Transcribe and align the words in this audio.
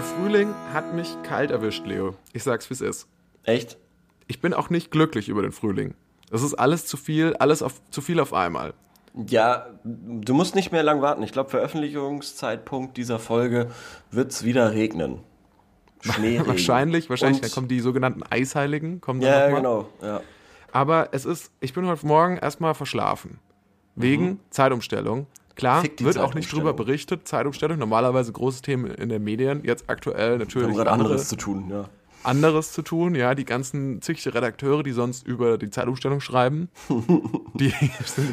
Der 0.00 0.06
Frühling 0.06 0.54
hat 0.72 0.94
mich 0.94 1.14
kalt 1.24 1.50
erwischt, 1.50 1.84
Leo. 1.84 2.14
Ich 2.32 2.42
sag's, 2.42 2.70
wie 2.70 2.72
es 2.72 2.80
ist. 2.80 3.06
Echt? 3.44 3.76
Ich 4.28 4.40
bin 4.40 4.54
auch 4.54 4.70
nicht 4.70 4.90
glücklich 4.90 5.28
über 5.28 5.42
den 5.42 5.52
Frühling. 5.52 5.92
Das 6.30 6.42
ist 6.42 6.54
alles 6.54 6.86
zu 6.86 6.96
viel, 6.96 7.34
alles 7.34 7.62
auf, 7.62 7.82
zu 7.90 8.00
viel 8.00 8.18
auf 8.18 8.32
einmal. 8.32 8.72
Ja, 9.26 9.66
du 9.84 10.32
musst 10.32 10.54
nicht 10.54 10.72
mehr 10.72 10.82
lang 10.82 11.02
warten. 11.02 11.22
Ich 11.22 11.32
glaube, 11.32 11.50
Veröffentlichungszeitpunkt 11.50 12.96
dieser 12.96 13.18
Folge 13.18 13.72
wird's 14.10 14.42
wieder 14.42 14.72
regnen. 14.72 15.18
Schneeregen. 16.00 16.46
wahrscheinlich, 16.46 17.10
wahrscheinlich. 17.10 17.42
dann 17.42 17.50
kommen 17.50 17.68
die 17.68 17.80
sogenannten 17.80 18.22
Eisheiligen. 18.22 19.02
Kommen 19.02 19.20
ja, 19.20 19.48
dann 19.48 19.56
genau. 19.56 19.90
Ja. 20.00 20.22
Aber 20.72 21.10
es 21.12 21.26
ist, 21.26 21.52
ich 21.60 21.74
bin 21.74 21.86
heute 21.86 22.06
Morgen 22.06 22.38
erstmal 22.38 22.72
verschlafen. 22.72 23.38
Wegen 23.96 24.24
mhm. 24.24 24.40
Zeitumstellung. 24.48 25.26
Klar, 25.60 25.84
wird 25.98 26.18
auch 26.18 26.34
nicht 26.34 26.52
drüber 26.52 26.72
berichtet, 26.72 27.28
Zeitumstellung. 27.28 27.78
Normalerweise 27.78 28.32
großes 28.32 28.62
Thema 28.62 28.98
in 28.98 29.08
den 29.08 29.22
Medien. 29.22 29.62
Jetzt 29.64 29.84
aktuell 29.88 30.38
natürlich. 30.38 30.68
Wir 30.68 30.74
haben 30.74 30.76
gerade 30.76 30.90
anderes 30.90 31.28
zu 31.28 31.36
tun, 31.36 31.70
ja 31.70 31.88
anderes 32.22 32.72
zu 32.72 32.82
tun. 32.82 33.14
Ja, 33.14 33.34
die 33.34 33.44
ganzen 33.44 34.02
zig 34.02 34.26
Redakteure, 34.26 34.82
die 34.82 34.92
sonst 34.92 35.26
über 35.26 35.58
die 35.58 35.70
Zeitumstellung 35.70 36.20
schreiben. 36.20 36.68
Die 37.54 37.72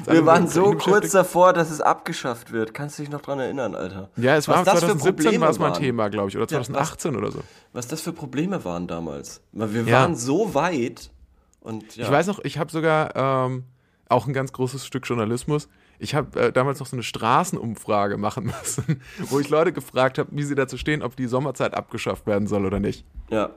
Wir 0.06 0.26
waren 0.26 0.48
so 0.48 0.74
kurz 0.74 1.12
davor, 1.12 1.52
dass 1.52 1.70
es 1.70 1.82
abgeschafft 1.82 2.52
wird. 2.52 2.74
Kannst 2.74 2.98
du 2.98 3.04
dich 3.04 3.12
noch 3.12 3.22
dran 3.22 3.40
erinnern, 3.40 3.76
Alter? 3.76 4.10
Ja, 4.16 4.36
es 4.36 4.48
war 4.48 4.64
2017 4.64 5.42
war 5.42 5.50
es 5.50 5.60
mal 5.60 5.74
ein 5.74 5.74
Thema, 5.74 6.10
glaube 6.10 6.30
ich, 6.30 6.38
oder 6.38 6.48
2018 6.48 7.12
ja, 7.12 7.18
was, 7.18 7.24
oder 7.24 7.32
so. 7.32 7.40
Was 7.74 7.88
das 7.88 8.02
für 8.02 8.14
Probleme 8.14 8.64
waren 8.64 8.88
damals. 8.88 9.42
Wir 9.52 9.84
ja. 9.84 10.02
waren 10.02 10.16
so 10.16 10.54
weit. 10.54 11.12
Und, 11.60 11.96
ja. 11.98 12.06
Ich 12.06 12.12
weiß 12.12 12.28
noch, 12.28 12.40
ich 12.40 12.58
habe 12.58 12.72
sogar 12.72 13.16
ähm, 13.16 13.64
auch 14.08 14.28
ein 14.28 14.34
ganz 14.34 14.54
großes 14.54 14.86
Stück 14.86 15.06
Journalismus. 15.08 15.68
Ich 16.00 16.16
habe 16.16 16.40
äh, 16.40 16.52
damals 16.52 16.80
noch 16.80 16.88
so 16.88 16.96
eine 16.96 17.04
Straßenumfrage 17.04 18.18
machen 18.18 18.46
müssen, 18.62 19.02
wo 19.30 19.40
ich 19.40 19.50
Leute 19.50 19.74
gefragt 19.74 20.18
habe, 20.18 20.30
wie 20.32 20.44
sie 20.44 20.56
dazu 20.56 20.78
stehen, 20.78 21.02
ob 21.02 21.16
die 21.16 21.28
Sommerzeit 21.28 21.74
abgeschafft 21.74 22.28
werden 22.28 22.48
soll 22.48 22.66
oder 22.66 22.80
nicht. 22.80 23.06
Ja. 23.30 23.52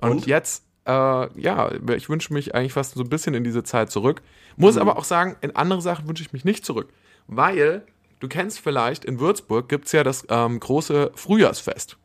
Und, 0.00 0.10
Und? 0.10 0.26
jetzt, 0.26 0.64
äh, 0.86 1.40
ja, 1.40 1.70
ich 1.94 2.08
wünsche 2.08 2.32
mich 2.32 2.54
eigentlich 2.54 2.72
fast 2.72 2.94
so 2.94 3.02
ein 3.02 3.08
bisschen 3.08 3.34
in 3.34 3.44
diese 3.44 3.62
Zeit 3.62 3.90
zurück. 3.90 4.22
Muss 4.56 4.74
mhm. 4.74 4.82
aber 4.82 4.98
auch 4.98 5.04
sagen, 5.04 5.36
in 5.40 5.54
andere 5.56 5.80
Sachen 5.80 6.08
wünsche 6.08 6.22
ich 6.22 6.32
mich 6.32 6.44
nicht 6.44 6.64
zurück. 6.64 6.92
Weil, 7.26 7.86
du 8.20 8.28
kennst 8.28 8.60
vielleicht, 8.60 9.04
in 9.04 9.20
Würzburg 9.20 9.68
gibt 9.68 9.86
es 9.86 9.92
ja 9.92 10.02
das 10.02 10.26
ähm, 10.28 10.60
große 10.60 11.12
Frühjahrsfest. 11.14 11.96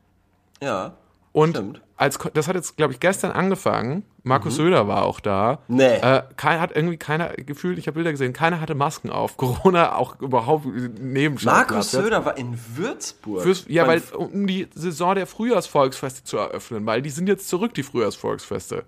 Ja. 0.61 0.97
Und 1.31 1.51
Stimmt. 1.51 1.81
Als 1.99 2.17
das 2.33 2.47
hat 2.47 2.55
jetzt, 2.55 2.77
glaube 2.77 2.93
ich, 2.93 3.01
gestern 3.01 3.31
angefangen. 3.31 4.03
Markus 4.23 4.53
mhm. 4.53 4.63
Söder 4.63 4.87
war 4.87 5.03
auch 5.03 5.19
da. 5.19 5.59
Nee. 5.67 5.97
Äh, 5.97 6.23
kein, 6.37 6.61
hat 6.61 6.73
irgendwie 6.73 6.95
keiner 6.95 7.33
gefühlt, 7.33 7.77
ich 7.77 7.87
habe 7.87 7.95
Bilder 7.95 8.11
gesehen, 8.11 8.31
keiner 8.31 8.61
hatte 8.61 8.73
Masken 8.73 9.09
auf. 9.09 9.35
Corona 9.37 9.95
auch 9.95 10.19
überhaupt 10.21 10.65
neben 10.65 11.37
Markus 11.43 11.91
Söder 11.91 12.23
war 12.23 12.37
in 12.37 12.57
Würzburg. 12.75 13.43
Fürs, 13.43 13.65
ja, 13.67 13.85
weil 13.85 14.01
um 14.15 14.47
die 14.47 14.67
Saison 14.73 15.15
der 15.15 15.27
Frühjahrsvolksfeste 15.27 16.23
zu 16.23 16.37
eröffnen, 16.37 16.85
weil 16.85 17.01
die 17.01 17.09
sind 17.09 17.27
jetzt 17.27 17.49
zurück, 17.49 17.73
die 17.73 17.83
Frühjahrsvolksfeste. 17.83 18.85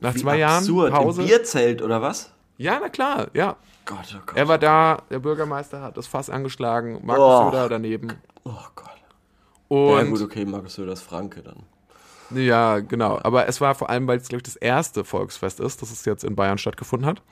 Nach 0.00 0.14
Wie 0.14 0.18
zwei 0.18 0.44
absurd. 0.44 0.92
Jahren 0.92 1.04
Pause. 1.04 1.22
Im 1.22 1.28
Bierzelt 1.28 1.80
oder 1.80 2.02
was? 2.02 2.30
Ja, 2.58 2.78
na 2.78 2.90
klar, 2.90 3.28
ja. 3.32 3.56
Gott, 3.86 4.14
oh 4.14 4.20
Gott. 4.26 4.36
Er 4.36 4.48
war 4.48 4.58
da, 4.58 4.98
der 5.08 5.18
Bürgermeister 5.18 5.80
hat 5.80 5.96
das 5.96 6.06
Fass 6.06 6.28
angeschlagen, 6.28 7.00
Markus 7.02 7.24
oh. 7.24 7.50
Söder 7.50 7.70
daneben. 7.70 8.12
Oh 8.44 8.52
Gott. 8.74 8.90
Und 9.68 9.96
ja 9.96 10.02
gut, 10.02 10.20
okay, 10.20 10.44
Markus 10.44 10.74
Söder 10.74 10.92
ist 10.92 11.02
Franke 11.02 11.42
dann. 11.42 11.64
Ja, 12.34 12.80
genau. 12.80 13.18
Aber 13.22 13.48
es 13.48 13.60
war 13.60 13.74
vor 13.74 13.90
allem, 13.90 14.06
weil 14.06 14.18
es, 14.18 14.28
glaube 14.28 14.40
ich, 14.40 14.44
das 14.44 14.56
erste 14.56 15.04
Volksfest 15.04 15.60
ist, 15.60 15.82
das 15.82 15.90
es 15.90 16.04
jetzt 16.04 16.24
in 16.24 16.36
Bayern 16.36 16.58
stattgefunden 16.58 17.06
hat. 17.06 17.22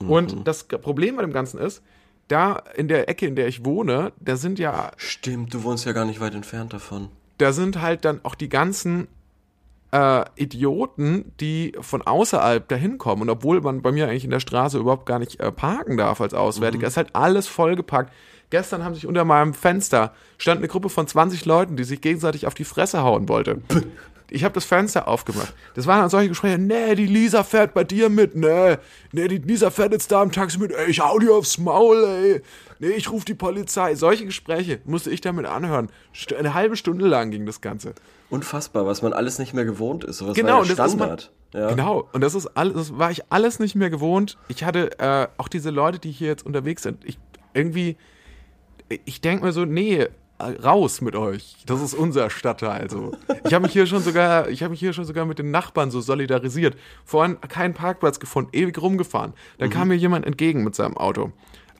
Mhm. 0.00 0.10
Und 0.10 0.46
das 0.48 0.64
Problem 0.64 1.16
bei 1.16 1.22
dem 1.22 1.32
Ganzen 1.32 1.58
ist, 1.58 1.82
da 2.28 2.62
in 2.76 2.88
der 2.88 3.08
Ecke, 3.08 3.26
in 3.26 3.36
der 3.36 3.48
ich 3.48 3.64
wohne, 3.64 4.12
da 4.20 4.36
sind 4.36 4.58
ja. 4.58 4.92
Stimmt, 4.96 5.54
du 5.54 5.62
wohnst 5.64 5.84
ja 5.84 5.92
gar 5.92 6.04
nicht 6.04 6.20
weit 6.20 6.34
entfernt 6.34 6.72
davon. 6.72 7.08
Da 7.38 7.52
sind 7.52 7.80
halt 7.80 8.04
dann 8.04 8.20
auch 8.22 8.34
die 8.34 8.48
ganzen 8.48 9.08
äh, 9.92 10.24
Idioten, 10.36 11.32
die 11.40 11.72
von 11.80 12.02
außerhalb 12.02 12.66
da 12.68 12.76
hinkommen. 12.76 13.22
Und 13.22 13.30
obwohl 13.30 13.60
man 13.60 13.82
bei 13.82 13.92
mir 13.92 14.08
eigentlich 14.08 14.24
in 14.24 14.30
der 14.30 14.40
Straße 14.40 14.78
überhaupt 14.78 15.06
gar 15.06 15.18
nicht 15.18 15.40
äh, 15.40 15.52
parken 15.52 15.96
darf 15.96 16.20
als 16.20 16.34
Auswärtiger, 16.34 16.86
mhm. 16.86 16.88
ist 16.88 16.96
halt 16.96 17.14
alles 17.14 17.46
vollgepackt. 17.46 18.12
Gestern 18.52 18.84
haben 18.84 18.94
sich 18.94 19.06
unter 19.06 19.24
meinem 19.24 19.54
Fenster 19.54 20.12
stand 20.36 20.58
eine 20.58 20.68
Gruppe 20.68 20.90
von 20.90 21.06
20 21.06 21.46
Leuten, 21.46 21.74
die 21.74 21.84
sich 21.84 22.02
gegenseitig 22.02 22.46
auf 22.46 22.52
die 22.52 22.64
Fresse 22.64 23.02
hauen 23.02 23.26
wollte. 23.26 23.62
Ich 24.28 24.44
habe 24.44 24.52
das 24.52 24.66
Fenster 24.66 25.08
aufgemacht. 25.08 25.54
Das 25.74 25.86
waren 25.86 26.00
dann 26.00 26.10
solche 26.10 26.28
Gespräche, 26.28 26.58
nee, 26.58 26.94
die 26.94 27.06
Lisa 27.06 27.44
fährt 27.44 27.72
bei 27.72 27.82
dir 27.84 28.10
mit, 28.10 28.34
nee, 28.34 28.76
nee, 29.12 29.28
die 29.28 29.38
Lisa 29.38 29.70
fährt 29.70 29.92
jetzt 29.92 30.12
da 30.12 30.22
im 30.22 30.32
Taxi 30.32 30.58
mit, 30.58 30.70
ey, 30.72 30.90
ich 30.90 31.00
hau 31.00 31.18
dir 31.18 31.34
aufs 31.34 31.56
Maul, 31.56 32.04
ey. 32.04 32.42
Nee, 32.78 32.90
ich 32.90 33.10
rufe 33.10 33.24
die 33.24 33.34
Polizei. 33.34 33.94
Solche 33.94 34.26
Gespräche 34.26 34.80
musste 34.84 35.10
ich 35.10 35.22
damit 35.22 35.46
anhören. 35.46 35.88
Eine 36.38 36.52
halbe 36.52 36.76
Stunde 36.76 37.06
lang 37.06 37.30
ging 37.30 37.46
das 37.46 37.62
Ganze. 37.62 37.94
Unfassbar, 38.28 38.86
was 38.86 39.00
man 39.00 39.14
alles 39.14 39.38
nicht 39.38 39.54
mehr 39.54 39.64
gewohnt 39.64 40.04
ist. 40.04 40.26
Was 40.26 40.34
genau, 40.34 40.58
war 40.58 40.66
ja 40.66 40.74
Standard. 40.74 41.30
Ja. 41.54 41.68
Genau, 41.68 42.08
und 42.12 42.20
das 42.20 42.34
ist 42.34 42.48
alles, 42.48 42.74
das 42.74 42.98
war 42.98 43.10
ich 43.10 43.22
alles 43.30 43.60
nicht 43.60 43.74
mehr 43.74 43.88
gewohnt. 43.88 44.36
Ich 44.48 44.64
hatte 44.64 44.98
äh, 44.98 45.28
auch 45.38 45.48
diese 45.48 45.70
Leute, 45.70 45.98
die 45.98 46.10
hier 46.10 46.28
jetzt 46.28 46.44
unterwegs 46.44 46.82
sind, 46.82 47.04
ich 47.04 47.18
irgendwie, 47.54 47.96
ich 49.04 49.20
denke 49.20 49.44
mir 49.44 49.52
so, 49.52 49.64
nee, 49.64 50.06
raus 50.42 51.00
mit 51.00 51.14
euch. 51.14 51.56
Das 51.66 51.80
ist 51.80 51.94
unser 51.94 52.30
Stadtteil. 52.30 52.90
So. 52.90 53.12
Ich 53.44 53.54
habe 53.54 53.64
mich 53.64 53.72
hier 53.72 53.86
schon 53.86 54.02
sogar, 54.02 54.48
ich 54.48 54.62
habe 54.62 54.72
mich 54.72 54.80
hier 54.80 54.92
schon 54.92 55.04
sogar 55.04 55.24
mit 55.24 55.38
den 55.38 55.50
Nachbarn 55.50 55.90
so 55.90 56.00
solidarisiert. 56.00 56.76
Vorhin 57.04 57.40
keinen 57.40 57.74
Parkplatz 57.74 58.20
gefunden, 58.20 58.50
ewig 58.52 58.80
rumgefahren. 58.80 59.34
Dann 59.58 59.68
mhm. 59.68 59.72
kam 59.72 59.88
mir 59.88 59.94
jemand 59.94 60.26
entgegen 60.26 60.64
mit 60.64 60.74
seinem 60.74 60.96
Auto. 60.96 61.32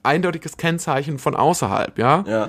Eindeutiges 0.03 0.57
Kennzeichen 0.57 1.19
von 1.19 1.37
außerhalb, 1.37 1.99
ja. 1.99 2.25
Ja. 2.27 2.49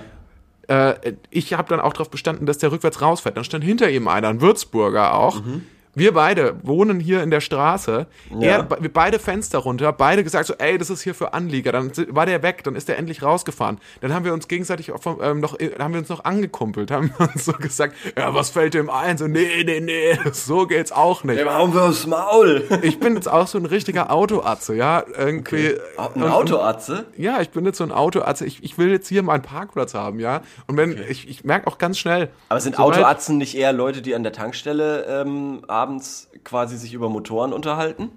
Äh, 0.68 1.14
ich 1.30 1.54
habe 1.54 1.70
dann 1.70 1.80
auch 1.80 1.94
darauf 1.94 2.10
bestanden, 2.10 2.46
dass 2.46 2.58
der 2.58 2.72
rückwärts 2.72 3.02
rausfährt. 3.02 3.38
Dann 3.38 3.44
stand 3.44 3.64
hinter 3.64 3.90
ihm 3.90 4.08
einer, 4.08 4.30
ein 4.30 4.42
Würzburger 4.42 5.14
auch. 5.16 5.44
Mhm 5.44 5.64
wir 5.96 6.14
beide 6.14 6.56
wohnen 6.64 7.00
hier 7.00 7.22
in 7.22 7.30
der 7.30 7.42
Straße. 7.42 8.08
Ja. 8.40 8.48
Er, 8.48 8.82
wir 8.82 8.92
beide 8.92 9.20
Fenster 9.20 9.60
runter, 9.60 9.92
beide 9.94 10.24
gesagt 10.24 10.48
so, 10.48 10.56
ey, 10.58 10.78
das 10.78 10.90
ist 10.90 11.02
hier 11.02 11.14
für 11.14 11.34
Anlieger. 11.34 11.72
Dann 11.72 11.92
war 12.10 12.26
der 12.26 12.42
weg, 12.42 12.64
dann 12.64 12.76
ist 12.76 12.88
der 12.88 12.98
endlich 12.98 13.22
rausgefahren. 13.22 13.80
Dann 14.02 14.14
haben 14.14 14.26
wir 14.26 14.34
uns 14.34 14.48
gegenseitig 14.48 14.92
vom, 15.00 15.20
ähm, 15.22 15.40
noch, 15.40 15.60
äh, 15.60 15.72
haben 15.78 15.94
wir 15.94 16.00
uns 16.00 16.10
noch 16.10 16.24
angekumpelt, 16.24 16.90
haben 16.92 17.14
uns 17.18 17.46
so 17.46 17.54
gesagt, 17.54 17.96
ja, 18.18 18.34
was 18.34 18.50
fällt 18.50 18.74
dem 18.74 18.90
ein? 18.90 19.18
So, 19.18 19.28
nee, 19.28 19.64
nee, 19.64 19.80
nee, 19.80 20.18
so 20.32 20.66
geht's 20.66 20.92
auch 20.92 21.24
nicht. 21.24 21.40
Ja, 21.40 21.46
warum 21.46 21.74
wir 21.74 21.84
aufs 21.84 22.08
Maul? 22.08 22.64
Ich 22.84 23.00
bin 23.00 23.16
jetzt 23.16 23.30
auch 23.30 23.48
so 23.48 23.58
ein 23.58 23.66
richtiger 23.66 24.12
Autoatze, 24.12 24.76
ja, 24.76 25.04
irgendwie. 25.18 25.76
Okay. 25.96 26.12
Ein 26.16 26.24
Autoatze? 26.24 27.06
Ja, 27.18 27.40
ich 27.42 27.52
bin 27.52 27.66
jetzt 27.66 27.78
so 27.78 27.84
ein 27.84 27.92
Autoatze. 27.92 28.46
Ich, 28.46 28.64
ich 28.64 28.78
will 28.78 28.90
jetzt 28.90 29.08
hier 29.08 29.24
meinen 29.24 29.42
Parkplatz 29.42 29.94
haben, 29.94 30.20
ja. 30.20 30.42
Und 30.68 30.76
wenn, 30.76 30.94
okay. 30.94 31.06
ich, 31.08 31.30
ich 31.30 31.44
merke 31.44 31.68
auch 31.68 31.78
ganz 31.78 31.98
schnell. 31.98 32.30
Aber 32.50 32.60
sind 32.60 32.78
Autoatzen 32.80 33.38
nicht 33.38 33.56
eher 33.56 33.74
Leute, 33.74 34.02
die 34.02 34.16
an 34.16 34.24
der 34.24 34.34
Tankstelle 34.34 35.06
ähm, 35.08 35.62
abends 35.84 36.30
quasi 36.44 36.78
sich 36.78 36.94
über 36.94 37.10
Motoren 37.10 37.54
unterhalten? 37.54 38.10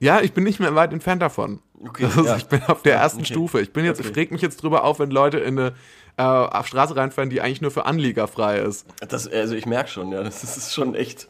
Ja, 0.00 0.20
ich 0.20 0.32
bin 0.32 0.44
nicht 0.44 0.58
mehr 0.58 0.74
weit 0.74 0.92
entfernt 0.92 1.22
davon. 1.22 1.60
Okay, 1.82 2.06
ist, 2.06 2.16
ja. 2.24 2.36
Ich 2.36 2.46
bin 2.46 2.62
auf 2.64 2.82
der 2.82 2.96
ersten 2.96 3.20
okay. 3.20 3.32
Stufe. 3.32 3.60
Ich 3.60 3.72
bin 3.72 3.84
jetzt, 3.84 4.00
okay. 4.00 4.10
ich 4.10 4.16
reg 4.16 4.32
mich 4.32 4.42
jetzt 4.42 4.62
drüber 4.62 4.84
auf, 4.84 4.98
wenn 4.98 5.10
Leute 5.10 5.38
in 5.38 5.58
eine 5.58 5.72
äh, 6.16 6.22
auf 6.22 6.66
Straße 6.66 6.96
reinfahren, 6.96 7.30
die 7.30 7.40
eigentlich 7.40 7.60
nur 7.60 7.70
für 7.70 7.86
Anlieger 7.86 8.26
frei 8.26 8.58
ist. 8.58 8.86
Das, 9.08 9.28
also 9.28 9.54
ich 9.54 9.66
merke 9.66 9.88
schon, 9.90 10.10
ja, 10.10 10.22
das 10.22 10.42
ist 10.42 10.74
schon 10.74 10.94
echt. 10.94 11.28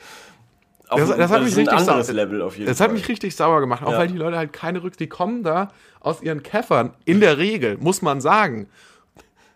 das, 0.89 1.17
das, 1.17 1.31
hat 1.31 1.43
mich 1.43 1.57
richtig 1.57 1.81
sauer, 1.81 2.03
das 2.65 2.81
hat 2.81 2.93
mich 2.93 3.09
richtig 3.09 3.37
sauer 3.37 3.61
gemacht, 3.61 3.83
auch 3.83 3.93
ja. 3.93 3.99
weil 3.99 4.09
die 4.09 4.17
Leute 4.17 4.39
halt 4.39 4.53
keine 4.53 4.83
Rücks, 4.83 4.97
die 4.97 5.09
kommen 5.09 5.43
da 5.43 5.69
aus 6.01 6.23
ihren 6.23 6.43
Käffern 6.43 6.95
in 7.05 7.21
der 7.21 7.39
Regel, 7.39 7.77
muss 7.79 8.03
man 8.03 8.21
sagen. 8.21 8.69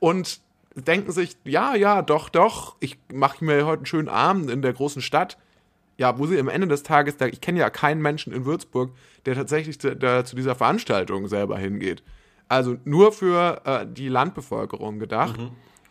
Und 0.00 0.40
denken 0.74 1.12
sich, 1.12 1.36
ja, 1.44 1.74
ja, 1.74 2.02
doch, 2.02 2.28
doch, 2.28 2.76
ich 2.80 2.98
mache 3.12 3.44
mir 3.44 3.64
heute 3.64 3.78
einen 3.78 3.86
schönen 3.86 4.08
Abend 4.08 4.50
in 4.50 4.60
der 4.60 4.72
großen 4.72 5.02
Stadt 5.02 5.38
ja, 5.96 6.18
wo 6.18 6.26
sie 6.26 6.38
am 6.38 6.48
Ende 6.48 6.66
des 6.66 6.82
Tages, 6.82 7.16
ich 7.30 7.40
kenne 7.40 7.60
ja 7.60 7.70
keinen 7.70 8.02
Menschen 8.02 8.32
in 8.32 8.44
Würzburg, 8.44 8.92
der 9.26 9.34
tatsächlich 9.34 9.80
zu, 9.80 9.94
der, 9.94 10.24
zu 10.24 10.36
dieser 10.36 10.54
Veranstaltung 10.54 11.28
selber 11.28 11.58
hingeht. 11.58 12.02
Also 12.48 12.76
nur 12.84 13.12
für 13.12 13.60
äh, 13.64 13.86
die 13.88 14.08
Landbevölkerung 14.08 14.98
gedacht. 14.98 15.38
Mhm. 15.38 15.50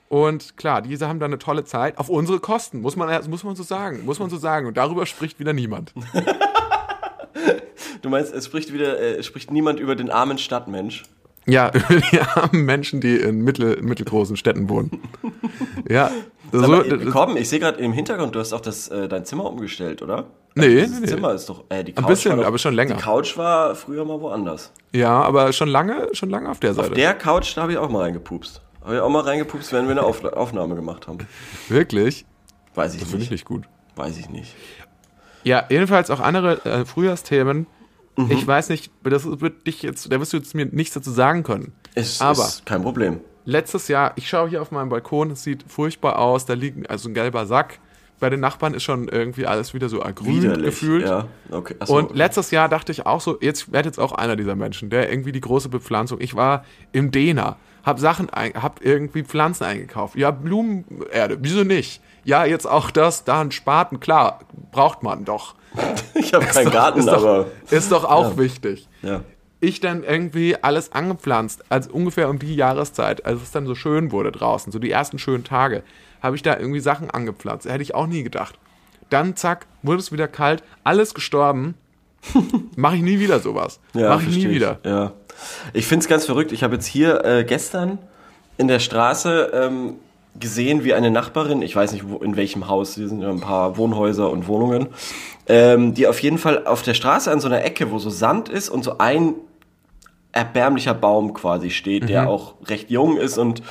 Und 0.10 0.58
klar, 0.58 0.82
diese 0.82 1.08
haben 1.08 1.20
da 1.20 1.26
eine 1.26 1.40
tolle 1.40 1.66
Zeit 1.66 1.98
auf 1.98 2.10
unsere 2.10 2.40
Kosten, 2.40 2.82
muss 2.82 2.96
man, 2.96 3.30
muss 3.30 3.44
man 3.44 3.56
so 3.56 3.64
sagen. 3.64 4.06
Muss 4.06 4.20
man 4.20 4.30
so 4.30 4.38
sagen. 4.38 4.68
Und 4.68 4.78
darüber 4.78 5.06
spricht 5.06 5.40
wieder 5.40 5.54
niemand. 5.54 5.94
du 8.02 8.10
meinst, 8.10 8.32
es 8.34 8.46
spricht 8.46 8.72
wieder, 8.72 9.00
äh, 9.00 9.24
spricht 9.24 9.50
niemand 9.52 9.80
über 9.80 9.96
den 9.96 10.12
armen 10.12 10.38
Stadtmensch? 10.38 11.04
Ja, 11.46 11.70
über 11.74 12.02
die 12.12 12.20
armen 12.20 12.66
Menschen, 12.66 13.02
die 13.02 13.16
in 13.16 13.42
mittel, 13.42 13.82
mittelgroßen 13.82 14.38
Städten 14.38 14.70
wohnen. 14.70 15.02
ja. 15.90 16.12
So, 16.54 16.68
mal, 16.68 16.84
Korben, 17.10 17.36
ich 17.36 17.50
sehe 17.50 17.60
gerade 17.60 17.80
im 17.80 17.94
Hintergrund, 17.94 18.36
du 18.36 18.40
hast 18.40 18.54
auch 18.54 18.62
das, 18.62 18.88
äh, 18.90 19.08
dein 19.08 19.26
Zimmer 19.26 19.46
umgestellt, 19.46 20.04
oder? 20.04 20.26
Nee, 20.54 20.82
also 20.82 21.00
nee, 21.00 21.08
Zimmer 21.08 21.34
ist 21.34 21.50
doch, 21.50 21.64
äh, 21.70 21.84
die 21.84 21.94
Couch 21.94 22.04
Ein 22.04 22.08
bisschen, 22.08 22.38
doch, 22.38 22.46
aber 22.46 22.60
schon 22.60 22.76
länger. 22.76 22.94
Die 22.94 23.02
Couch 23.02 23.36
war 23.38 23.74
früher 23.74 24.06
mal 24.06 24.22
woanders. 24.22 24.72
Ja, 24.92 25.20
aber 25.24 25.52
schon 25.52 25.68
lange, 25.68 26.10
schon 26.12 26.30
lange 26.30 26.52
auf 26.52 26.60
der 26.60 26.76
Seite. 26.76 26.90
Auf 26.90 26.94
der 26.94 27.16
Couch, 27.16 27.58
da 27.58 27.64
habe 27.64 27.72
ich 27.72 27.80
auch 27.80 27.90
mal 27.90 28.04
reingepupst. 28.04 28.62
Habe 28.84 28.96
ich 28.96 29.02
auch 29.02 29.10
mal 29.10 29.22
reingepupst, 29.22 29.74
wenn 29.74 29.86
wir 29.86 29.94
eine 29.94 30.04
Auf 30.04 30.24
Aufnahme 30.24 30.76
gemacht 30.76 31.08
haben. 31.08 31.18
Wirklich? 31.70 32.24
Weiß 32.76 32.94
ich 32.94 33.00
das 33.00 33.02
nicht. 33.02 33.02
Das 33.02 33.10
finde 33.10 33.24
ich 33.24 33.32
nicht 33.32 33.46
gut. 33.46 33.64
Weiß 33.96 34.20
ich 34.20 34.30
nicht. 34.30 34.56
Ja, 35.44 35.66
jedenfalls 35.70 36.12
auch 36.12 36.20
andere 36.20 36.64
äh, 36.66 36.86
Frühjahrsthemen. 36.86 37.66
Mhm. 38.16 38.30
Ich 38.30 38.46
weiß 38.46 38.70
nicht, 38.70 38.92
das 39.02 39.26
wird 39.26 39.66
dich 39.66 39.82
jetzt, 39.82 40.12
da 40.12 40.20
wirst 40.20 40.34
du 40.34 40.38
jetzt 40.38 40.54
mir 40.54 40.68
nichts 40.68 40.94
dazu 40.94 41.10
sagen 41.10 41.42
können. 41.42 41.74
Ist, 41.96 42.22
aber 42.22 42.44
ist 42.44 42.68
kein 42.68 42.84
Problem 42.84 43.22
letztes 43.46 43.88
Jahr, 43.88 44.14
ich 44.16 44.28
schaue 44.28 44.50
hier 44.50 44.62
auf 44.62 44.72
meinen 44.72 44.90
Balkon, 44.90 45.32
es 45.32 45.44
sieht 45.44 45.64
furchtbar 45.68 46.20
aus, 46.20 46.46
da 46.46 46.54
liegt 46.54 46.90
also 46.90 47.10
ein 47.10 47.14
gelber 47.14 47.46
Sack 47.46 47.80
bei 48.24 48.30
den 48.30 48.40
Nachbarn 48.40 48.74
ist 48.74 48.84
schon 48.84 49.10
irgendwie 49.10 49.46
alles 49.46 49.74
wieder 49.74 49.90
so 49.90 50.00
ergrünt 50.00 50.44
Widerlich. 50.44 50.66
gefühlt. 50.68 51.06
Ja, 51.06 51.28
okay. 51.52 51.76
Achso, 51.80 51.98
Und 51.98 52.16
letztes 52.16 52.52
Jahr 52.52 52.70
dachte 52.70 52.94
ich 52.94 53.06
auch 53.06 53.20
so, 53.20 53.38
jetzt 53.42 53.74
werde 53.74 53.90
jetzt 53.90 54.00
auch 54.00 54.14
einer 54.14 54.38
dieser 54.38 54.56
Menschen, 54.56 54.90
der 54.90 55.10
irgendwie 55.12 55.34
die 55.34 55.42
große 55.42 55.68
Bepflanzung. 55.68 56.22
Ich 56.22 56.34
war 56.34 56.64
im 56.94 57.12
Dena, 57.12 57.58
hab 57.84 58.00
Sachen, 58.00 58.30
hab 58.32 58.80
irgendwie 58.82 59.24
Pflanzen 59.24 59.66
eingekauft. 59.66 60.16
Ja, 60.16 60.32
Blumenerde, 60.32 61.38
wieso 61.42 61.66
nicht? 61.66 62.02
Ja, 62.24 62.46
jetzt 62.46 62.66
auch 62.66 62.92
das, 62.92 63.26
da 63.26 63.42
ein 63.42 63.52
Spaten, 63.52 64.00
klar, 64.00 64.40
braucht 64.72 65.04
man 65.04 65.26
doch. 65.26 65.56
ich 66.14 66.34
habe 66.34 66.46
keinen 66.46 66.72
Garten, 66.72 67.00
ist 67.00 67.08
doch, 67.10 67.26
aber. 67.26 67.48
Ist 67.72 67.92
doch 67.92 68.06
auch 68.06 68.38
wichtig. 68.38 68.88
Ja. 69.02 69.20
Ich 69.64 69.80
dann 69.80 70.04
irgendwie 70.04 70.62
alles 70.62 70.92
angepflanzt, 70.92 71.64
also 71.70 71.90
ungefähr 71.94 72.30
um 72.30 72.38
die 72.38 72.54
Jahreszeit, 72.54 73.26
als 73.26 73.42
es 73.42 73.52
dann 73.52 73.66
so 73.66 73.76
schön 73.76 74.12
wurde 74.12 74.34
draußen, 74.34 74.74
so 74.74 74.78
die 74.78 74.92
ersten 74.92 75.20
schönen 75.20 75.46
Tage, 75.46 75.84
habe 76.22 76.36
ich 76.36 76.42
da 76.42 76.58
irgendwie 76.58 76.82
Sachen 76.82 77.10
angepflanzt. 77.10 77.66
Hätte 77.66 77.82
ich 77.82 77.96
auch 77.96 78.06
nie 78.06 78.24
gedacht. 78.24 78.60
Dann, 79.10 79.38
zack, 79.38 79.68
wurde 79.82 80.00
es 80.00 80.12
wieder 80.12 80.28
kalt, 80.28 80.64
alles 80.84 81.14
gestorben. 81.14 81.76
Mache 82.76 82.98
ich 82.98 83.04
nie 83.04 83.20
wieder 83.20 83.40
sowas. 83.40 83.80
Ja, 83.94 84.10
Mache 84.10 84.26
ich 84.28 84.36
nie 84.36 84.50
wieder. 84.50 84.80
Ja. 84.84 85.14
Ich 85.72 85.88
finde 85.88 86.04
es 86.04 86.10
ganz 86.10 86.26
verrückt. 86.26 86.52
Ich 86.52 86.62
habe 86.62 86.76
jetzt 86.76 86.86
hier 86.86 87.24
äh, 87.24 87.46
gestern 87.46 88.00
in 88.58 88.68
der 88.68 88.80
Straße 88.80 89.50
ähm, 89.54 89.94
gesehen, 90.38 90.84
wie 90.84 90.94
eine 90.94 91.10
Nachbarin, 91.10 91.62
ich 91.62 91.74
weiß 91.74 91.94
nicht 91.94 92.10
wo, 92.10 92.18
in 92.18 92.36
welchem 92.36 92.68
Haus, 92.68 92.96
hier 92.96 93.08
sind 93.08 93.22
ja 93.22 93.30
ein 93.30 93.40
paar 93.40 93.78
Wohnhäuser 93.78 94.30
und 94.30 94.48
Wohnungen, 94.48 94.88
ähm, 95.48 95.94
die 95.94 96.08
auf 96.08 96.20
jeden 96.20 96.38
Fall 96.38 96.66
auf 96.66 96.82
der 96.82 96.96
Straße 96.96 97.32
an 97.32 97.40
so 97.40 97.48
einer 97.48 97.64
Ecke, 97.64 97.92
wo 97.92 98.00
so 98.00 98.10
Sand 98.10 98.50
ist 98.50 98.70
und 98.70 98.84
so 98.84 98.98
ein 98.98 99.36
erbärmlicher 100.34 100.94
Baum 100.94 101.34
quasi 101.34 101.70
steht, 101.70 102.10
der 102.10 102.28
auch 102.28 102.56
recht 102.66 102.90
jung 102.90 103.18
ist 103.18 103.38
und 103.38 103.62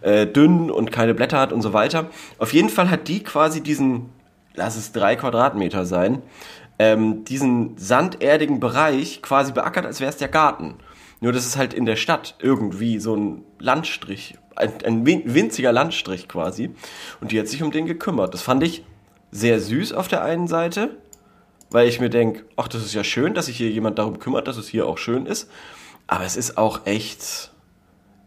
äh, 0.00 0.26
dünn 0.26 0.70
und 0.70 0.90
keine 0.90 1.14
Blätter 1.14 1.38
hat 1.38 1.52
und 1.52 1.62
so 1.62 1.72
weiter. 1.72 2.08
Auf 2.38 2.54
jeden 2.54 2.70
Fall 2.70 2.88
hat 2.90 3.08
die 3.08 3.22
quasi 3.22 3.60
diesen, 3.60 4.08
lass 4.54 4.76
es 4.76 4.92
drei 4.92 5.16
Quadratmeter 5.16 5.84
sein, 5.84 6.22
ähm, 6.78 7.24
diesen 7.24 7.76
sanderdigen 7.76 8.60
Bereich 8.60 9.20
quasi 9.20 9.52
beackert, 9.52 9.84
als 9.84 10.00
wäre 10.00 10.10
es 10.10 10.16
der 10.16 10.28
Garten. 10.28 10.76
Nur 11.20 11.32
das 11.32 11.44
ist 11.44 11.56
halt 11.56 11.74
in 11.74 11.86
der 11.86 11.96
Stadt 11.96 12.36
irgendwie 12.40 12.98
so 12.98 13.14
ein 13.14 13.44
Landstrich, 13.58 14.38
ein, 14.56 14.72
ein 14.84 15.04
win- 15.06 15.22
winziger 15.34 15.72
Landstrich 15.72 16.28
quasi. 16.28 16.70
Und 17.20 17.30
die 17.32 17.38
hat 17.38 17.48
sich 17.48 17.62
um 17.62 17.70
den 17.70 17.86
gekümmert. 17.86 18.32
Das 18.32 18.42
fand 18.42 18.62
ich 18.62 18.84
sehr 19.30 19.60
süß 19.60 19.92
auf 19.92 20.08
der 20.08 20.22
einen 20.22 20.46
Seite, 20.48 20.96
weil 21.70 21.88
ich 21.88 22.00
mir 22.00 22.10
denke, 22.10 22.44
ach, 22.56 22.68
das 22.68 22.84
ist 22.84 22.94
ja 22.94 23.04
schön, 23.04 23.34
dass 23.34 23.46
sich 23.46 23.56
hier 23.56 23.70
jemand 23.70 23.98
darum 23.98 24.18
kümmert, 24.18 24.46
dass 24.46 24.56
es 24.56 24.68
hier 24.68 24.86
auch 24.86 24.98
schön 24.98 25.26
ist. 25.26 25.50
Aber 26.06 26.24
es 26.24 26.36
ist 26.36 26.58
auch 26.58 26.80
echt, 26.86 27.50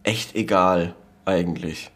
echt 0.03 0.35
egal, 0.35 0.95
eigentlich. 1.25 1.91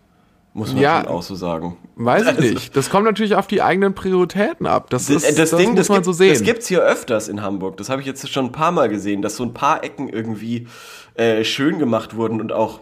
Muss 0.54 0.74
man 0.74 0.82
Ja. 0.82 1.02
schon 1.04 1.08
auch 1.12 1.22
so 1.22 1.36
sagen. 1.36 1.78
Weiß 1.96 2.24
ich 2.24 2.28
Also- 2.38 2.42
nicht. 2.42 2.76
Das 2.76 2.90
kommt 2.90 3.06
natürlich 3.06 3.36
auf 3.36 3.48
die 3.48 3.62
eigenen 3.62 3.94
Prioritäten 3.94 4.66
ab. 4.68 4.90
Das, 4.90 5.06
Das, 5.08 5.24
ist, 5.24 5.38
das, 5.40 5.52
Ding, 5.52 5.70
muss 5.70 5.78
das, 5.78 5.90
man 5.90 5.98
gibt, 5.98 6.06
so 6.06 6.12
sehen. 6.14 6.34
das 6.34 6.44
gibt's 6.44 6.68
hier 6.68 6.82
öfters 6.82 7.28
in 7.28 7.42
Hamburg. 7.42 7.78
Das 7.78 7.90
habe 7.90 8.02
ich 8.02 8.08
jetzt 8.08 8.28
schon 8.30 8.46
ein 8.46 8.52
paar 8.52 8.72
Mal 8.72 8.90
gesehen, 8.90 9.22
dass 9.22 9.36
so 9.36 9.44
ein 9.44 9.54
paar 9.54 9.84
Ecken 9.84 10.10
irgendwie 10.10 10.68
äh, 11.16 11.44
schön 11.44 11.80
gemacht 11.80 12.16
wurden 12.16 12.42
und 12.42 12.52
auch, 12.52 12.82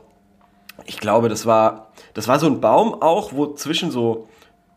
ich 0.85 0.99
glaube, 0.99 1.27
das 1.29 1.45
war, 1.45 1.91
das 2.13 2.27
war 2.27 2.39
so 2.39 2.47
ein 2.47 2.61
Baum 2.61 2.93
auch, 3.01 3.33
wo 3.33 3.47
zwischen 3.53 3.91
so 3.91 4.27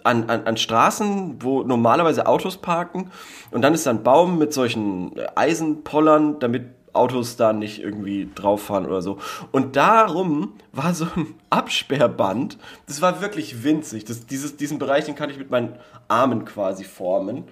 an, 0.02 0.28
an, 0.30 0.44
an 0.46 0.56
Straßen, 0.56 1.36
wo 1.42 1.62
normalerweise 1.62 2.26
Autos 2.26 2.56
parken 2.56 3.10
und 3.50 3.62
dann 3.62 3.74
ist 3.74 3.86
da 3.86 3.90
ein 3.90 4.02
Baum 4.02 4.38
mit 4.38 4.52
solchen 4.52 5.16
äh, 5.16 5.26
Eisenpollern, 5.36 6.38
damit 6.40 6.79
Autos 6.92 7.36
da 7.36 7.52
nicht 7.52 7.80
irgendwie 7.80 8.28
drauf 8.34 8.64
fahren 8.64 8.86
oder 8.86 9.02
so. 9.02 9.18
Und 9.52 9.76
darum 9.76 10.54
war 10.72 10.94
so 10.94 11.06
ein 11.16 11.34
Absperrband. 11.50 12.58
Das 12.86 13.00
war 13.00 13.20
wirklich 13.20 13.62
winzig. 13.62 14.04
Das, 14.04 14.26
dieses, 14.26 14.56
diesen 14.56 14.78
Bereich, 14.78 15.04
den 15.04 15.14
kann 15.14 15.30
ich 15.30 15.38
mit 15.38 15.50
meinen 15.50 15.76
Armen 16.08 16.44
quasi 16.44 16.84
formen. 16.84 17.44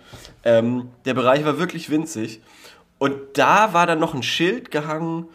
Ähm, 0.44 0.90
der 1.04 1.14
Bereich 1.14 1.44
war 1.44 1.58
wirklich 1.58 1.90
winzig. 1.90 2.40
Und 2.98 3.14
da 3.34 3.72
war 3.72 3.86
dann 3.86 4.00
noch 4.00 4.14
ein 4.14 4.22
Schild 4.22 4.70
gehangen 4.70 5.28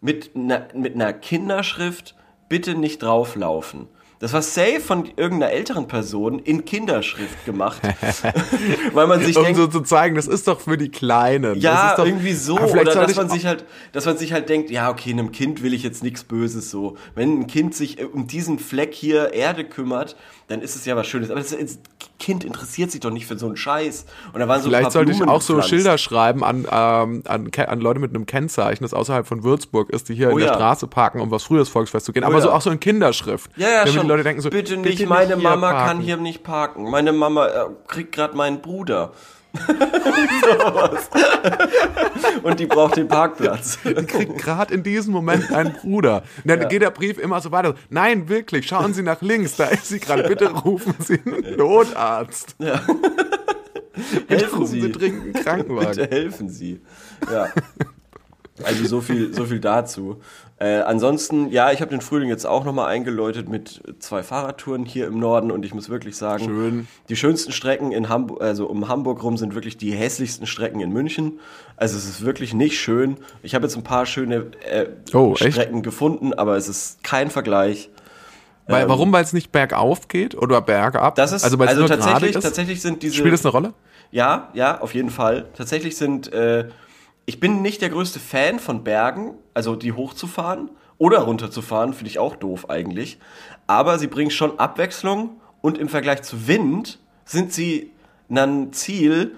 mit 0.00 0.34
einer, 0.34 0.68
mit 0.74 0.94
einer 0.94 1.12
Kinderschrift, 1.12 2.14
bitte 2.48 2.74
nicht 2.74 3.02
drauflaufen. 3.02 3.88
Das 4.18 4.32
war 4.32 4.40
safe 4.40 4.80
von 4.80 5.10
irgendeiner 5.16 5.52
älteren 5.52 5.88
Person 5.88 6.38
in 6.38 6.64
Kinderschrift 6.64 7.44
gemacht. 7.44 7.82
Weil 8.94 9.06
man 9.06 9.20
sich 9.20 9.36
um 9.36 9.44
denkt, 9.44 9.58
so 9.58 9.66
zu 9.66 9.82
zeigen, 9.82 10.14
das 10.14 10.26
ist 10.26 10.48
doch 10.48 10.60
für 10.60 10.78
die 10.78 10.88
Kleinen. 10.88 11.60
ja, 11.60 11.90
ist 11.90 11.98
doch, 11.98 12.06
irgendwie 12.06 12.32
so. 12.32 12.58
Oder 12.58 12.84
dass 12.84 13.14
man 13.14 13.28
sich 13.28 13.44
halt, 13.44 13.66
dass 13.92 14.06
man 14.06 14.16
sich 14.16 14.32
halt 14.32 14.48
denkt, 14.48 14.70
ja, 14.70 14.90
okay, 14.90 15.10
einem 15.10 15.32
Kind 15.32 15.62
will 15.62 15.74
ich 15.74 15.82
jetzt 15.82 16.02
nichts 16.02 16.24
Böses 16.24 16.70
so. 16.70 16.96
Wenn 17.14 17.40
ein 17.40 17.46
Kind 17.46 17.74
sich 17.74 18.00
äh, 18.00 18.04
um 18.04 18.26
diesen 18.26 18.58
Fleck 18.58 18.94
hier 18.94 19.34
Erde 19.34 19.64
kümmert, 19.64 20.16
dann 20.48 20.62
ist 20.62 20.76
es 20.76 20.86
ja 20.86 20.96
was 20.96 21.06
Schönes. 21.06 21.30
Aber 21.30 21.40
das, 21.40 21.50
das 21.50 21.78
Kind 22.18 22.44
interessiert 22.44 22.90
sich 22.90 23.00
doch 23.00 23.10
nicht 23.10 23.26
für 23.26 23.36
so 23.38 23.46
einen 23.46 23.56
Scheiß. 23.56 24.06
Und 24.32 24.40
da 24.40 24.48
waren 24.48 24.62
so 24.62 24.68
Vielleicht 24.68 24.92
sollte 24.92 25.12
ich 25.12 25.22
auch 25.22 25.42
so 25.42 25.56
gepflanzt. 25.56 25.68
Schilder 25.68 25.98
schreiben 25.98 26.42
an, 26.42 26.66
ähm, 26.70 27.22
an, 27.26 27.50
an 27.54 27.80
Leute 27.80 28.00
mit 28.00 28.14
einem 28.14 28.24
Kennzeichen, 28.24 28.82
das 28.84 28.94
außerhalb 28.94 29.26
von 29.26 29.44
Würzburg 29.44 29.90
ist, 29.90 30.08
die 30.08 30.14
hier 30.14 30.28
Oh 30.28 30.32
in 30.32 30.38
der 30.38 30.48
ja. 30.48 30.54
Straße 30.54 30.86
parken, 30.86 31.20
um 31.20 31.30
was 31.30 31.42
frühes 31.42 31.68
Volksfest 31.68 32.06
zu 32.06 32.12
gehen. 32.12 32.24
Aber 32.24 32.36
ja. 32.36 32.40
so 32.40 32.50
auch 32.52 32.62
so 32.62 32.70
in 32.70 32.80
Kinderschrift. 32.80 33.50
Ja, 33.56 33.68
ja, 33.68 33.86
schon. 33.86 34.05
Die 34.06 34.10
Leute 34.12 34.22
denken 34.24 34.40
so, 34.42 34.50
bitte 34.50 34.76
nicht, 34.76 35.06
meine 35.06 35.34
hier 35.34 35.42
Mama 35.42 35.70
parken. 35.72 35.88
kann 35.88 36.00
hier 36.00 36.16
nicht 36.16 36.42
parken. 36.42 36.90
Meine 36.90 37.12
Mama 37.12 37.46
äh, 37.46 37.66
kriegt 37.86 38.12
gerade 38.12 38.36
meinen 38.36 38.60
Bruder. 38.60 39.12
Und 42.42 42.60
die 42.60 42.66
braucht 42.66 42.96
den 42.96 43.08
Parkplatz. 43.08 43.78
kriegt 44.06 44.38
gerade 44.38 44.74
in 44.74 44.82
diesem 44.82 45.12
Moment 45.12 45.50
einen 45.52 45.72
Bruder. 45.72 46.24
Und 46.44 46.48
dann 46.50 46.68
geht 46.68 46.82
der 46.82 46.90
Brief 46.90 47.18
immer 47.18 47.40
so 47.40 47.50
weiter. 47.52 47.74
Nein, 47.88 48.28
wirklich, 48.28 48.66
schauen 48.66 48.92
Sie 48.94 49.02
nach 49.02 49.22
links, 49.22 49.56
da 49.56 49.64
ist 49.66 49.88
sie 49.88 49.98
gerade. 50.00 50.24
Bitte 50.24 50.50
rufen 50.50 50.94
Sie 51.00 51.20
einen 51.24 51.56
Notarzt. 51.56 52.56
Bitte 52.58 52.74
Helfen 54.28 54.58
rufen 54.58 54.66
Sie 54.66 54.80
Sie. 54.82 54.92
dringend 54.92 55.22
einen 55.22 55.44
Krankenwagen. 55.44 55.96
Bitte 55.96 56.14
helfen 56.14 56.48
Sie. 56.50 56.80
Ja. 57.32 57.48
Also 58.62 58.84
so 58.86 59.00
viel, 59.00 59.32
so 59.34 59.44
viel 59.46 59.60
dazu. 59.60 60.20
Äh, 60.58 60.78
ansonsten, 60.78 61.50
ja, 61.50 61.70
ich 61.70 61.82
habe 61.82 61.90
den 61.90 62.00
Frühling 62.00 62.30
jetzt 62.30 62.46
auch 62.46 62.64
nochmal 62.64 62.86
eingeläutet 62.88 63.46
mit 63.46 63.82
zwei 63.98 64.22
Fahrradtouren 64.22 64.86
hier 64.86 65.06
im 65.06 65.18
Norden 65.18 65.50
und 65.50 65.66
ich 65.66 65.74
muss 65.74 65.90
wirklich 65.90 66.16
sagen, 66.16 66.44
Schön. 66.44 66.88
die 67.10 67.16
schönsten 67.16 67.52
Strecken 67.52 67.92
in 67.92 68.08
Hamburg, 68.08 68.40
also 68.40 68.66
um 68.66 68.88
Hamburg 68.88 69.22
rum 69.22 69.36
sind 69.36 69.54
wirklich 69.54 69.76
die 69.76 69.92
hässlichsten 69.92 70.46
Strecken 70.46 70.80
in 70.80 70.92
München. 70.92 71.40
Also 71.76 71.98
es 71.98 72.06
ist 72.06 72.24
wirklich 72.24 72.54
nicht 72.54 72.80
schön. 72.80 73.18
Ich 73.42 73.54
habe 73.54 73.66
jetzt 73.66 73.76
ein 73.76 73.82
paar 73.82 74.06
schöne 74.06 74.46
äh, 74.66 74.86
Oh, 75.12 75.34
echt? 75.38 75.52
Strecken 75.52 75.82
gefunden, 75.82 76.32
aber 76.32 76.56
es 76.56 76.68
ist 76.68 77.04
kein 77.04 77.30
Vergleich. 77.30 77.90
Weil, 78.66 78.88
warum? 78.88 79.12
Weil 79.12 79.24
es 79.24 79.34
nicht 79.34 79.52
bergauf 79.52 80.08
geht 80.08 80.34
oder 80.34 80.62
bergab? 80.62 81.16
Das 81.16 81.32
ist 81.32 81.44
also, 81.44 81.58
also 81.58 81.86
tatsächlich, 81.86 82.32
tatsächlich 82.32 82.80
sind 82.80 83.02
diese 83.02 83.14
Spielt 83.14 83.34
das 83.34 83.44
eine 83.44 83.52
Rolle? 83.52 83.74
Ja, 84.10 84.48
ja, 84.54 84.80
auf 84.80 84.94
jeden 84.94 85.10
Fall. 85.10 85.46
Tatsächlich 85.54 85.96
sind, 85.96 86.32
äh, 86.32 86.68
ich 87.26 87.40
bin 87.40 87.60
nicht 87.60 87.82
der 87.82 87.90
größte 87.90 88.20
Fan 88.20 88.60
von 88.60 88.84
Bergen, 88.84 89.34
also 89.52 89.74
die 89.74 89.92
hochzufahren 89.92 90.70
oder 90.96 91.18
runterzufahren, 91.18 91.92
finde 91.92 92.10
ich 92.10 92.18
auch 92.18 92.36
doof 92.36 92.70
eigentlich. 92.70 93.18
Aber 93.66 93.98
sie 93.98 94.06
bringen 94.06 94.30
schon 94.30 94.58
Abwechslung 94.58 95.40
und 95.60 95.76
im 95.76 95.88
Vergleich 95.88 96.22
zu 96.22 96.46
Wind 96.46 97.00
sind 97.24 97.52
sie 97.52 97.90
ein 98.30 98.72
Ziel, 98.72 99.34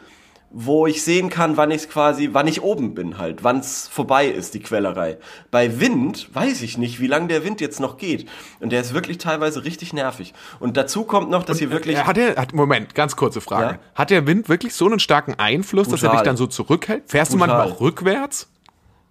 wo 0.50 0.86
ich 0.86 1.02
sehen 1.04 1.28
kann, 1.28 1.56
wann 1.56 1.70
ich 1.70 1.88
quasi, 1.90 2.30
wann 2.32 2.46
ich 2.46 2.62
oben 2.62 2.94
bin 2.94 3.18
halt, 3.18 3.44
wann 3.44 3.58
es 3.58 3.86
vorbei 3.88 4.26
ist, 4.26 4.54
die 4.54 4.60
Quellerei. 4.60 5.18
Bei 5.50 5.78
Wind 5.80 6.34
weiß 6.34 6.62
ich 6.62 6.78
nicht, 6.78 7.00
wie 7.00 7.06
lange 7.06 7.28
der 7.28 7.44
Wind 7.44 7.60
jetzt 7.60 7.80
noch 7.80 7.98
geht. 7.98 8.26
Und 8.60 8.72
der 8.72 8.80
ist 8.80 8.94
wirklich 8.94 9.18
teilweise 9.18 9.64
richtig 9.64 9.92
nervig. 9.92 10.32
Und 10.58 10.76
dazu 10.76 11.04
kommt 11.04 11.30
noch, 11.30 11.42
dass 11.42 11.58
hier 11.58 11.70
wirklich. 11.70 11.96
Äh, 11.96 12.04
Hat 12.04 12.16
der, 12.16 12.36
hat, 12.36 12.54
Moment, 12.54 12.94
ganz 12.94 13.14
kurze 13.16 13.40
Frage. 13.40 13.74
Ja? 13.74 13.78
Hat 13.94 14.10
der 14.10 14.26
Wind 14.26 14.48
wirklich 14.48 14.74
so 14.74 14.86
einen 14.86 15.00
starken 15.00 15.34
Einfluss, 15.34 15.88
dass 15.88 16.02
er 16.02 16.08
dich 16.08 16.18
Brutal. 16.18 16.24
dann 16.24 16.36
so 16.36 16.46
zurückhält? 16.46 17.04
Fährst 17.06 17.32
du 17.32 17.36
Brutal. 17.36 17.56
manchmal 17.58 17.76
auch 17.76 17.80
rückwärts? 17.80 18.48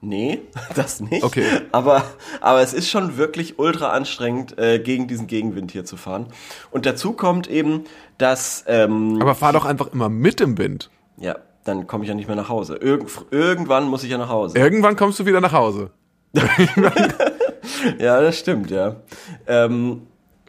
Nee, 0.01 0.41
das 0.75 1.01
nicht. 1.01 1.23
Okay. 1.23 1.45
Aber, 1.71 2.03
aber 2.41 2.61
es 2.61 2.73
ist 2.73 2.89
schon 2.89 3.17
wirklich 3.17 3.59
ultra 3.59 3.89
anstrengend, 3.89 4.57
äh, 4.57 4.79
gegen 4.79 5.07
diesen 5.07 5.27
Gegenwind 5.27 5.71
hier 5.71 5.85
zu 5.85 5.97
fahren. 5.97 6.27
Und 6.71 6.85
dazu 6.85 7.13
kommt 7.13 7.47
eben, 7.47 7.83
dass, 8.17 8.63
ähm, 8.67 9.19
Aber 9.21 9.35
fahr 9.35 9.53
doch 9.53 9.65
einfach 9.65 9.93
immer 9.93 10.09
mit 10.09 10.41
im 10.41 10.57
Wind. 10.57 10.89
Ja, 11.19 11.35
dann 11.63 11.85
komme 11.87 12.03
ich 12.03 12.09
ja 12.09 12.15
nicht 12.15 12.27
mehr 12.27 12.35
nach 12.37 12.49
Hause. 12.49 12.75
Irgend, 12.77 13.11
irgendwann 13.31 13.85
muss 13.87 14.03
ich 14.03 14.09
ja 14.09 14.17
nach 14.17 14.29
Hause. 14.29 14.57
Irgendwann 14.57 14.95
kommst 14.95 15.19
du 15.19 15.25
wieder 15.25 15.41
nach 15.41 15.53
Hause. 15.53 15.91
Ja, 17.99 18.21
das 18.21 18.37
stimmt, 18.39 18.71
ja. 18.71 18.97
Ähm, 19.45 20.07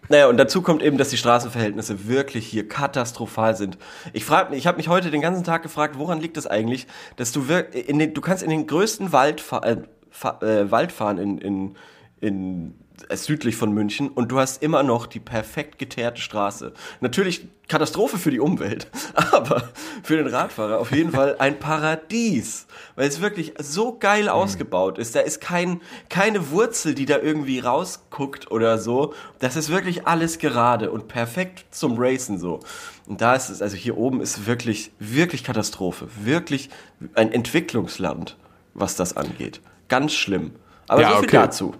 naja, 0.08 0.28
und 0.28 0.36
dazu 0.38 0.62
kommt 0.62 0.82
eben, 0.82 0.96
dass 0.96 1.10
die 1.10 1.16
Straßenverhältnisse 1.18 2.08
wirklich 2.08 2.46
hier 2.46 2.66
katastrophal 2.68 3.54
sind. 3.56 3.76
Ich 4.12 4.24
frage 4.24 4.54
ich 4.56 4.66
habe 4.66 4.78
mich 4.78 4.88
heute 4.88 5.10
den 5.10 5.20
ganzen 5.20 5.44
Tag 5.44 5.62
gefragt, 5.62 5.98
woran 5.98 6.20
liegt 6.20 6.36
das 6.36 6.46
eigentlich, 6.46 6.86
dass 7.16 7.32
du 7.32 7.48
wir- 7.48 7.74
in 7.74 7.98
den, 7.98 8.14
du 8.14 8.20
kannst 8.20 8.42
in 8.42 8.50
den 8.50 8.66
größten 8.66 9.12
Wald, 9.12 9.40
fa 9.40 9.58
äh, 9.60 9.76
fa 10.10 10.38
äh, 10.40 10.70
Wald 10.70 10.92
fahren 10.92 11.18
in, 11.18 11.38
in, 11.38 11.74
in 12.20 12.74
südlich 13.10 13.56
von 13.56 13.72
München 13.72 14.08
und 14.08 14.30
du 14.30 14.38
hast 14.38 14.62
immer 14.62 14.82
noch 14.82 15.06
die 15.06 15.20
perfekt 15.20 15.78
geteerte 15.78 16.20
Straße. 16.20 16.72
Natürlich 17.00 17.48
Katastrophe 17.68 18.16
für 18.16 18.30
die 18.30 18.40
Umwelt, 18.40 18.88
aber 19.14 19.68
für 20.02 20.16
den 20.16 20.26
Radfahrer 20.26 20.78
auf 20.78 20.90
jeden 20.90 21.12
Fall 21.12 21.36
ein 21.38 21.58
Paradies, 21.58 22.66
weil 22.96 23.08
es 23.08 23.20
wirklich 23.20 23.54
so 23.58 23.98
geil 23.98 24.24
mhm. 24.24 24.28
ausgebaut 24.30 24.98
ist. 24.98 25.14
Da 25.14 25.20
ist 25.20 25.40
kein, 25.40 25.80
keine 26.08 26.50
Wurzel, 26.50 26.94
die 26.94 27.04
da 27.04 27.18
irgendwie 27.18 27.58
rausguckt 27.58 28.50
oder 28.50 28.78
so. 28.78 29.12
Das 29.38 29.56
ist 29.56 29.68
wirklich 29.68 30.06
alles 30.06 30.38
gerade 30.38 30.90
und 30.90 31.08
perfekt 31.08 31.66
zum 31.70 31.96
Racen 31.98 32.38
so. 32.38 32.60
Und 33.06 33.20
da 33.20 33.34
ist 33.34 33.50
es, 33.50 33.62
also 33.62 33.76
hier 33.76 33.96
oben 33.96 34.20
ist 34.20 34.46
wirklich, 34.46 34.92
wirklich 34.98 35.44
Katastrophe. 35.44 36.08
Wirklich 36.22 36.70
ein 37.14 37.32
Entwicklungsland, 37.32 38.36
was 38.74 38.96
das 38.96 39.16
angeht. 39.16 39.60
Ganz 39.88 40.12
schlimm. 40.14 40.52
Aber 40.88 41.02
ja, 41.02 41.10
so 41.10 41.16
viel 41.16 41.24
okay. 41.24 41.36
dazu. 41.36 41.74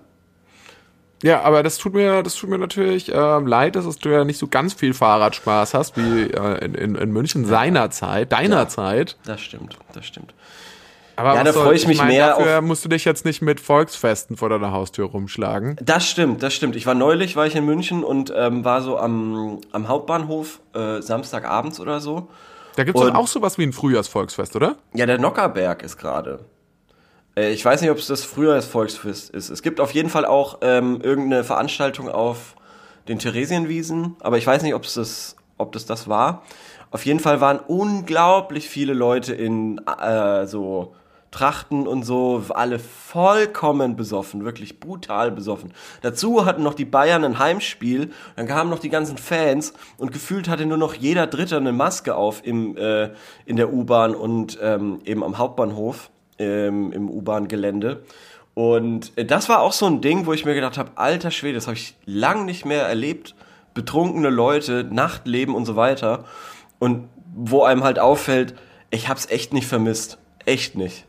Ja, 1.23 1.43
aber 1.43 1.63
das 1.63 1.79
tut 1.79 1.95
mir, 1.95 2.23
das 2.23 2.37
tut 2.37 2.49
mir 2.49 2.59
natürlich 2.59 3.13
äh, 3.13 3.39
leid, 3.41 3.77
dass 3.77 3.99
du 3.99 4.09
ja 4.09 4.25
nicht 4.25 4.39
so 4.39 4.47
ganz 4.47 4.75
viel 4.75 4.95
Fahrradspaß 4.95 5.75
hast 5.75 5.97
wie 5.97 6.31
äh, 6.31 6.65
in, 6.65 6.75
in, 6.75 6.95
in 6.95 7.11
München 7.11 7.45
seiner 7.45 7.91
Zeit, 7.91 8.33
deiner 8.33 8.57
ja, 8.57 8.69
Zeit. 8.69 9.17
Das 9.25 9.41
stimmt, 9.41 9.77
das 9.93 10.07
stimmt. 10.07 10.35
Aber 11.17 11.35
ja, 11.35 11.43
da 11.43 11.53
freue 11.53 11.75
ich 11.75 11.89
mich 11.89 11.97
ich 11.97 11.99
mein, 11.99 12.09
mehr 12.13 12.29
dafür 12.29 12.61
musst 12.61 12.85
du 12.85 12.89
dich 12.89 13.05
jetzt 13.05 13.25
nicht 13.25 13.43
mit 13.43 13.59
Volksfesten 13.59 14.37
vor 14.37 14.51
deiner 14.51 14.71
Haustür 14.71 15.07
rumschlagen. 15.07 15.77
Das 15.83 16.07
stimmt, 16.07 16.45
das 16.45 16.55
stimmt. 16.55 16.77
Ich 16.77 16.87
war 16.87 16.95
neulich, 16.95 17.35
war 17.35 17.45
ich 17.45 17.57
in 17.57 17.65
München 17.65 18.05
und 18.05 18.33
ähm, 18.37 18.65
war 18.65 18.83
so 18.83 18.97
am, 18.99 19.59
am 19.73 19.89
Hauptbahnhof 19.89 20.61
äh, 20.75 21.03
Samstagabends 21.03 21.81
oder 21.81 21.99
so. 21.99 22.29
Da 22.77 22.85
gibt's 22.85 23.01
und, 23.01 23.09
doch 23.09 23.15
auch 23.17 23.27
sowas 23.27 23.59
wie 23.59 23.65
ein 23.65 23.73
Frühjahrsvolksfest, 23.73 24.55
oder? 24.55 24.77
Ja, 24.95 25.07
der 25.07 25.19
Nockerberg 25.19 25.83
ist 25.83 25.97
gerade. 25.97 26.39
Äh, 27.39 27.53
ich 27.53 27.65
weiß 27.65 27.81
nicht, 27.81 27.91
ob 27.91 27.99
es 27.99 28.07
das 28.07 28.25
Frühjahrsvolksfest 28.25 29.31
ist. 29.31 29.51
Es 29.51 29.63
gibt 29.63 29.81
auf 29.81 29.93
jeden 29.93 30.11
Fall 30.11 30.25
auch 30.25 30.59
ähm, 30.63 31.01
irgendeine 31.01 31.45
Veranstaltung 31.45 32.09
auf 32.09 32.57
den 33.07 33.19
Theresienwiesen, 33.19 34.17
aber 34.21 34.37
ich 34.39 34.47
weiß 34.47 34.63
nicht, 34.63 34.75
ob 34.75 34.85
es 34.85 34.95
das, 34.95 35.37
ob 35.57 35.73
das 35.73 35.87
das 35.87 36.09
war. 36.09 36.43
Auf 36.91 37.07
jeden 37.07 37.21
Fall 37.21 37.41
waren 37.41 37.59
unglaublich 37.59 38.69
viele 38.69 38.93
Leute 38.93 39.35
in 39.35 39.81
äh, 39.87 40.47
so 40.47 40.95
Trachten 41.31 41.87
und 41.87 42.05
so, 42.05 42.43
alle 42.49 42.79
vollkommen 42.79 43.97
besoffen, 43.97 44.47
wirklich 44.47 44.81
brutal 44.81 45.31
besoffen. 45.31 45.75
Dazu 46.01 46.47
hatten 46.47 46.63
noch 46.63 46.73
die 46.73 46.87
Bayern 46.87 47.23
ein 47.23 47.39
Heimspiel, 47.39 48.13
dann 48.37 48.47
kamen 48.47 48.71
noch 48.71 48.79
die 48.79 48.89
ganzen 48.89 49.19
Fans 49.19 49.75
und 49.99 50.11
gefühlt 50.11 50.49
hatte 50.49 50.65
nur 50.65 50.79
noch 50.79 50.95
jeder 50.95 51.27
Dritte 51.27 51.59
eine 51.59 51.73
Maske 51.73 52.15
auf 52.15 52.41
im, 52.47 52.79
äh, 52.79 53.11
in 53.45 53.57
der 53.57 53.71
U-Bahn 53.71 54.15
und 54.15 54.59
ähm, 54.63 55.01
eben 55.05 55.23
am 55.23 55.37
Hauptbahnhof 55.37 56.11
ähm, 56.39 56.93
im 56.93 57.11
U-Bahn-Gelände. 57.11 58.03
Und 58.55 59.13
äh, 59.17 59.25
das 59.25 59.49
war 59.49 59.61
auch 59.61 59.73
so 59.73 59.87
ein 59.87 60.01
Ding, 60.01 60.27
wo 60.27 60.33
ich 60.33 60.45
mir 60.45 60.55
gedacht 60.55 60.79
habe, 60.79 60.93
alter 60.97 61.31
Schwede, 61.31 61.55
das 61.55 61.67
habe 61.67 61.77
ich 61.77 61.95
lang 62.07 62.45
nicht 62.45 62.65
mehr 62.65 62.83
erlebt. 62.83 63.35
Betrunkene 63.75 64.31
Leute, 64.31 64.85
Nachtleben 64.91 65.55
und 65.55 65.65
so 65.65 65.77
weiter. 65.77 66.25
Und 66.79 67.09
wo 67.35 67.63
einem 67.63 67.85
halt 67.85 67.99
auffällt, 67.99 68.55
ich 68.91 69.09
habe 69.09 69.19
es 69.19 69.31
echt 69.31 69.53
nicht 69.53 69.67
vermisst. 69.67 70.19
Echt 70.45 70.75
nicht. 70.77 71.05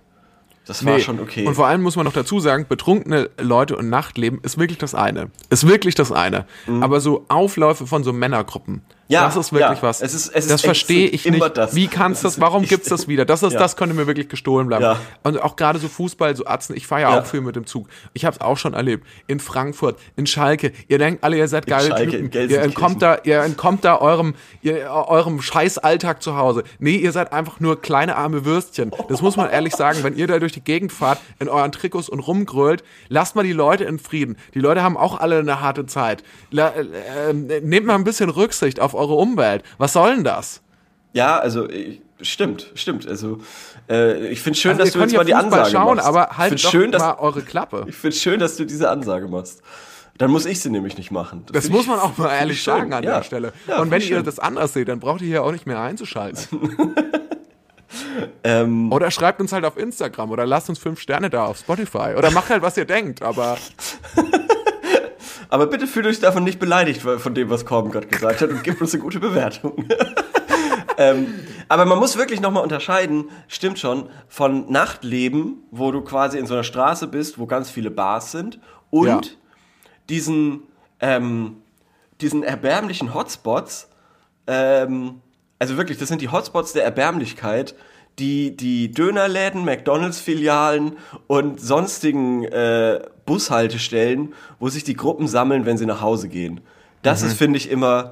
Das 0.69 0.85
war 0.85 0.97
nee. 0.97 0.99
schon 1.01 1.19
okay. 1.19 1.47
Und 1.47 1.55
vor 1.55 1.65
allem 1.65 1.81
muss 1.81 1.95
man 1.95 2.05
noch 2.05 2.13
dazu 2.13 2.39
sagen, 2.39 2.67
betrunkene 2.69 3.31
Leute 3.39 3.75
und 3.75 3.89
Nachtleben 3.89 4.39
ist 4.43 4.59
wirklich 4.59 4.77
das 4.77 4.93
eine. 4.93 5.31
Ist 5.49 5.67
wirklich 5.67 5.95
das 5.95 6.11
eine. 6.11 6.45
Mhm. 6.67 6.83
Aber 6.83 7.01
so 7.01 7.25
Aufläufe 7.27 7.87
von 7.87 8.03
so 8.03 8.13
Männergruppen, 8.13 8.83
ja, 9.09 9.25
das 9.25 9.35
ist 9.35 9.51
wirklich 9.51 9.79
ja. 9.79 9.81
was. 9.81 10.01
Es 10.01 10.13
ist, 10.13 10.29
es 10.29 10.47
das 10.47 10.61
verstehe 10.61 11.07
ich 11.07 11.25
nicht. 11.25 11.57
Das. 11.57 11.73
Wie 11.73 11.87
kannst 11.87 12.23
du 12.23 12.27
das, 12.27 12.39
warum 12.39 12.63
gibt's 12.63 12.89
das 12.89 13.07
wieder? 13.07 13.25
Das 13.25 13.41
ist, 13.41 13.53
ja. 13.53 13.59
das 13.59 13.75
könnte 13.75 13.95
mir 13.95 14.05
wirklich 14.05 14.29
gestohlen 14.29 14.67
bleiben. 14.67 14.83
Ja. 14.83 14.99
Und 15.23 15.41
auch 15.41 15.55
gerade 15.55 15.79
so 15.79 15.87
Fußball, 15.87 16.35
so 16.35 16.45
Atzen, 16.45 16.75
ich 16.75 16.85
fahre 16.85 17.01
ja, 17.01 17.19
auch 17.19 17.25
viel 17.25 17.41
mit 17.41 17.55
dem 17.55 17.65
Zug. 17.65 17.87
Ich 18.13 18.23
habe 18.23 18.35
es 18.35 18.41
auch 18.41 18.57
schon 18.57 18.75
erlebt. 18.75 19.07
In 19.25 19.39
Frankfurt, 19.39 19.99
in 20.15 20.27
Schalke. 20.27 20.73
Ihr 20.87 20.99
denkt 20.99 21.23
alle, 21.23 21.37
ihr 21.37 21.47
seid 21.47 21.65
geile 21.65 21.87
Schalke, 21.87 22.11
Typen. 22.11 22.49
Ihr 22.49 22.61
entkommt 22.61 23.01
da, 23.01 23.17
ihr 23.23 23.41
entkommt 23.41 23.83
da 23.83 23.97
eurem, 23.99 24.35
ihr, 24.61 24.91
eurem 24.91 25.41
Scheißalltag 25.41 26.21
zu 26.21 26.35
Hause. 26.35 26.63
Nee, 26.77 26.97
ihr 26.97 27.11
seid 27.11 27.33
einfach 27.33 27.59
nur 27.59 27.81
kleine 27.81 28.15
arme 28.15 28.45
Würstchen. 28.45 28.91
Das 29.07 29.23
muss 29.23 29.35
man 29.37 29.49
ehrlich 29.49 29.75
sagen. 29.75 30.03
Wenn 30.03 30.15
ihr 30.15 30.27
da 30.27 30.37
durch 30.37 30.51
die 30.51 30.63
Gegend 30.63 30.91
fahrt, 30.91 31.19
in 31.39 31.49
euren 31.49 31.71
Trikots 31.71 32.09
und 32.09 32.19
rumgrölt, 32.19 32.83
lasst 33.07 33.35
mal 33.35 33.43
die 33.43 33.53
Leute 33.53 33.85
in 33.85 33.97
Frieden. 33.97 34.37
Die 34.53 34.59
Leute 34.59 34.83
haben 34.83 34.97
auch 34.97 35.19
alle 35.19 35.39
eine 35.39 35.61
harte 35.61 35.87
Zeit. 35.87 36.23
La, 36.51 36.69
äh, 36.69 37.31
äh, 37.31 37.33
nehmt 37.33 37.87
mal 37.87 37.95
ein 37.95 38.03
bisschen 38.03 38.29
Rücksicht 38.29 38.79
auf 38.79 38.98
eure 38.99 39.15
Umwelt. 39.15 39.63
Was 39.77 39.93
soll 39.93 40.15
denn 40.15 40.23
das? 40.23 40.61
Ja, 41.13 41.39
also 41.39 41.67
stimmt, 42.21 42.71
stimmt. 42.75 43.07
Also 43.07 43.39
äh, 43.89 44.27
ich 44.27 44.41
finde 44.41 44.59
schön, 44.59 44.71
also, 44.71 44.83
dass 44.83 44.93
du 44.93 44.99
jetzt 44.99 45.15
mal 45.15 45.25
die 45.25 45.35
Ansage 45.35 45.71
schauen, 45.71 45.95
machst. 45.95 46.07
aber 46.07 46.37
halt 46.37 46.53
doch 46.53 46.71
schön, 46.71 46.91
dass, 46.91 47.01
mal 47.01 47.15
eure 47.19 47.41
Klappe. 47.41 47.85
Ich 47.87 47.95
finde 47.95 48.15
schön, 48.15 48.39
dass 48.39 48.57
du 48.57 48.65
diese 48.65 48.89
Ansage 48.89 49.27
machst. 49.27 49.61
Dann 50.17 50.31
muss 50.31 50.45
ich 50.45 50.59
sie 50.59 50.69
nämlich 50.69 50.97
nicht 50.97 51.11
machen. 51.11 51.45
Das, 51.45 51.63
das 51.63 51.71
muss 51.71 51.87
man 51.87 51.97
auch 51.97 52.17
mal 52.17 52.29
ehrlich 52.29 52.61
sagen 52.61 52.91
an 52.93 53.03
ja. 53.03 53.15
der 53.15 53.23
Stelle. 53.23 53.53
Ja, 53.67 53.79
Und 53.79 53.89
wenn 53.89 54.01
ihr 54.01 54.07
schön. 54.07 54.25
das 54.25 54.37
anders 54.37 54.73
seht, 54.73 54.89
dann 54.89 54.99
braucht 54.99 55.21
ihr 55.21 55.27
hier 55.27 55.43
auch 55.43 55.53
nicht 55.53 55.65
mehr 55.65 55.79
einzuschalten. 55.79 56.45
ähm, 58.43 58.91
oder 58.91 59.11
schreibt 59.11 59.39
uns 59.39 59.53
halt 59.53 59.63
auf 59.63 59.77
Instagram 59.77 60.29
oder 60.31 60.45
lasst 60.45 60.67
uns 60.67 60.77
fünf 60.77 60.99
Sterne 60.99 61.29
da 61.29 61.45
auf 61.45 61.57
Spotify. 61.59 62.15
Oder 62.17 62.31
macht 62.31 62.49
halt, 62.49 62.61
was 62.61 62.75
ihr 62.75 62.85
denkt, 62.85 63.21
aber. 63.21 63.57
Aber 65.49 65.65
bitte 65.65 65.87
fühlt 65.87 66.05
euch 66.05 66.19
davon 66.19 66.43
nicht 66.43 66.59
beleidigt 66.59 67.01
von 67.01 67.33
dem, 67.33 67.49
was 67.49 67.65
Corbin 67.65 67.91
gerade 67.91 68.07
gesagt 68.07 68.41
hat 68.41 68.51
und 68.51 68.63
gebt 68.63 68.79
uns 68.79 68.93
eine 68.93 69.01
gute 69.01 69.19
Bewertung. 69.19 69.83
ähm, 70.97 71.33
aber 71.67 71.85
man 71.85 71.97
muss 71.97 72.17
wirklich 72.17 72.39
nochmal 72.39 72.61
unterscheiden, 72.61 73.29
stimmt 73.47 73.79
schon, 73.79 74.09
von 74.27 74.71
Nachtleben, 74.71 75.63
wo 75.71 75.91
du 75.91 76.01
quasi 76.01 76.37
in 76.37 76.45
so 76.45 76.53
einer 76.53 76.63
Straße 76.63 77.07
bist, 77.07 77.39
wo 77.39 77.47
ganz 77.47 77.71
viele 77.71 77.89
Bars 77.89 78.31
sind, 78.31 78.59
und 78.91 79.07
ja. 79.07 79.21
diesen, 80.07 80.63
ähm, 80.99 81.57
diesen 82.21 82.43
erbärmlichen 82.43 83.13
Hotspots, 83.13 83.89
ähm, 84.47 85.21
also 85.57 85.77
wirklich, 85.77 85.97
das 85.97 86.09
sind 86.09 86.21
die 86.21 86.29
Hotspots 86.29 86.73
der 86.73 86.83
Erbärmlichkeit, 86.85 87.75
die 88.19 88.55
die 88.55 88.91
Dönerläden, 88.91 89.63
McDonalds-Filialen 89.65 90.97
und 91.27 91.59
sonstigen 91.59 92.43
äh, 92.43 93.01
Bushaltestellen, 93.29 94.33
wo 94.59 94.69
sich 94.69 94.83
die 94.83 94.95
Gruppen 94.95 95.27
sammeln, 95.27 95.67
wenn 95.67 95.77
sie 95.77 95.85
nach 95.85 96.01
Hause 96.01 96.29
gehen. 96.29 96.61
Das 97.03 97.21
mhm. 97.21 97.27
ist, 97.27 97.37
finde 97.37 97.57
ich, 97.57 97.69
immer 97.69 98.11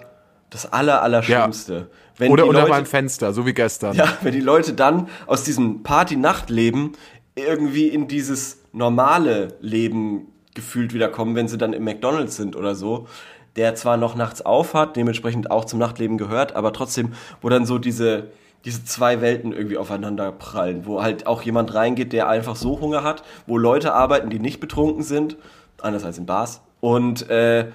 das 0.51 0.71
Aller, 0.71 1.01
Allerschlimmste. 1.01 1.89
Ja. 2.19 2.27
Oder 2.29 2.45
unter 2.45 2.67
meinem 2.67 2.85
Fenster, 2.85 3.33
so 3.33 3.47
wie 3.47 3.53
gestern. 3.53 3.95
Ja, 3.95 4.17
wenn 4.21 4.33
die 4.33 4.41
Leute 4.41 4.73
dann 4.73 5.09
aus 5.25 5.43
diesem 5.43 5.81
Party-Nachtleben 5.81 6.93
irgendwie 7.35 7.87
in 7.87 8.07
dieses 8.07 8.59
normale 8.73 9.55
Leben 9.59 10.27
gefühlt 10.53 10.93
wiederkommen, 10.93 11.35
wenn 11.35 11.47
sie 11.47 11.57
dann 11.57 11.73
im 11.73 11.83
McDonalds 11.83 12.35
sind 12.35 12.55
oder 12.55 12.75
so, 12.75 13.07
der 13.55 13.73
zwar 13.73 13.97
noch 13.97 14.13
nachts 14.13 14.43
auf 14.43 14.75
hat, 14.75 14.95
dementsprechend 14.95 15.49
auch 15.49 15.65
zum 15.65 15.79
Nachtleben 15.79 16.19
gehört, 16.19 16.55
aber 16.55 16.73
trotzdem, 16.73 17.13
wo 17.41 17.49
dann 17.49 17.65
so 17.65 17.79
diese, 17.79 18.29
diese 18.67 18.83
zwei 18.83 19.21
Welten 19.21 19.53
irgendwie 19.53 19.77
aufeinander 19.77 20.29
prallen, 20.33 20.85
wo 20.85 21.01
halt 21.01 21.25
auch 21.25 21.41
jemand 21.41 21.73
reingeht, 21.73 22.11
der 22.11 22.27
einfach 22.27 22.57
so 22.57 22.81
Hunger 22.81 23.01
hat, 23.01 23.23
wo 23.45 23.57
Leute 23.57 23.93
arbeiten, 23.93 24.29
die 24.29 24.39
nicht 24.39 24.59
betrunken 24.59 25.03
sind, 25.03 25.37
anders 25.81 26.03
als 26.03 26.17
in 26.17 26.25
Bars, 26.25 26.59
und, 26.81 27.29
äh, 27.29 27.71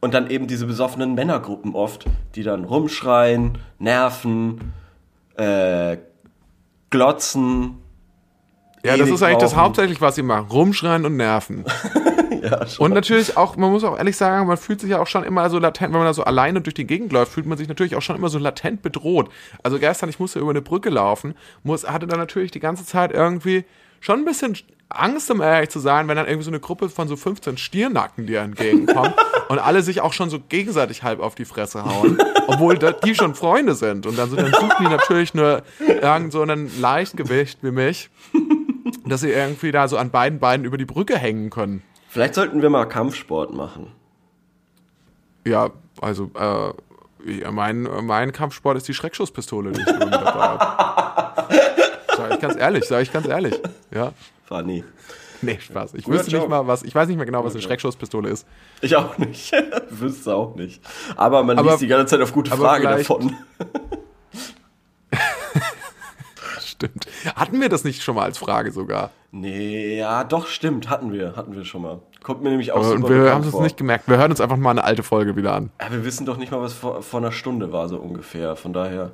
und 0.00 0.14
dann 0.14 0.30
eben 0.30 0.46
diese 0.46 0.64
besoffenen 0.64 1.14
Männergruppen 1.14 1.74
oft, 1.74 2.06
die 2.34 2.42
dann 2.42 2.64
rumschreien, 2.64 3.58
nerven, 3.78 4.72
äh, 5.36 5.98
glotzen. 6.88 7.76
Ja, 8.82 8.96
das 8.96 9.10
ist 9.10 9.22
eigentlich 9.22 9.36
das 9.36 9.54
hauptsächlich, 9.54 10.00
was 10.00 10.14
sie 10.14 10.22
machen. 10.22 10.48
Rumschreien 10.48 11.04
und 11.04 11.18
nerven. 11.18 11.66
ja. 12.50 12.66
Und 12.78 12.94
natürlich 12.94 13.36
auch, 13.36 13.56
man 13.56 13.70
muss 13.70 13.84
auch 13.84 13.96
ehrlich 13.96 14.16
sagen, 14.16 14.46
man 14.46 14.56
fühlt 14.56 14.80
sich 14.80 14.90
ja 14.90 15.00
auch 15.00 15.06
schon 15.06 15.24
immer 15.24 15.48
so 15.50 15.58
latent, 15.58 15.92
wenn 15.92 16.00
man 16.00 16.06
da 16.06 16.14
so 16.14 16.24
alleine 16.24 16.60
durch 16.60 16.74
die 16.74 16.86
Gegend 16.86 17.12
läuft, 17.12 17.32
fühlt 17.32 17.46
man 17.46 17.58
sich 17.58 17.68
natürlich 17.68 17.96
auch 17.96 18.02
schon 18.02 18.16
immer 18.16 18.28
so 18.28 18.38
latent 18.38 18.82
bedroht. 18.82 19.30
Also 19.62 19.78
gestern, 19.78 20.08
ich 20.08 20.18
musste 20.18 20.38
über 20.38 20.50
eine 20.50 20.62
Brücke 20.62 20.90
laufen, 20.90 21.34
muss, 21.62 21.86
hatte 21.86 22.06
dann 22.06 22.18
natürlich 22.18 22.50
die 22.50 22.60
ganze 22.60 22.84
Zeit 22.84 23.12
irgendwie 23.12 23.64
schon 24.00 24.20
ein 24.20 24.24
bisschen 24.24 24.56
Angst, 24.90 25.30
um 25.30 25.40
ehrlich 25.40 25.70
zu 25.70 25.78
sein, 25.78 26.08
wenn 26.08 26.16
dann 26.16 26.26
irgendwie 26.26 26.44
so 26.44 26.50
eine 26.50 26.60
Gruppe 26.60 26.88
von 26.88 27.06
so 27.06 27.16
15 27.16 27.56
Stiernacken 27.56 28.26
dir 28.26 28.40
entgegenkommt 28.40 29.14
und 29.48 29.58
alle 29.58 29.82
sich 29.82 30.00
auch 30.00 30.12
schon 30.12 30.30
so 30.30 30.40
gegenseitig 30.40 31.02
halb 31.02 31.20
auf 31.20 31.34
die 31.34 31.44
Fresse 31.44 31.84
hauen, 31.84 32.18
obwohl 32.48 32.78
die 32.78 33.14
schon 33.14 33.34
Freunde 33.34 33.74
sind. 33.74 34.06
Und 34.06 34.18
dann, 34.18 34.30
so, 34.30 34.36
dann 34.36 34.52
suchen 34.52 34.76
die 34.80 34.88
natürlich 34.88 35.32
nur 35.32 35.62
irgend 35.78 36.32
so 36.32 36.42
einen 36.42 36.70
Leichtgewicht 36.80 37.62
wie 37.62 37.70
mich, 37.70 38.10
dass 39.06 39.20
sie 39.20 39.30
irgendwie 39.30 39.70
da 39.70 39.86
so 39.86 39.96
an 39.96 40.10
beiden 40.10 40.40
Beinen 40.40 40.64
über 40.64 40.76
die 40.76 40.86
Brücke 40.86 41.16
hängen 41.16 41.50
können. 41.50 41.82
Vielleicht 42.10 42.34
sollten 42.34 42.60
wir 42.60 42.70
mal 42.70 42.86
Kampfsport 42.86 43.54
machen. 43.54 43.92
Ja, 45.46 45.70
also 46.00 46.28
äh, 46.34 47.50
mein, 47.52 47.82
mein 48.02 48.32
Kampfsport 48.32 48.76
ist 48.76 48.88
die 48.88 48.94
Schreckschusspistole, 48.94 49.70
die 49.70 49.80
ich 49.80 49.86
dabei 49.86 50.10
habe. 50.18 51.54
Sag 52.16 52.34
ich 52.34 52.40
ganz 52.40 52.56
ehrlich, 52.56 52.84
sag 52.84 53.02
ich 53.02 53.12
ganz 53.12 53.28
ehrlich. 53.28 53.54
Ja. 53.94 54.12
Funny. 54.44 54.82
Nee, 55.40 55.58
Spaß. 55.60 55.94
Ich 55.94 56.08
wüsste 56.08 56.36
nicht 56.36 56.48
mal, 56.48 56.66
was, 56.66 56.82
ich 56.82 56.92
weiß 56.92 57.06
nicht 57.06 57.16
mehr 57.16 57.26
genau, 57.26 57.44
was 57.44 57.54
eine 57.54 57.62
Schreckschusspistole 57.62 58.28
ist. 58.28 58.44
Ich 58.80 58.96
auch 58.96 59.16
nicht. 59.16 59.52
wüsste 59.90 60.34
auch 60.34 60.56
nicht. 60.56 60.82
Aber 61.14 61.44
man 61.44 61.58
aber, 61.58 61.70
liest 61.70 61.82
die 61.82 61.86
ganze 61.86 62.06
Zeit 62.06 62.22
auf 62.22 62.32
gute 62.32 62.50
Frage 62.50 62.88
davon. 62.88 63.36
Stimmt. 66.86 67.06
Hatten 67.36 67.60
wir 67.60 67.68
das 67.68 67.84
nicht 67.84 68.02
schon 68.02 68.14
mal 68.14 68.24
als 68.24 68.38
Frage 68.38 68.72
sogar? 68.72 69.10
Nee, 69.32 69.98
ja, 69.98 70.24
doch, 70.24 70.46
stimmt, 70.46 70.88
hatten 70.88 71.12
wir, 71.12 71.36
hatten 71.36 71.54
wir 71.54 71.64
schon 71.64 71.82
mal. 71.82 72.00
Kommt 72.22 72.42
mir 72.42 72.50
nämlich 72.50 72.72
auch 72.72 72.78
Aber, 72.78 72.90
und 72.92 73.02
super 73.02 73.24
wir 73.24 73.32
haben 73.32 73.44
es 73.44 73.50
vor. 73.50 73.62
nicht 73.62 73.76
gemerkt. 73.76 74.08
Wir 74.08 74.16
hören 74.18 74.30
uns 74.30 74.40
einfach 74.40 74.56
mal 74.56 74.70
eine 74.70 74.84
alte 74.84 75.02
Folge 75.02 75.36
wieder 75.36 75.54
an. 75.54 75.70
Ja, 75.80 75.90
wir 75.92 76.04
wissen 76.04 76.26
doch 76.26 76.36
nicht 76.36 76.50
mal, 76.52 76.60
was 76.60 76.72
vor, 76.72 77.02
vor 77.02 77.20
einer 77.20 77.32
Stunde 77.32 77.72
war, 77.72 77.88
so 77.88 77.98
ungefähr. 77.98 78.56
Von 78.56 78.72
daher. 78.72 79.12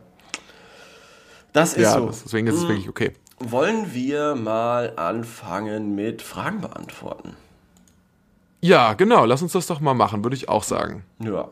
Das 1.52 1.74
ist 1.74 1.82
Ja, 1.82 1.92
so. 1.98 2.06
das, 2.06 2.22
deswegen 2.24 2.46
ist 2.46 2.56
es 2.56 2.68
wirklich 2.68 2.88
okay. 2.88 3.12
Wollen 3.38 3.92
wir 3.94 4.34
mal 4.34 4.94
anfangen 4.96 5.94
mit 5.94 6.22
Fragen 6.22 6.60
beantworten? 6.62 7.34
Ja, 8.60 8.94
genau. 8.94 9.24
Lass 9.26 9.42
uns 9.42 9.52
das 9.52 9.66
doch 9.66 9.80
mal 9.80 9.94
machen, 9.94 10.24
würde 10.24 10.36
ich 10.36 10.48
auch 10.48 10.62
sagen. 10.62 11.04
Ja. 11.18 11.48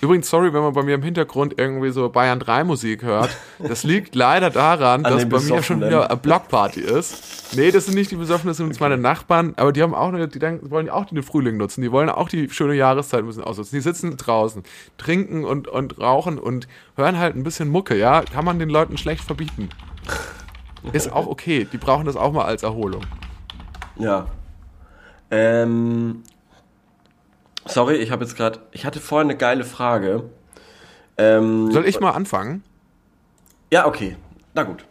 Übrigens, 0.00 0.30
sorry, 0.30 0.52
wenn 0.52 0.62
man 0.62 0.72
bei 0.72 0.82
mir 0.82 0.94
im 0.94 1.02
Hintergrund 1.02 1.54
irgendwie 1.56 1.90
so 1.90 2.08
Bayern 2.08 2.38
3 2.38 2.64
Musik 2.64 3.02
hört. 3.02 3.30
Das 3.58 3.82
liegt 3.82 4.14
leider 4.14 4.50
daran, 4.50 5.04
An 5.04 5.12
dass 5.12 5.28
bei 5.28 5.40
mir 5.40 5.62
schon 5.62 5.80
wieder 5.80 6.08
eine 6.08 6.16
Blockparty 6.16 6.80
ist. 6.80 7.56
Nee, 7.56 7.72
das 7.72 7.86
sind 7.86 7.94
nicht 7.94 8.10
die 8.10 8.16
Besoffenen, 8.16 8.48
das 8.48 8.58
sind 8.58 8.66
uns 8.66 8.78
meine 8.78 8.96
Nachbarn, 8.96 9.54
aber 9.56 9.72
die 9.72 9.82
haben 9.82 9.94
auch 9.94 10.08
eine, 10.08 10.28
die 10.28 10.38
denken, 10.38 10.70
wollen 10.70 10.88
auch 10.88 11.06
den 11.06 11.22
Frühling 11.22 11.56
nutzen. 11.56 11.82
Die 11.82 11.90
wollen 11.90 12.10
auch 12.10 12.28
die 12.28 12.48
schöne 12.50 12.74
Jahreszeit 12.74 13.20
ein 13.20 13.26
bisschen 13.26 13.42
ausnutzen. 13.42 13.76
Die 13.76 13.82
sitzen 13.82 14.16
draußen, 14.16 14.62
trinken 14.98 15.44
und, 15.44 15.66
und 15.66 15.98
rauchen 15.98 16.38
und 16.38 16.68
hören 16.96 17.18
halt 17.18 17.34
ein 17.34 17.42
bisschen 17.42 17.68
Mucke, 17.68 17.96
ja. 17.96 18.22
Kann 18.22 18.44
man 18.44 18.60
den 18.60 18.68
Leuten 18.68 18.98
schlecht 18.98 19.24
verbieten. 19.24 19.68
Ist 20.92 21.12
auch 21.12 21.26
okay. 21.26 21.66
Die 21.70 21.78
brauchen 21.78 22.06
das 22.06 22.16
auch 22.16 22.32
mal 22.32 22.44
als 22.44 22.62
Erholung. 22.62 23.02
Ja. 23.96 24.26
Ähm, 25.30 26.22
sorry, 27.66 27.96
ich 27.96 28.10
habe 28.10 28.24
jetzt 28.24 28.36
gerade. 28.36 28.60
Ich 28.72 28.84
hatte 28.84 29.00
vorhin 29.00 29.28
eine 29.30 29.38
geile 29.38 29.64
Frage. 29.64 30.24
Ähm, 31.16 31.70
Soll 31.72 31.86
ich 31.86 32.00
mal 32.00 32.12
anfangen? 32.12 32.62
Ja, 33.72 33.86
okay. 33.86 34.16
Na 34.54 34.62
gut. 34.62 34.84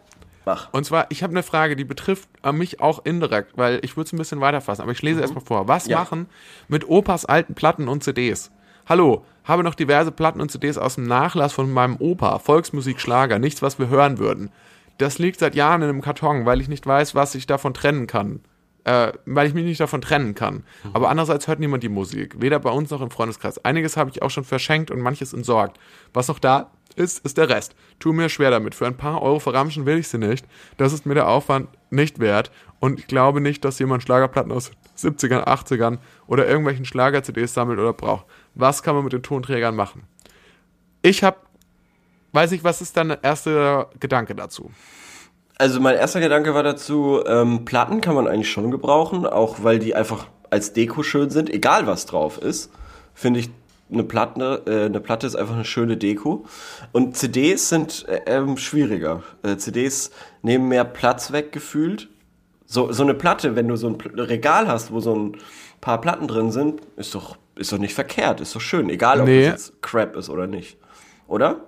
Mach. 0.45 0.71
Und 0.71 0.85
zwar, 0.85 1.07
ich 1.09 1.23
habe 1.23 1.31
eine 1.31 1.43
Frage, 1.43 1.75
die 1.75 1.83
betrifft 1.83 2.29
äh, 2.43 2.51
mich 2.51 2.79
auch 2.79 3.03
indirekt, 3.05 3.57
weil 3.57 3.79
ich 3.83 3.97
würde 3.97 4.07
es 4.07 4.13
ein 4.13 4.17
bisschen 4.17 4.39
weiterfassen, 4.39 4.81
aber 4.81 4.91
ich 4.91 5.01
lese 5.01 5.19
erstmal 5.21 5.43
vor. 5.43 5.67
Was 5.67 5.85
Mhm. 5.85 5.91
Ja. 5.91 5.97
machen 5.99 6.27
mit 6.67 6.87
Opas 6.87 7.25
alten 7.25 7.53
Platten 7.53 7.87
und 7.87 8.03
CDs? 8.03 8.51
Hallo, 8.87 9.25
habe 9.43 9.63
noch 9.63 9.75
diverse 9.75 10.11
Platten 10.13 10.39
und 10.39 10.49
CDs 10.49 10.77
aus 10.77 10.95
dem 10.95 11.03
Nachlass 11.05 11.51
von 11.51 11.71
meinem 11.71 11.97
Opa, 11.97 12.39
Volksmusik, 12.39 13.01
Schlager, 13.01 13.39
nichts, 13.39 13.61
was 13.61 13.77
wir 13.79 13.89
hören 13.89 14.17
würden. 14.19 14.49
Das 14.97 15.19
liegt 15.19 15.39
seit 15.39 15.55
Jahren 15.55 15.81
in 15.81 15.89
einem 15.89 16.01
Karton, 16.01 16.45
weil 16.45 16.61
ich 16.61 16.69
nicht 16.69 16.87
weiß, 16.87 17.13
was 17.13 17.35
ich 17.35 17.45
davon 17.47 17.73
trennen 17.73 18.07
kann. 18.07 18.39
Äh, 18.87 19.11
weil 19.25 19.47
ich 19.47 19.53
mich 19.53 19.65
nicht 19.65 19.81
davon 19.81 19.99
trennen 19.99 20.33
kann. 20.33 20.63
Aber 20.93 21.09
andererseits 21.09 21.49
hört 21.49 21.59
niemand 21.59 21.83
die 21.83 21.89
Musik, 21.89 22.39
weder 22.39 22.57
bei 22.57 22.69
uns 22.69 22.89
noch 22.89 23.01
im 23.01 23.11
Freundeskreis. 23.11 23.63
Einiges 23.65 23.97
habe 23.97 24.09
ich 24.11 24.21
auch 24.21 24.29
schon 24.29 24.45
verschenkt 24.45 24.91
und 24.91 25.01
manches 25.01 25.33
entsorgt. 25.33 25.77
Was 26.13 26.29
noch 26.29 26.39
da 26.39 26.71
ist, 26.95 27.19
ist 27.25 27.37
der 27.37 27.49
Rest. 27.49 27.75
Tu 27.99 28.13
mir 28.13 28.29
schwer 28.29 28.49
damit. 28.49 28.75
Für 28.75 28.87
ein 28.87 28.95
paar 28.95 29.21
Euro 29.21 29.39
verramschen 29.39 29.85
will 29.85 29.97
ich 29.97 30.07
sie 30.07 30.17
nicht. 30.17 30.45
Das 30.77 30.93
ist 30.93 31.05
mir 31.05 31.15
der 31.15 31.27
Aufwand 31.27 31.67
nicht 31.89 32.19
wert. 32.19 32.49
Und 32.79 32.97
ich 32.99 33.07
glaube 33.07 33.41
nicht, 33.41 33.65
dass 33.65 33.77
jemand 33.77 34.03
Schlagerplatten 34.03 34.53
aus 34.53 34.71
70ern, 34.97 35.43
80ern 35.43 35.97
oder 36.25 36.47
irgendwelchen 36.47 36.85
Schlager-CDs 36.85 37.53
sammelt 37.53 37.79
oder 37.79 37.91
braucht. 37.91 38.25
Was 38.55 38.83
kann 38.83 38.95
man 38.95 39.03
mit 39.03 39.11
den 39.11 39.21
Tonträgern 39.21 39.75
machen? 39.75 40.03
Ich 41.01 41.25
habe, 41.25 41.35
weiß 42.31 42.53
ich, 42.53 42.63
was 42.63 42.79
ist 42.79 42.95
dein 42.95 43.17
erster 43.21 43.89
Gedanke 43.99 44.33
dazu? 44.33 44.71
Also 45.59 45.79
mein 45.79 45.95
erster 45.95 46.19
Gedanke 46.19 46.53
war 46.53 46.63
dazu, 46.63 47.21
ähm, 47.25 47.65
Platten 47.65 48.01
kann 48.01 48.15
man 48.15 48.27
eigentlich 48.27 48.51
schon 48.51 48.69
gebrauchen, 48.69 49.25
auch 49.25 49.63
weil 49.63 49.79
die 49.79 49.95
einfach 49.95 50.27
als 50.49 50.73
Deko 50.73 51.03
schön 51.03 51.29
sind, 51.29 51.49
egal 51.49 51.87
was 51.87 52.05
drauf 52.05 52.37
ist. 52.37 52.71
Finde 53.13 53.39
ich, 53.39 53.49
eine 53.91 54.03
Platte, 54.03 54.63
äh, 54.67 54.85
eine 54.85 54.99
Platte 54.99 55.25
ist 55.25 55.35
einfach 55.35 55.55
eine 55.55 55.65
schöne 55.65 55.97
Deko. 55.97 56.45
Und 56.91 57.15
CDs 57.17 57.69
sind 57.69 58.05
äh, 58.07 58.21
ähm, 58.27 58.57
schwieriger. 58.57 59.23
Äh, 59.43 59.57
CDs 59.57 60.11
nehmen 60.41 60.67
mehr 60.67 60.83
Platz 60.83 61.31
weg 61.31 61.51
gefühlt. 61.51 62.09
So, 62.65 62.91
so 62.91 63.03
eine 63.03 63.13
Platte, 63.13 63.55
wenn 63.55 63.67
du 63.67 63.77
so 63.77 63.87
ein 63.87 63.95
Regal 63.95 64.67
hast, 64.67 64.91
wo 64.91 64.99
so 64.99 65.15
ein 65.15 65.37
paar 65.79 66.01
Platten 66.01 66.27
drin 66.27 66.51
sind, 66.51 66.81
ist 66.97 67.15
doch, 67.15 67.37
ist 67.55 67.71
doch 67.71 67.77
nicht 67.77 67.93
verkehrt, 67.93 68.41
ist 68.41 68.53
doch 68.53 68.61
schön, 68.61 68.89
egal 68.89 69.21
ob 69.21 69.27
Nee. 69.27 69.45
das 69.45 69.69
jetzt 69.69 69.81
Crap 69.81 70.17
ist 70.17 70.29
oder 70.29 70.47
nicht. 70.47 70.77
Oder? 71.27 71.61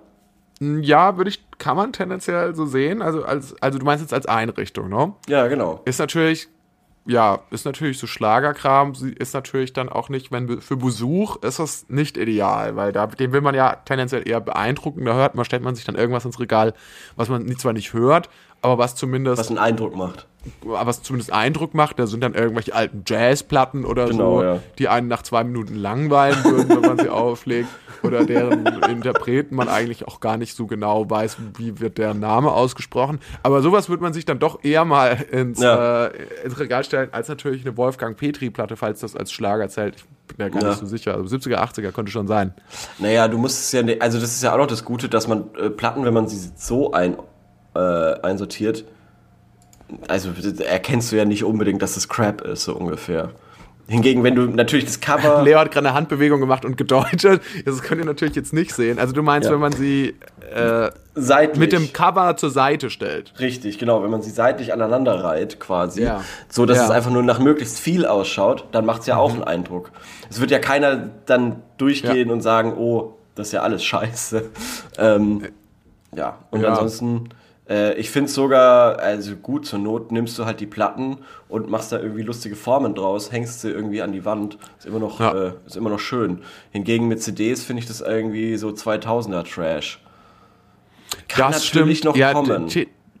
Ja, 0.60 1.16
würde 1.16 1.30
ich, 1.30 1.42
kann 1.60 1.76
man 1.76 1.92
tendenziell 1.92 2.56
so 2.56 2.66
sehen. 2.66 3.02
Also, 3.02 3.22
als, 3.22 3.54
also 3.62 3.78
du 3.78 3.84
meinst 3.84 4.02
jetzt 4.02 4.14
als 4.14 4.26
Einrichtung, 4.26 4.88
ne? 4.88 5.14
Ja, 5.28 5.46
genau. 5.46 5.82
Ist 5.84 6.00
natürlich, 6.00 6.48
ja, 7.06 7.40
ist 7.50 7.64
natürlich 7.64 7.98
so 7.98 8.08
Schlagerkram, 8.08 8.94
ist 9.18 9.34
natürlich 9.34 9.72
dann 9.72 9.88
auch 9.88 10.08
nicht, 10.08 10.32
wenn 10.32 10.60
für 10.60 10.76
Besuch 10.76 11.36
ist 11.42 11.60
das 11.60 11.86
nicht 11.88 12.16
ideal, 12.16 12.74
weil 12.74 12.90
da, 12.90 13.06
den 13.06 13.32
will 13.32 13.42
man 13.42 13.54
ja 13.54 13.76
tendenziell 13.84 14.28
eher 14.28 14.40
beeindrucken. 14.40 15.04
Da 15.04 15.14
hört 15.14 15.36
man, 15.36 15.44
stellt 15.44 15.62
man 15.62 15.76
sich 15.76 15.84
dann 15.84 15.94
irgendwas 15.94 16.24
ins 16.24 16.40
Regal, 16.40 16.74
was 17.14 17.28
man 17.28 17.46
zwar 17.56 17.74
nicht 17.74 17.92
hört, 17.92 18.28
aber 18.62 18.78
was 18.78 18.96
zumindest, 18.96 19.38
Was 19.38 19.48
einen 19.48 19.58
Eindruck 19.58 19.94
macht. 19.94 20.26
Was 20.62 21.02
zumindest 21.02 21.32
Eindruck 21.32 21.74
macht. 21.74 21.98
Da 21.98 22.06
sind 22.06 22.22
dann 22.22 22.34
irgendwelche 22.34 22.74
alten 22.74 23.02
Jazzplatten 23.06 23.84
oder 23.84 24.06
Genau, 24.06 24.38
so, 24.38 24.42
ja. 24.44 24.58
die 24.78 24.88
einen 24.88 25.08
nach 25.08 25.22
zwei 25.22 25.44
Minuten 25.44 25.74
langweilen 25.76 26.42
würden, 26.44 26.68
wenn 26.70 26.80
man 26.80 26.98
sie 26.98 27.08
auflegt. 27.10 27.68
Oder 28.02 28.24
deren 28.24 28.64
Interpreten 28.66 29.54
man 29.54 29.68
eigentlich 29.68 30.08
auch 30.08 30.20
gar 30.20 30.38
nicht 30.38 30.56
so 30.56 30.66
genau 30.66 31.10
weiß, 31.10 31.36
wie 31.58 31.80
wird 31.80 31.98
der 31.98 32.14
Name 32.14 32.50
ausgesprochen. 32.52 33.20
Aber 33.42 33.60
sowas 33.60 33.90
würde 33.90 34.02
man 34.02 34.14
sich 34.14 34.24
dann 34.24 34.38
doch 34.38 34.64
eher 34.64 34.86
mal 34.86 35.18
ins, 35.30 35.60
Ja. 35.60 36.06
äh, 36.06 36.12
ins 36.44 36.58
Regal 36.58 36.82
stellen, 36.84 37.10
als 37.12 37.28
natürlich 37.28 37.66
eine 37.66 37.76
Wolfgang 37.76 38.16
Petri-Platte, 38.16 38.76
falls 38.76 39.00
das 39.00 39.14
als 39.16 39.32
Schlager 39.32 39.68
zählt. 39.68 39.96
Ich 39.96 40.36
bin 40.36 40.46
ja 40.46 40.48
gar 40.48 40.62
Ja. 40.62 40.68
nicht 40.70 40.78
so 40.80 40.86
sicher. 40.86 41.14
Also 41.14 41.24
70er, 41.36 41.56
80er 41.58 41.92
könnte 41.92 42.10
schon 42.10 42.26
sein. 42.26 42.54
Naja, 42.98 43.28
du 43.28 43.36
musst 43.36 43.58
es 43.60 43.72
ja, 43.72 43.82
also 44.00 44.18
das 44.18 44.30
ist 44.30 44.42
ja 44.42 44.54
auch 44.54 44.58
noch 44.58 44.66
das 44.66 44.84
Gute, 44.86 45.10
dass 45.10 45.28
man 45.28 45.50
äh, 45.60 45.68
Platten, 45.68 46.02
wenn 46.04 46.14
man 46.14 46.26
sie 46.26 46.38
so 46.56 46.92
ein, 46.92 47.16
äh, 47.74 47.78
einsortiert, 47.78 48.84
also 50.08 50.30
erkennst 50.64 51.12
du 51.12 51.16
ja 51.16 51.24
nicht 51.24 51.44
unbedingt, 51.44 51.82
dass 51.82 51.96
es 51.96 52.08
Crap 52.08 52.42
ist, 52.42 52.64
so 52.64 52.74
ungefähr. 52.76 53.30
Hingegen, 53.88 54.22
wenn 54.22 54.36
du 54.36 54.42
natürlich 54.42 54.84
das 54.84 55.00
Cover. 55.00 55.42
Leo 55.44 55.58
hat 55.58 55.72
gerade 55.72 55.88
eine 55.88 55.96
Handbewegung 55.96 56.38
gemacht 56.38 56.64
und 56.64 56.76
gedeutet. 56.76 57.42
Das 57.64 57.82
könnt 57.82 58.00
ihr 58.00 58.04
natürlich 58.06 58.36
jetzt 58.36 58.52
nicht 58.52 58.72
sehen. 58.72 59.00
Also 59.00 59.12
du 59.12 59.22
meinst, 59.22 59.48
Ja. 59.48 59.52
wenn 59.54 59.60
man 59.60 59.72
sie 59.72 60.14
äh, 60.54 60.90
seitlich. 61.16 61.58
mit 61.58 61.72
dem 61.72 61.92
Cover 61.92 62.36
zur 62.36 62.50
Seite 62.50 62.88
stellt. 62.90 63.32
Richtig, 63.40 63.78
genau, 63.78 64.04
wenn 64.04 64.10
man 64.10 64.22
sie 64.22 64.30
seitlich 64.30 64.72
aneinander 64.72 65.24
reiht, 65.24 65.58
quasi, 65.58 66.02
Ja. 66.04 66.22
so 66.48 66.66
dass 66.66 66.76
Ja. 66.78 66.84
es 66.84 66.90
einfach 66.90 67.10
nur 67.10 67.24
nach 67.24 67.40
möglichst 67.40 67.80
viel 67.80 68.06
ausschaut, 68.06 68.66
dann 68.70 68.86
macht 68.86 69.00
es 69.00 69.06
ja 69.08 69.16
auch 69.16 69.32
einen 69.32 69.42
Eindruck. 69.42 69.90
Es 70.30 70.40
wird 70.40 70.52
ja 70.52 70.60
keiner 70.60 71.10
dann 71.26 71.56
durchgehen 71.78 72.30
und 72.30 72.42
sagen, 72.42 72.74
oh, 72.78 73.14
das 73.34 73.48
ist 73.48 73.52
ja 73.54 73.62
alles 73.62 73.82
scheiße. 73.82 74.50
Ähm, 74.98 75.46
ja, 76.14 76.38
und 76.50 76.64
ansonsten, 76.64 77.30
äh, 77.70 77.94
ich 77.94 78.10
finde 78.10 78.30
sogar, 78.30 78.98
also 78.98 79.36
gut, 79.36 79.64
zur 79.64 79.78
Not 79.78 80.12
nimmst 80.12 80.38
du 80.38 80.44
halt 80.44 80.60
die 80.60 80.66
Platten 80.66 81.18
und 81.48 81.70
machst 81.70 81.92
da 81.92 81.98
irgendwie 81.98 82.22
lustige 82.22 82.56
Formen 82.56 82.94
draus, 82.94 83.32
hängst 83.32 83.60
sie 83.62 83.70
irgendwie 83.70 84.02
an 84.02 84.12
die 84.12 84.24
Wand, 84.24 84.58
ist 84.78 84.86
immer 84.86 84.98
noch, 84.98 85.20
Ja. 85.20 85.32
äh, 85.32 85.52
ist 85.66 85.76
immer 85.76 85.90
noch 85.90 86.00
schön. 86.00 86.42
Hingegen 86.72 87.08
mit 87.08 87.22
CDs 87.22 87.62
finde 87.64 87.80
ich 87.80 87.86
das 87.88 88.00
irgendwie 88.00 88.56
so 88.56 88.68
2000er 88.70 89.44
Trash. 89.44 90.02
Kann 91.28 91.52
das 91.52 91.64
natürlich 91.64 91.98
stimmt. 91.98 92.14
noch 92.14 92.16
ja, 92.20 92.32
kommen. 92.32 92.68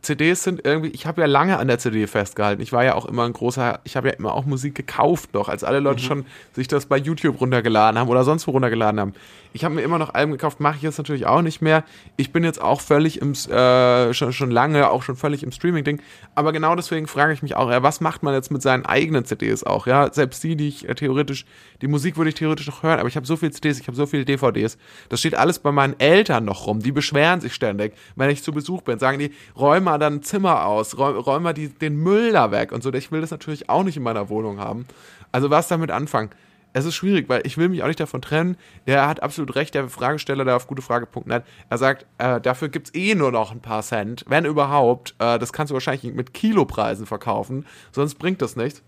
CDs 0.02 0.42
sind 0.42 0.64
irgendwie, 0.64 0.90
ich 0.90 1.06
habe 1.06 1.20
ja 1.20 1.26
lange 1.26 1.58
an 1.58 1.68
der 1.68 1.78
CD 1.78 2.06
festgehalten. 2.06 2.62
Ich 2.62 2.72
war 2.72 2.84
ja 2.84 2.94
auch 2.94 3.06
immer 3.06 3.24
ein 3.24 3.32
großer, 3.32 3.80
ich 3.84 3.96
habe 3.96 4.08
ja 4.08 4.14
immer 4.14 4.34
auch 4.34 4.46
Musik 4.46 4.74
gekauft 4.74 5.34
noch, 5.34 5.48
als 5.48 5.62
alle 5.64 5.80
Mhm. 5.80 5.84
Leute 5.84 6.02
schon 6.02 6.24
sich 6.52 6.68
das 6.68 6.86
bei 6.86 6.96
YouTube 6.96 7.40
runtergeladen 7.40 7.98
haben 7.98 8.08
oder 8.08 8.24
sonst 8.24 8.46
wo 8.46 8.52
runtergeladen 8.52 8.98
haben. 9.00 9.12
Ich 9.52 9.64
habe 9.64 9.74
mir 9.74 9.82
immer 9.82 9.98
noch 9.98 10.14
Alben 10.14 10.30
gekauft, 10.30 10.60
mache 10.60 10.76
ich 10.76 10.82
jetzt 10.82 10.98
natürlich 10.98 11.26
auch 11.26 11.42
nicht 11.42 11.60
mehr. 11.60 11.82
Ich 12.16 12.32
bin 12.32 12.44
jetzt 12.44 12.62
auch 12.62 12.80
völlig 12.80 13.20
im, 13.20 13.32
äh, 13.32 14.14
schon, 14.14 14.32
schon 14.32 14.50
lange, 14.52 14.88
auch 14.88 15.02
schon 15.02 15.16
völlig 15.16 15.42
im 15.42 15.50
Streaming-Ding. 15.50 16.00
Aber 16.36 16.52
genau 16.52 16.76
deswegen 16.76 17.08
frage 17.08 17.32
ich 17.32 17.42
mich 17.42 17.56
auch, 17.56 17.68
ja, 17.68 17.82
was 17.82 18.00
macht 18.00 18.22
man 18.22 18.32
jetzt 18.32 18.52
mit 18.52 18.62
seinen 18.62 18.86
eigenen 18.86 19.24
CDs 19.24 19.64
auch? 19.64 19.88
Ja, 19.88 20.12
selbst 20.12 20.42
die, 20.44 20.54
die 20.54 20.68
ich 20.68 20.88
äh, 20.88 20.94
theoretisch, 20.94 21.46
die 21.82 21.88
Musik 21.88 22.16
würde 22.16 22.28
ich 22.28 22.36
theoretisch 22.36 22.68
noch 22.68 22.84
hören, 22.84 23.00
aber 23.00 23.08
ich 23.08 23.16
habe 23.16 23.26
so 23.26 23.36
viele 23.36 23.50
CDs, 23.50 23.80
ich 23.80 23.88
habe 23.88 23.96
so 23.96 24.06
viele 24.06 24.24
DVDs. 24.24 24.78
Das 25.08 25.18
steht 25.18 25.34
alles 25.34 25.58
bei 25.58 25.72
meinen 25.72 25.98
Eltern 25.98 26.44
noch 26.44 26.68
rum. 26.68 26.78
Die 26.78 26.92
beschweren 26.92 27.40
sich 27.40 27.52
ständig, 27.52 27.94
wenn 28.14 28.30
ich 28.30 28.44
zu 28.44 28.52
Besuch 28.52 28.82
bin. 28.82 29.00
Sagen 29.00 29.18
die, 29.18 29.32
räum 29.58 29.88
mal 29.90 29.98
dann 29.98 30.14
ein 30.14 30.22
Zimmer 30.22 30.66
aus, 30.66 30.96
räum, 30.98 31.16
räum 31.16 31.42
mal 31.42 31.52
die, 31.52 31.68
den 31.68 31.96
Müll 31.96 32.32
da 32.32 32.50
weg 32.50 32.72
und 32.72 32.82
so. 32.82 32.92
Ich 32.92 33.12
will 33.12 33.20
das 33.20 33.30
natürlich 33.30 33.68
auch 33.68 33.82
nicht 33.82 33.96
in 33.96 34.02
meiner 34.02 34.28
Wohnung 34.28 34.58
haben. 34.58 34.86
Also 35.32 35.50
was 35.50 35.68
damit 35.68 35.90
anfangen? 35.90 36.30
Es 36.72 36.84
ist 36.84 36.94
schwierig, 36.94 37.28
weil 37.28 37.44
ich 37.44 37.58
will 37.58 37.68
mich 37.68 37.82
auch 37.82 37.88
nicht 37.88 37.98
davon 37.98 38.22
trennen. 38.22 38.56
Der 38.86 39.08
hat 39.08 39.22
absolut 39.22 39.56
recht, 39.56 39.74
der 39.74 39.88
Fragesteller, 39.88 40.44
der 40.44 40.54
auf 40.54 40.68
gutefrage.net. 40.68 41.42
Er 41.68 41.78
sagt, 41.78 42.06
äh, 42.18 42.40
dafür 42.40 42.68
gibt's 42.68 42.94
eh 42.94 43.16
nur 43.16 43.32
noch 43.32 43.50
ein 43.50 43.60
paar 43.60 43.82
Cent, 43.82 44.24
wenn 44.28 44.44
überhaupt. 44.44 45.16
Äh, 45.18 45.40
das 45.40 45.52
kannst 45.52 45.72
du 45.72 45.74
wahrscheinlich 45.74 46.14
mit 46.14 46.32
Kilopreisen 46.32 47.06
verkaufen, 47.06 47.66
sonst 47.90 48.14
bringt 48.16 48.40
das 48.40 48.54
nichts. 48.54 48.82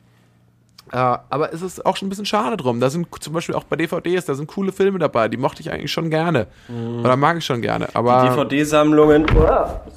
Äh, 0.93 0.97
aber 0.97 1.53
es 1.53 1.63
ist 1.63 1.85
auch 1.85 1.97
schon 1.97 2.07
ein 2.07 2.11
bisschen 2.11 2.27
schade 2.27 2.57
drum. 2.57 2.79
Da 2.79 2.89
sind 2.89 3.09
zum 3.21 3.33
Beispiel 3.33 3.57
auch 3.57 3.65
bei 3.65 3.75
DVDs, 3.75 4.27
da 4.27 4.35
sind 4.35 4.47
coole 4.47 4.71
Filme 4.71 5.01
dabei, 5.01 5.29
die 5.29 5.37
mochte 5.37 5.61
ich 5.61 5.73
eigentlich 5.73 5.91
schon 5.91 6.09
gerne. 6.09 6.47
Oder 7.01 7.17
mag 7.17 7.39
ich 7.39 7.45
schon 7.45 7.63
gerne. 7.63 7.89
Aber 7.95 8.29
DVD-Sammlungen. 8.29 9.27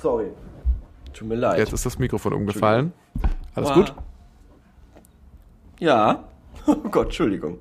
sorry. 0.02 0.28
Tut 1.15 1.28
mir 1.28 1.36
leid. 1.36 1.58
jetzt 1.58 1.73
ist 1.73 1.86
das 1.86 1.97
Mikrofon 1.97 2.34
umgefallen. 2.34 2.93
Alles 3.56 3.69
Wow. 3.69 3.75
gut? 3.75 3.93
Ja. 5.80 6.25
Oh 6.67 6.75
Gott, 6.89 7.08
Entschuldigung. 7.08 7.60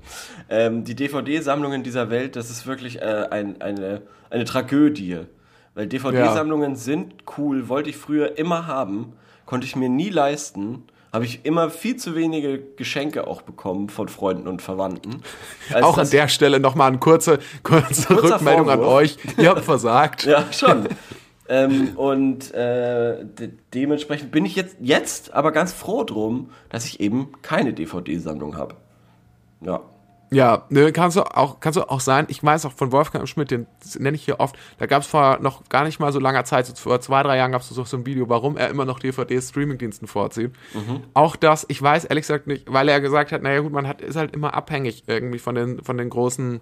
Ähm, 0.49 0.85
die 0.85 0.95
DVD-Sammlungen 0.95 1.83
dieser 1.83 2.09
Welt, 2.09 2.37
das 2.37 2.49
ist 2.49 2.67
wirklich 2.67 3.03
äh, 3.03 3.27
ein, 3.31 3.61
eine, 3.61 4.01
eine 4.31 4.45
Tragödie. 4.45 5.19
Weil 5.75 5.89
DVD-Sammlungen 5.89 6.75
sind 6.77 7.13
cool, 7.37 7.69
wollte 7.69 7.91
ich 7.91 7.99
früher 7.99 8.39
immer 8.39 8.67
haben, 8.67 9.13
konnte 9.45 9.67
ich 9.67 9.77
mir 9.77 9.91
nie 9.91 10.09
leisten, 10.09 10.85
habe 11.13 11.27
ich 11.27 11.45
immer 11.45 11.69
viel 11.69 11.97
zu 11.97 12.15
wenige 12.15 12.59
Geschenke 12.77 13.27
auch 13.27 13.43
bekommen 13.43 13.91
von 13.91 14.09
Freunden 14.09 14.49
und 14.49 14.63
Verwandten. 14.63 15.23
Als 15.73 15.83
auch 15.85 15.99
an 15.99 16.09
der 16.09 16.29
Stelle 16.29 16.59
nochmal 16.59 16.89
eine 16.89 16.99
kurze, 16.99 17.41
kurze 17.63 18.09
Rückmeldung 18.11 18.67
Vorwurf. 18.69 18.71
an 18.71 18.81
euch. 18.81 19.17
Ihr 19.37 19.51
habt 19.51 19.65
versagt. 19.65 20.25
ja, 20.25 20.51
schon. 20.51 20.89
Ähm, 21.49 21.97
und 21.97 22.53
äh, 22.55 23.25
de 23.25 23.51
dementsprechend 23.75 24.31
bin 24.31 24.47
ich 24.47 24.57
jetzt, 24.57 24.77
jetzt 24.81 25.35
aber 25.35 25.53
ganz 25.53 25.73
froh 25.73 26.05
drum, 26.05 26.51
dass 26.71 26.87
ich 26.87 27.01
eben 27.01 27.33
keine 27.43 27.73
DVD-Sammlung 27.73 28.57
habe. 28.57 28.77
Ja. 29.61 29.81
Ja, 30.31 30.65
ne, 30.69 30.91
kannst 30.91 31.17
du 31.17 31.23
auch, 31.23 31.61
kannst 31.61 31.77
du 31.77 31.89
auch 31.89 32.01
sein. 32.01 32.27
Ich 32.29 32.43
weiß 32.43 32.67
auch 32.67 32.73
von 32.73 32.91
Wolfgang 32.91 33.29
Schmidt, 33.29 33.53
den 33.53 33.67
nenne 33.99 34.17
ich 34.17 34.25
hier 34.25 34.41
oft. 34.41 34.57
Da 34.79 34.87
gab 34.87 35.03
es 35.03 35.09
vor 35.09 35.39
noch 35.41 35.69
gar 35.69 35.85
nicht 35.85 36.01
mal 36.01 36.13
so 36.13 36.19
langer 36.19 36.45
Zeit, 36.45 36.67
so 36.67 36.75
vor 36.75 37.01
zwei, 37.01 37.23
drei 37.23 37.37
Jahren 37.37 37.53
gab 37.53 37.61
es 37.61 37.69
so 37.69 37.97
ein 37.97 38.07
Video, 38.07 38.29
warum 38.29 38.57
er 38.57 38.69
immer 38.69 38.85
noch 38.85 38.99
DVD-Streaming-Diensten 38.99 40.09
vorzieht. 40.09 40.53
Mhm. 40.73 41.05
Auch 41.13 41.37
das, 41.37 41.67
ich 41.69 41.81
weiß 41.81 42.07
ehrlich 42.07 42.23
gesagt 42.23 42.49
nicht, 42.49 42.73
weil 42.73 42.89
er 42.89 43.01
gesagt 43.01 43.31
hat, 43.31 43.43
naja 43.43 43.61
gut, 43.61 43.73
man 43.73 43.87
hat, 43.87 44.01
ist 44.01 44.17
halt 44.17 44.35
immer 44.35 44.55
abhängig 44.55 45.05
irgendwie 45.07 45.39
von 45.39 45.55
den, 45.55 45.85
von 45.85 45.99
den 45.99 46.11
großen 46.11 46.61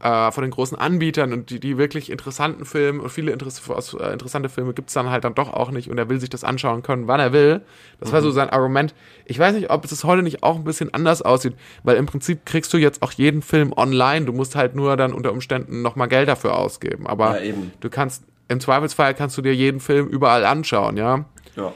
äh, 0.00 0.30
von 0.30 0.42
den 0.42 0.50
großen 0.50 0.78
Anbietern 0.78 1.32
und 1.32 1.50
die, 1.50 1.60
die 1.60 1.76
wirklich 1.76 2.10
interessanten 2.10 2.64
Filme 2.64 3.02
und 3.02 3.10
viele 3.10 3.32
Interess 3.32 3.60
äh, 3.68 4.12
interessante 4.12 4.48
Filme 4.48 4.72
gibt 4.72 4.88
es 4.88 4.94
dann 4.94 5.10
halt 5.10 5.24
dann 5.24 5.34
doch 5.34 5.52
auch 5.52 5.70
nicht 5.70 5.90
und 5.90 5.98
er 5.98 6.08
will 6.08 6.20
sich 6.20 6.30
das 6.30 6.42
anschauen 6.42 6.82
können, 6.82 7.06
wann 7.06 7.20
er 7.20 7.32
will. 7.32 7.60
Das 7.98 8.08
mhm. 8.08 8.12
war 8.14 8.22
so 8.22 8.28
mhm. 8.28 8.32
sein 8.32 8.50
Argument. 8.50 8.94
Ich 9.26 9.38
weiß 9.38 9.54
nicht, 9.54 9.70
ob 9.70 9.84
es 9.84 10.04
heute 10.04 10.22
nicht 10.22 10.42
auch 10.42 10.56
ein 10.56 10.64
bisschen 10.64 10.92
anders 10.94 11.22
aussieht, 11.22 11.54
weil 11.82 11.96
im 11.96 12.06
Prinzip 12.06 12.46
kriegst 12.46 12.72
du 12.72 12.78
jetzt 12.78 13.02
auch 13.02 13.12
jeden 13.12 13.42
Film 13.42 13.72
online. 13.76 14.26
Du 14.26 14.32
musst 14.32 14.56
halt 14.56 14.74
nur 14.74 14.96
dann 14.96 15.12
unter 15.12 15.32
Umständen 15.32 15.82
nochmal 15.82 16.08
Geld 16.08 16.28
dafür 16.28 16.56
ausgeben. 16.56 17.06
Aber 17.06 17.42
ja, 17.42 17.54
du 17.80 17.90
kannst, 17.90 18.24
im 18.48 18.60
Zweifelsfall 18.60 19.14
kannst 19.14 19.36
du 19.36 19.42
dir 19.42 19.54
jeden 19.54 19.80
Film 19.80 20.08
überall 20.08 20.44
anschauen, 20.44 20.96
ja. 20.96 21.26
Ja. 21.56 21.72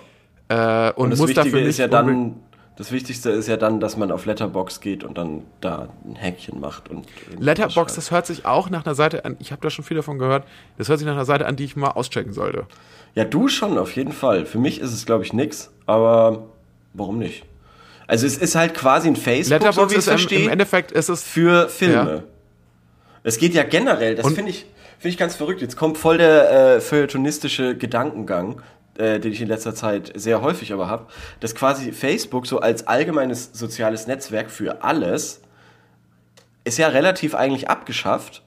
Äh, 0.48 0.92
und, 0.92 1.04
und 1.04 1.10
das 1.10 1.18
musst 1.18 1.36
Wichtige 1.36 1.50
dafür 1.50 1.68
ist 1.68 1.78
ja 1.78 1.88
dann 1.88 2.36
das 2.76 2.90
Wichtigste 2.90 3.30
ist 3.30 3.46
ja 3.46 3.56
dann, 3.56 3.78
dass 3.78 3.96
man 3.96 4.10
auf 4.10 4.26
Letterbox 4.26 4.80
geht 4.80 5.04
und 5.04 5.16
dann 5.16 5.42
da 5.60 5.88
ein 6.04 6.16
Häkchen 6.16 6.60
macht. 6.60 6.88
und 6.90 7.06
Letterbox, 7.38 7.94
das 7.94 8.10
hört 8.10 8.26
sich 8.26 8.46
auch 8.46 8.68
nach 8.68 8.84
einer 8.84 8.94
Seite 8.96 9.24
an, 9.24 9.36
ich 9.38 9.52
habe 9.52 9.62
da 9.62 9.70
schon 9.70 9.84
viel 9.84 9.96
davon 9.96 10.18
gehört, 10.18 10.44
das 10.76 10.88
hört 10.88 10.98
sich 10.98 11.06
nach 11.06 11.14
einer 11.14 11.24
Seite 11.24 11.46
an, 11.46 11.54
die 11.56 11.64
ich 11.64 11.76
mal 11.76 11.90
auschecken 11.90 12.32
sollte. 12.32 12.66
Ja, 13.14 13.24
du 13.24 13.46
schon, 13.46 13.78
auf 13.78 13.94
jeden 13.94 14.12
Fall. 14.12 14.44
Für 14.44 14.58
mich 14.58 14.80
ist 14.80 14.92
es, 14.92 15.06
glaube 15.06 15.22
ich, 15.22 15.32
nix, 15.32 15.70
aber 15.86 16.46
warum 16.94 17.18
nicht? 17.18 17.44
Also 18.08 18.26
es 18.26 18.36
ist 18.36 18.56
halt 18.56 18.74
quasi 18.74 19.08
ein 19.08 19.16
Facebook, 19.16 19.60
Letterbox 19.60 19.76
so 19.76 19.96
wie 19.96 19.98
ich 20.00 20.04
verstehe. 20.04 20.44
Im 20.44 20.48
Endeffekt 20.50 20.90
ist 20.90 21.08
es 21.08 21.22
für 21.22 21.68
Filme. 21.68 22.14
Ja. 22.16 22.22
Es 23.22 23.38
geht 23.38 23.54
ja 23.54 23.62
generell, 23.62 24.16
das 24.16 24.26
finde 24.32 24.50
ich, 24.50 24.66
finde 24.98 25.08
ich 25.08 25.16
ganz 25.16 25.36
verrückt. 25.36 25.62
Jetzt 25.62 25.76
kommt 25.76 25.96
voll 25.96 26.18
der 26.18 26.76
äh, 26.76 26.80
feuilletonistische 26.80 27.76
Gedankengang 27.76 28.60
äh, 28.98 29.18
den 29.20 29.32
ich 29.32 29.40
in 29.40 29.48
letzter 29.48 29.74
Zeit 29.74 30.12
sehr 30.14 30.42
häufig 30.42 30.72
aber 30.72 30.88
habe, 30.88 31.06
dass 31.40 31.54
quasi 31.54 31.92
Facebook 31.92 32.46
so 32.46 32.60
als 32.60 32.86
allgemeines 32.86 33.50
soziales 33.52 34.06
Netzwerk 34.06 34.50
für 34.50 34.82
alles 34.82 35.40
ist 36.64 36.78
ja 36.78 36.88
relativ 36.88 37.34
eigentlich 37.34 37.68
abgeschafft. 37.68 38.42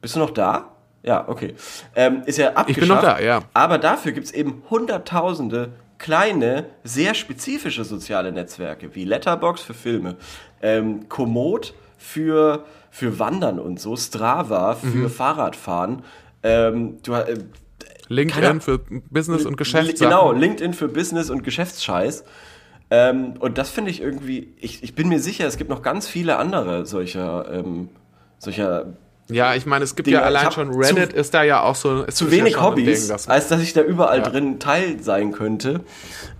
Bist 0.00 0.16
du 0.16 0.20
noch 0.20 0.30
da? 0.30 0.72
Ja, 1.02 1.28
okay. 1.28 1.54
Ähm, 1.94 2.22
ist 2.26 2.38
ja 2.38 2.48
abgeschafft. 2.48 2.70
Ich 2.70 2.78
bin 2.78 2.88
noch 2.88 3.02
da, 3.02 3.20
ja. 3.20 3.40
Aber 3.54 3.78
dafür 3.78 4.12
gibt 4.12 4.26
es 4.26 4.32
eben 4.32 4.62
hunderttausende 4.70 5.72
kleine, 5.98 6.66
sehr 6.84 7.14
spezifische 7.14 7.84
soziale 7.84 8.32
Netzwerke, 8.32 8.94
wie 8.94 9.04
Letterbox 9.04 9.62
für 9.62 9.74
Filme, 9.74 10.16
ähm, 10.62 11.08
Komoot 11.08 11.74
für, 11.96 12.64
für 12.90 13.18
Wandern 13.18 13.58
und 13.58 13.80
so, 13.80 13.96
Strava 13.96 14.74
für 14.74 14.86
mhm. 14.86 15.10
Fahrradfahren. 15.10 16.02
Ähm, 16.42 16.98
du, 17.02 17.14
äh, 17.14 17.38
LinkedIn 18.08 18.42
Keine, 18.42 18.60
für 18.60 18.78
Business 18.78 19.46
und 19.46 19.56
Geschäftssachen. 19.56 20.10
Genau, 20.10 20.32
LinkedIn 20.32 20.74
für 20.74 20.88
Business 20.88 21.30
und 21.30 21.42
Geschäftsscheiß. 21.42 22.24
Ähm, 22.90 23.34
und 23.40 23.58
das 23.58 23.70
finde 23.70 23.90
ich 23.90 24.00
irgendwie, 24.00 24.54
ich, 24.58 24.82
ich 24.82 24.94
bin 24.94 25.08
mir 25.08 25.18
sicher, 25.18 25.46
es 25.46 25.56
gibt 25.56 25.70
noch 25.70 25.82
ganz 25.82 26.06
viele 26.06 26.36
andere 26.36 26.86
solcher, 26.86 27.50
ähm, 27.50 27.88
solcher 28.38 28.94
ja, 29.28 29.56
ich 29.56 29.66
meine, 29.66 29.84
es 29.84 29.96
gibt 29.96 30.06
Dinge. 30.06 30.18
ja 30.18 30.22
allein 30.22 30.52
schon 30.52 30.70
Reddit 30.70 31.10
zu, 31.10 31.16
ist 31.16 31.34
da 31.34 31.42
ja 31.42 31.62
auch 31.62 31.74
so 31.74 32.04
zu 32.04 32.30
wenig 32.30 32.54
ja 32.54 32.62
Hobbys, 32.62 33.00
Ding, 33.00 33.08
dass 33.08 33.28
als 33.28 33.48
dass 33.48 33.60
ich 33.60 33.72
da 33.72 33.82
überall 33.82 34.18
ja. 34.18 34.28
drin 34.28 34.60
Teil 34.60 35.02
sein 35.02 35.32
könnte. 35.32 35.80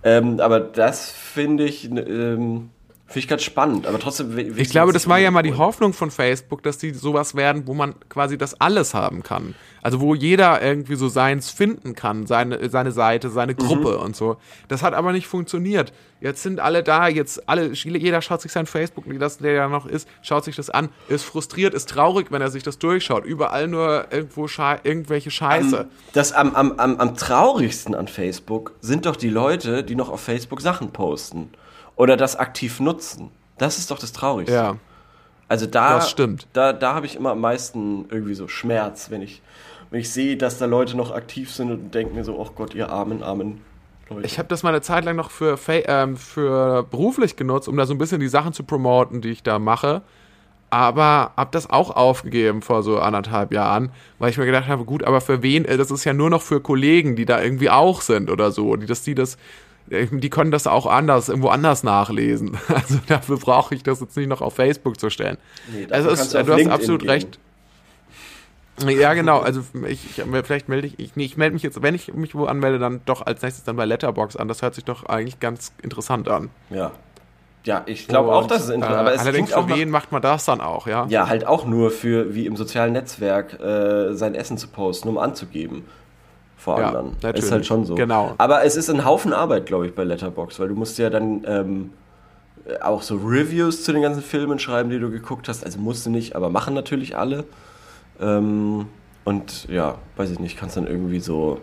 Ähm, 0.05 0.39
aber 0.39 0.61
das 0.61 1.11
finde 1.11 1.65
ich 1.65 1.91
ähm, 1.91 2.71
Finde 3.09 3.21
ich 3.21 3.29
ganz 3.29 3.45
spannend, 3.45 3.87
aber 3.87 4.01
trotzdem. 4.01 4.37
Ich 4.57 4.71
glaube, 4.71 4.92
das 4.92 5.09
war 5.09 5.19
ja 5.19 5.31
mal 5.31 5.45
die 5.45 5.55
Hoffnung 5.55 5.92
von 5.92 6.11
Facebook, 6.11 6.64
dass 6.64 6.77
die 6.79 6.90
sowas 6.90 7.37
werden, 7.37 7.69
wo 7.69 7.73
man 7.73 7.95
quasi 8.09 8.37
das 8.37 8.61
alles 8.61 8.95
haben 8.95 9.23
kann. 9.23 9.55
Also 9.81 10.01
wo 10.01 10.16
jeder 10.16 10.61
irgendwie 10.61 10.97
so 10.97 11.07
seins 11.07 11.49
finden 11.51 11.95
kann, 11.95 12.27
seine, 12.27 12.69
seine 12.69 12.90
Seite, 12.90 13.31
seine 13.31 13.53
mhm. 13.53 13.59
Gruppe 13.59 13.92
mhm. 13.99 14.03
und 14.03 14.16
so. 14.16 14.38
Das 14.66 14.83
hat 14.83 14.92
aber 14.92 15.12
nicht 15.12 15.29
funktioniert. 15.29 15.92
Jetzt 16.21 16.42
sind 16.42 16.59
alle 16.59 16.83
da, 16.83 17.07
jetzt 17.07 17.49
alle, 17.49 17.73
jeder 17.75 18.23
schaut 18.23 18.42
sich 18.42 18.51
sein 18.51 18.66
Facebook, 18.66 19.05
das, 19.21 19.38
der 19.38 19.53
ja 19.53 19.69
noch 19.69 19.87
ist, 19.87 20.09
schaut 20.23 20.42
sich 20.45 20.57
das 20.57 20.69
an, 20.69 20.88
ist 21.09 21.23
frustriert, 21.23 21.75
ist 21.75 21.88
traurig, 21.88 22.33
wenn 22.33 22.42
er 22.42 22.51
sich 22.51 22.64
das 22.64 22.79
durchschaut. 22.81 23.25
Überall 23.25 23.69
nur 23.69 24.07
irgendwo 24.11 24.49
Sche 24.49 24.81
irgendwelche 24.83 25.31
Scheiße. 25.31 25.81
Am, 25.81 25.87
das 26.12 26.33
am, 26.33 26.57
am, 26.57 26.73
am, 26.73 26.97
am 26.97 27.16
traurigsten 27.16 27.95
an 27.95 28.09
Facebook 28.09 28.73
sind 28.81 29.07
doch 29.07 29.14
die 29.14 29.31
Leute, 29.31 29.85
die 29.85 29.95
noch 29.95 30.09
auf 30.09 30.21
Facebook 30.21 30.61
Sachen 30.61 30.90
posten 30.90 31.51
oder 31.97 32.17
das 32.17 32.37
aktiv 32.37 32.81
nutzen. 32.81 33.31
Das 33.59 33.79
ist 33.79 33.91
doch 33.91 33.99
das 33.99 34.13
Traurigste. 34.13 34.55
Ja. 34.55 34.77
Also 35.49 35.67
da, 35.67 35.97
das 35.97 36.11
stimmt. 36.11 36.47
da, 36.53 36.73
da 36.73 36.95
habe 36.95 37.07
ich 37.07 37.17
immer 37.17 37.31
am 37.31 37.41
meisten 37.41 38.07
irgendwie 38.11 38.35
so 38.35 38.49
Schmerz, 38.49 39.11
wenn 39.11 39.23
ich, 39.23 39.43
wenn 39.91 40.01
ich 40.01 40.11
sehe, 40.11 40.37
dass 40.37 40.59
da 40.59 40.67
Leute 40.67 40.97
noch 40.97 41.13
aktiv 41.13 41.53
sind 41.53 41.71
und 41.71 41.95
denke 41.95 42.15
mir 42.15 42.25
so, 42.25 42.39
oh 42.39 42.51
Gott, 42.55 42.75
ihr 42.75 42.91
armen, 42.91 43.23
armen 43.23 43.61
Leute. 44.09 44.27
Ich 44.27 44.39
habe 44.39 44.49
das 44.49 44.63
mal 44.63 44.71
eine 44.71 44.83
Zeit 44.83 45.05
lang 45.05 45.17
noch 45.17 45.31
für, 45.31 45.59
ähm, 45.69 46.17
für 46.17 46.83
beruflich 46.85 47.37
genutzt, 47.37 47.69
um 47.69 47.77
da 47.77 47.87
so 47.87 47.95
ein 47.95 47.99
bisschen 47.99 48.21
die 48.21 48.29
Sachen 48.29 48.53
zu 48.53 48.65
promoten, 48.65 49.21
die 49.21 49.31
ich 49.31 49.43
da 49.43 49.59
mache. 49.59 50.03
Aber 50.69 51.33
habe 51.37 51.51
das 51.53 51.71
auch 51.71 51.95
aufgegeben 51.95 52.61
vor 52.61 52.83
so 52.83 52.99
anderthalb 52.99 53.53
Jahren, 53.53 53.91
weil 54.19 54.31
ich 54.31 54.39
mir 54.39 54.47
gedacht 54.47 54.67
habe, 54.67 54.85
gut, 54.85 55.05
aber 55.05 55.21
für 55.21 55.43
wen? 55.43 55.65
Äh, 55.65 55.77
das 55.77 55.93
ist 55.93 56.05
ja 56.05 56.13
nur 56.13 56.29
noch 56.29 56.43
für 56.43 56.61
Kollegen, 56.61 57.15
die 57.15 57.25
da 57.25 57.41
irgendwie 57.41 57.71
auch 57.71 58.01
sind 58.01 58.31
oder 58.31 58.51
so, 58.51 58.75
die 58.75 58.87
dass 58.87 59.03
die 59.03 59.15
das 59.15 59.39
die 59.88 60.31
können 60.31 60.51
das 60.51 60.66
auch 60.66 60.87
anders, 60.87 61.29
irgendwo 61.29 61.49
anders 61.49 61.83
nachlesen. 61.83 62.57
Also 62.68 62.99
dafür 63.07 63.38
brauche 63.38 63.75
ich 63.75 63.83
das 63.83 64.01
jetzt 64.01 64.16
nicht 64.16 64.29
noch 64.29 64.40
auf 64.40 64.55
Facebook 64.55 65.01
zu 65.01 65.11
stellen. 65.11 65.38
Nee, 65.72 65.87
also 65.90 66.11
ist, 66.11 66.35
du, 66.35 66.38
hast 66.38 66.66
absolut 66.68 67.01
gehen. 67.03 67.11
recht. 67.11 67.38
Ja, 68.87 69.14
genau. 69.14 69.40
Also 69.40 69.62
ich, 69.88 70.18
ich 70.18 70.25
vielleicht 70.44 70.68
melde 70.68 70.88
ich, 70.88 70.99
ich, 70.99 71.16
nee, 71.16 71.25
ich 71.25 71.37
melde 71.37 71.55
mich 71.55 71.62
jetzt, 71.62 71.81
wenn 71.83 71.94
ich 71.94 72.12
mich 72.12 72.35
wo 72.35 72.44
anmelde, 72.44 72.79
dann 72.79 73.01
doch 73.07 73.25
als 73.25 73.42
nächstes 73.42 73.64
dann 73.64 73.77
bei 73.77 73.87
Letterbox 73.87 74.37
an. 74.37 74.49
Das 74.49 74.61
hört 74.62 74.75
sich 74.75 74.85
doch 74.85 75.07
eigentlich 75.07 75.40
ganz 75.40 75.72
interessant 75.83 76.29
an. 76.29 76.51
Ja. 76.70 76.92
Ja, 77.64 77.83
ich 77.87 78.07
glaube 78.07 78.33
auch, 78.33 78.46
dass 78.46 78.64
es 78.64 78.68
interessant 78.68 79.09
ist. 79.09 79.16
Äh, 79.16 79.20
allerdings 79.20 79.53
für 79.53 79.68
wen 79.68 79.90
macht 79.90 80.12
man 80.12 80.22
das 80.22 80.44
dann 80.44 80.61
auch, 80.61 80.87
ja? 80.87 81.07
Ja, 81.09 81.27
halt 81.27 81.46
auch 81.49 81.66
nur 81.66 81.90
für, 81.90 82.33
wie 82.33 82.46
im 82.46 82.55
sozialen 82.55 82.92
Netzwerk, 82.92 83.59
äh, 83.61 84.14
sein 84.14 84.37
Essen 84.37 84.57
zu 84.57 84.68
posten, 84.68 85.09
um 85.09 85.18
anzugeben 85.18 85.85
vor 86.67 86.81
ja, 86.81 86.89
anderen. 86.89 87.13
Natürlich. 87.23 87.45
Ist 87.45 87.53
halt 87.53 87.65
schon 87.65 87.85
so. 87.85 87.95
Genau. 87.95 88.35
Aber 88.39 88.65
es 88.65 88.75
ist 88.77 88.91
ein 88.91 89.05
Haufen 89.05 89.33
Arbeit, 89.33 89.67
glaube 89.67 89.87
ich, 89.87 89.95
bei 89.95 90.03
Letterbox, 90.03 90.59
weil 90.59 90.67
du 90.67 90.75
musst 90.75 90.99
ja 90.99 91.11
dann 91.11 91.45
ähm, 91.47 91.93
auch 92.83 93.03
so 93.03 93.15
Reviews 93.19 93.85
zu 93.85 93.93
den 93.93 94.03
ganzen 94.03 94.21
Filmen 94.21 94.59
schreiben, 94.59 94.91
die 94.91 94.99
du 94.99 95.09
geguckt 95.09 95.49
hast. 95.49 95.65
Also 95.65 95.79
musst 95.79 96.05
du 96.07 96.11
nicht, 96.11 96.35
aber 96.35 96.51
machen 96.51 96.75
natürlich 96.75 97.17
alle. 97.17 97.45
Ähm, 98.21 98.87
und 99.25 99.69
ja, 99.69 99.95
weiß 100.17 100.33
ich 100.33 100.41
nicht, 100.41 100.59
kannst 100.59 100.77
dann 100.77 100.89
irgendwie 100.89 101.21
so, 101.21 101.61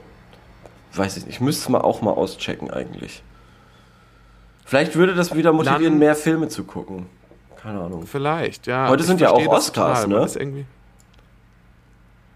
weiß 0.93 1.17
ich 1.17 1.25
nicht, 1.25 1.35
ich 1.35 1.41
müsste 1.41 1.63
es 1.63 1.69
mal 1.69 1.81
auch 1.81 2.01
mal 2.01 2.11
auschecken 2.11 2.71
eigentlich. 2.71 3.23
Vielleicht 4.63 4.95
würde 4.95 5.15
das 5.15 5.35
wieder 5.35 5.51
motivieren, 5.51 5.83
dann, 5.83 5.99
mehr 5.99 6.15
Filme 6.15 6.47
zu 6.47 6.63
gucken. 6.63 7.07
Keine 7.61 7.81
Ahnung. 7.81 8.07
Vielleicht, 8.07 8.67
ja. 8.67 8.87
Heute 8.87 9.03
sind 9.03 9.19
ja 9.19 9.31
auch 9.31 9.45
Oscars, 9.47 10.03
total, 10.03 10.27
ne? 10.53 10.65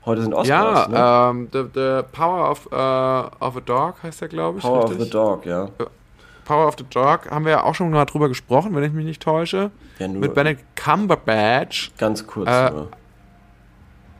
Heute 0.07 0.21
sind 0.21 0.33
Oscars, 0.33 0.87
Ja, 0.89 1.31
ne? 1.33 1.39
ähm, 1.39 1.49
the, 1.51 1.65
the, 1.73 2.01
Power 2.13 2.49
of, 2.49 2.65
uh, 2.67 3.45
of 3.45 3.57
a 3.57 3.59
Dog 3.59 3.95
heißt 4.01 4.21
der, 4.21 4.29
glaube 4.29 4.59
ich. 4.59 4.63
Power 4.63 4.83
richtig? 4.83 4.99
of 4.99 5.03
the 5.03 5.09
Dog, 5.09 5.45
ja. 5.45 5.69
Power 6.45 6.65
of 6.65 6.75
the 6.77 6.85
Dog 6.89 7.29
haben 7.29 7.43
wir 7.43 7.51
ja 7.51 7.63
auch 7.63 7.75
schon 7.75 7.89
mal 7.89 8.05
drüber 8.05 8.29
gesprochen, 8.29 8.73
wenn 8.73 8.83
ich 8.85 8.93
mich 8.93 9.05
nicht 9.05 9.21
täusche. 9.21 9.69
Ja, 9.99 10.07
nur. 10.07 10.21
Mit 10.21 10.33
Benedict 10.33 10.63
Cumberbatch. 10.77 11.91
Ganz 11.97 12.25
kurz 12.25 12.47
äh, 12.49 12.71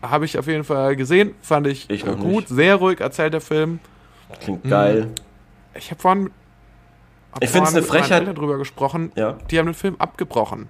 Habe 0.02 0.26
ich 0.26 0.38
auf 0.38 0.48
jeden 0.48 0.66
Fall 0.66 0.98
gesehen, 0.98 1.36
fand 1.42 1.68
ich, 1.68 1.90
ich 1.90 2.06
gut, 2.06 2.20
nicht. 2.20 2.50
sehr 2.50 2.76
ruhig 2.76 3.00
erzählt 3.00 3.34
der 3.34 3.42
Film. 3.42 3.80
Klingt 4.42 4.66
geil. 4.70 5.08
Ich 5.74 5.90
habe 5.90 6.02
vorhin, 6.02 6.32
ich 7.40 7.50
finde 7.50 7.70
es 7.70 7.76
eine 7.76 7.84
Frechheit 7.84 8.28
darüber 8.28 8.58
gesprochen. 8.58 9.14
Ja. 9.16 9.38
Die 9.50 9.58
haben 9.58 9.68
den 9.68 9.74
Film 9.74 9.96
abgebrochen, 10.00 10.68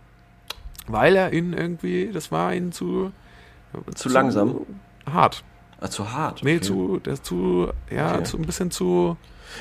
weil 0.86 1.16
er 1.16 1.34
ihnen 1.34 1.54
irgendwie, 1.54 2.12
das 2.14 2.32
war 2.32 2.54
ihnen 2.54 2.72
zu 2.72 3.12
zu, 3.72 3.92
zu 3.94 4.10
langsam 4.10 4.62
hart. 5.14 5.44
Ah, 5.80 5.90
zu 5.90 6.12
hart. 6.12 6.42
Okay. 6.42 6.56
Nee, 6.56 6.60
zu, 6.62 7.00
der 7.00 7.14
ist 7.14 7.26
zu, 7.26 7.70
ja, 7.90 8.16
okay. 8.16 8.24
zu, 8.24 8.38
ein 8.38 8.46
bisschen 8.46 8.72
zu. 8.72 9.18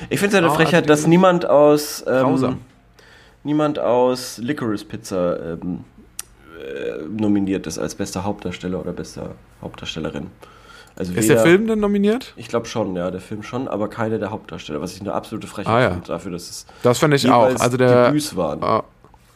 Ich 0.09 0.19
finde 0.19 0.37
es 0.37 0.43
eine 0.43 0.51
Frechheit, 0.53 0.89
dass 0.89 1.07
niemand 1.07 1.47
aus. 1.47 2.03
Ähm, 2.07 2.57
niemand 3.43 3.79
aus 3.79 4.37
Licorice 4.39 4.85
Pizza 4.85 5.53
ähm, 5.53 5.85
äh, 6.59 7.03
nominiert 7.09 7.67
ist 7.67 7.77
als 7.77 7.95
bester 7.95 8.23
Hauptdarsteller 8.23 8.79
oder 8.79 8.91
bester 8.93 9.35
Hauptdarstellerin. 9.61 10.27
Also 10.97 11.13
Ist 11.13 11.29
der 11.29 11.39
Film 11.39 11.67
denn 11.67 11.79
nominiert? 11.79 12.33
Ich 12.37 12.47
glaube 12.47 12.65
schon, 12.65 12.95
ja, 12.95 13.11
der 13.11 13.21
Film 13.21 13.43
schon, 13.43 13.67
aber 13.67 13.87
keine 13.87 14.17
der 14.17 14.31
Hauptdarsteller, 14.31 14.81
was 14.81 14.95
ich 14.95 15.01
eine 15.01 15.13
absolute 15.13 15.45
Frechheit 15.45 15.71
Ah, 15.71 15.81
ja. 15.81 15.91
finde 15.91 16.07
dafür, 16.07 16.31
dass 16.31 16.49
es 16.49 16.65
Das 16.81 16.97
finde 16.97 17.17
ich 17.17 17.29
auch. 17.29 17.55
Also 17.59 17.77
der, 17.77 18.07
Debüts 18.07 18.35
waren 18.35 18.63
äh, 18.63 18.81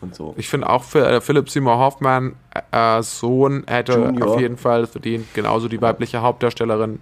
und 0.02 0.16
so. 0.16 0.34
ich 0.38 0.50
finde 0.50 0.70
auch 0.70 0.84
für, 0.84 1.08
äh, 1.08 1.22
Philipp 1.22 1.50
Seymour 1.50 1.78
Hoffmann 1.78 2.36
äh, 2.72 3.02
Sohn 3.04 3.64
hätte 3.68 3.94
Junior. 3.94 4.30
auf 4.30 4.40
jeden 4.40 4.58
Fall 4.58 4.88
verdient, 4.88 5.34
genauso 5.34 5.68
die 5.68 5.82
weibliche 5.82 6.22
Hauptdarstellerin. 6.22 7.00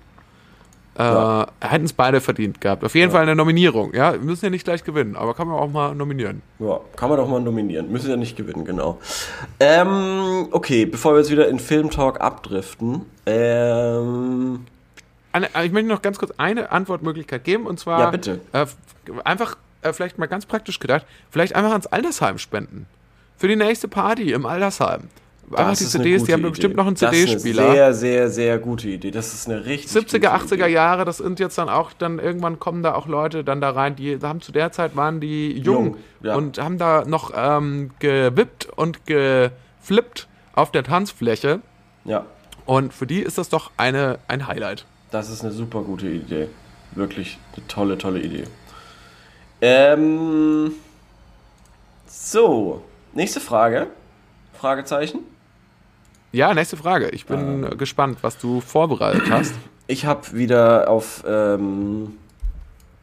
Äh, 0.97 1.03
Ja. 1.03 1.47
Hätten 1.61 1.85
es 1.85 1.93
beide 1.93 2.19
verdient 2.19 2.59
gehabt. 2.59 2.83
Auf 2.83 2.93
jeden 2.93 3.11
Fall 3.11 3.21
eine 3.21 3.33
Nominierung. 3.35 3.93
Ja, 3.93 4.11
wir 4.13 4.19
müssen 4.19 4.43
ja 4.45 4.49
nicht 4.51 4.65
gleich 4.65 4.83
gewinnen, 4.83 5.15
aber 5.15 5.33
kann 5.33 5.47
man 5.47 5.57
auch 5.57 5.69
mal 5.69 5.95
nominieren. 5.95 6.41
Ja, 6.59 6.81
kann 6.97 7.07
man 7.09 7.17
doch 7.17 7.27
mal 7.29 7.39
nominieren. 7.39 7.89
Müssen 7.89 8.09
ja 8.09 8.17
nicht 8.17 8.35
gewinnen, 8.35 8.65
genau. 8.65 8.99
Ähm, 9.61 10.47
okay, 10.51 10.85
bevor 10.85 11.13
wir 11.13 11.19
jetzt 11.19 11.31
wieder 11.31 11.47
in 11.47 11.59
Filmtalk 11.59 12.19
abdriften, 12.19 13.05
ähm, 13.25 14.65
Eine, 15.31 15.55
äh, 15.55 15.65
ich 15.65 15.71
möchte 15.71 15.87
noch 15.87 16.01
ganz 16.01 16.17
kurz 16.19 16.33
eine 16.37 16.71
Antwortmöglichkeit 16.71 17.43
geben 17.43 17.65
und 17.65 17.79
zwar 17.79 17.99
Ja, 17.99 18.09
bitte. 18.09 18.41
Äh, 18.51 18.65
einfach 19.23 19.55
äh, 19.81 19.93
vielleicht 19.93 20.17
mal 20.17 20.27
ganz 20.27 20.45
praktisch 20.45 20.79
gedacht, 20.79 21.05
vielleicht 21.29 21.55
einfach 21.55 21.71
ans 21.71 21.87
Altersheim 21.87 22.37
spenden. 22.37 22.85
Für 23.37 23.47
die 23.47 23.55
nächste 23.55 23.87
Party 23.87 24.31
im 24.33 24.45
Altersheim. 24.45 25.09
Einfach 25.51 25.75
die 25.77 25.83
ist 25.83 25.95
eine 25.95 26.03
CDs, 26.03 26.23
die 26.25 26.33
haben 26.33 26.41
Idee. 26.41 26.49
bestimmt 26.49 26.75
noch 26.75 26.85
einen 26.85 26.95
Das 26.95 27.11
ist 27.11 27.25
CD-Spieler. 27.27 27.63
eine 27.63 27.73
sehr, 27.73 27.93
sehr, 27.93 28.29
sehr 28.29 28.57
gute 28.59 28.87
Idee. 28.87 29.09
Das 29.09 29.33
ist 29.33 29.49
eine 29.49 29.65
richtig 29.65 29.91
70er, 29.91 30.19
gute 30.19 30.29
80er 30.31 30.53
Idee. 30.65 30.73
Jahre, 30.73 31.05
das 31.05 31.17
sind 31.17 31.39
jetzt 31.39 31.57
dann 31.57 31.69
auch, 31.69 31.91
dann 31.93 32.19
irgendwann 32.19 32.59
kommen 32.59 32.83
da 32.83 32.93
auch 32.93 33.07
Leute 33.07 33.43
dann 33.43 33.59
da 33.59 33.71
rein, 33.71 33.95
die 33.95 34.19
haben 34.21 34.41
zu 34.41 34.51
der 34.51 34.71
Zeit 34.71 34.95
waren 34.95 35.19
die 35.19 35.53
jung, 35.57 35.85
Jung, 35.85 35.97
ja. 36.21 36.35
und 36.35 36.59
haben 36.59 36.77
da 36.77 37.03
noch 37.05 37.31
ähm, 37.35 37.89
gewippt 37.97 38.67
und 38.75 39.07
geflippt 39.07 40.27
auf 40.53 40.71
der 40.71 40.83
Tanzfläche. 40.83 41.61
Ja, 42.05 42.25
Und 42.65 42.93
für 42.93 43.07
die 43.07 43.21
ist 43.21 43.37
das 43.39 43.49
doch 43.49 43.71
eine, 43.77 44.19
ein 44.27 44.45
Highlight. 44.45 44.85
das 45.09 45.29
ist 45.31 45.41
eine 45.43 45.51
super 45.51 45.81
gute 45.81 46.07
Idee. 46.07 46.47
Wirklich 46.93 47.39
eine 47.55 47.65
tolle, 47.67 47.97
tolle 47.97 48.19
Idee. 48.21 48.43
Ähm, 49.61 50.71
so, 52.07 52.81
nächste 53.13 53.39
Frage. 53.39 53.87
Fragezeichen. 54.53 55.19
Ja, 56.31 56.53
nächste 56.53 56.77
Frage. 56.77 57.09
Ich 57.09 57.25
bin 57.25 57.63
äh, 57.63 57.75
gespannt, 57.75 58.19
was 58.21 58.37
du 58.37 58.61
vorbereitet 58.61 59.29
hast. 59.29 59.53
Ich 59.87 60.05
habe 60.05 60.33
wieder 60.33 60.87
auf, 60.89 61.23
ähm, 61.27 62.17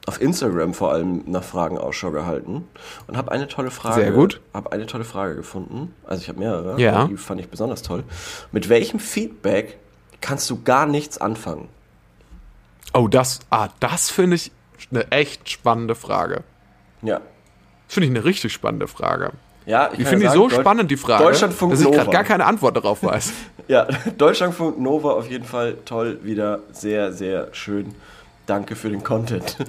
auf 0.06 0.20
Instagram 0.20 0.72
vor 0.72 0.92
allem 0.92 1.24
nach 1.26 1.42
Fragen 1.42 1.78
Ausschau 1.78 2.12
gehalten 2.12 2.68
und 3.08 3.16
habe 3.16 3.32
eine 3.32 3.48
tolle 3.48 3.72
Frage. 3.72 4.02
Sehr 4.02 4.12
gut. 4.12 4.40
Habe 4.54 4.70
eine 4.70 4.86
tolle 4.86 5.04
Frage 5.04 5.34
gefunden. 5.34 5.92
Also 6.06 6.22
ich 6.22 6.28
habe 6.28 6.38
mehrere. 6.38 6.80
Ja. 6.80 7.08
Die 7.08 7.16
fand 7.16 7.40
ich 7.40 7.48
besonders 7.48 7.82
toll. 7.82 8.04
Mit 8.52 8.68
welchem 8.68 9.00
Feedback 9.00 9.78
kannst 10.20 10.48
du 10.48 10.62
gar 10.62 10.86
nichts 10.86 11.18
anfangen? 11.18 11.68
Oh, 12.94 13.08
das, 13.08 13.40
ah, 13.50 13.68
das 13.80 14.10
finde 14.10 14.36
ich 14.36 14.52
eine 14.90 15.10
echt 15.12 15.48
spannende 15.50 15.94
Frage. 15.94 16.42
Ja. 17.02 17.20
Das 17.86 17.94
finde 17.94 18.06
ich 18.08 18.10
eine 18.16 18.24
richtig 18.24 18.52
spannende 18.52 18.88
Frage. 18.88 19.30
Ja, 19.66 19.90
ich 19.92 20.00
Ich 20.00 20.06
finde 20.08 20.24
ja 20.26 20.30
die 20.30 20.36
so 20.36 20.48
sagen, 20.48 20.58
Deu- 20.58 20.60
spannend, 20.62 20.90
die 20.90 20.96
Frage, 20.96 21.24
Deutschlandfunk 21.24 21.72
dass 21.72 21.80
ich 21.80 21.90
gerade 21.90 22.10
gar 22.10 22.24
keine 22.24 22.44
Antwort 22.46 22.76
darauf 22.76 23.02
weiß. 23.02 23.32
Ja, 23.68 23.88
Deutschlandfunk 24.16 24.78
Nova 24.78 25.10
auf 25.14 25.28
jeden 25.28 25.44
Fall 25.44 25.76
toll, 25.86 26.20
wieder 26.22 26.60
sehr, 26.70 27.12
sehr 27.12 27.48
schön. 27.50 27.96
Danke 28.46 28.76
für 28.76 28.90
den 28.90 29.02
Content. 29.02 29.56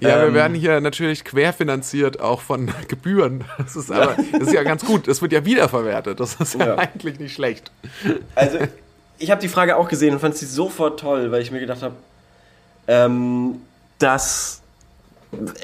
Ja, 0.00 0.20
wir 0.20 0.28
Ähm. 0.28 0.34
werden 0.34 0.54
hier 0.54 0.80
natürlich 0.80 1.24
querfinanziert, 1.24 2.20
auch 2.20 2.40
von 2.40 2.70
Gebühren. 2.88 3.44
Das 3.58 3.76
ist 3.76 3.90
aber, 3.90 4.16
das 4.32 4.42
ist 4.48 4.52
ja 4.52 4.62
ganz 4.62 4.84
gut. 4.84 5.06
Das 5.08 5.20
wird 5.22 5.32
ja 5.32 5.44
wiederverwertet. 5.44 6.18
Das 6.20 6.34
ist 6.36 6.54
ja, 6.54 6.66
Ja. 6.68 6.74
eigentlich 6.78 7.18
nicht 7.18 7.34
schlecht. 7.34 7.70
Also, 8.34 8.58
ich 9.18 9.30
habe 9.30 9.40
die 9.40 9.48
Frage 9.48 9.76
auch 9.76 9.88
gesehen 9.88 10.14
und 10.14 10.20
fand 10.20 10.36
sie 10.36 10.46
sofort 10.46 11.00
toll, 11.00 11.30
weil 11.30 11.42
ich 11.42 11.50
mir 11.50 11.60
gedacht 11.60 11.82
habe, 11.82 11.94
ähm, 12.88 13.60
dass 14.02 14.62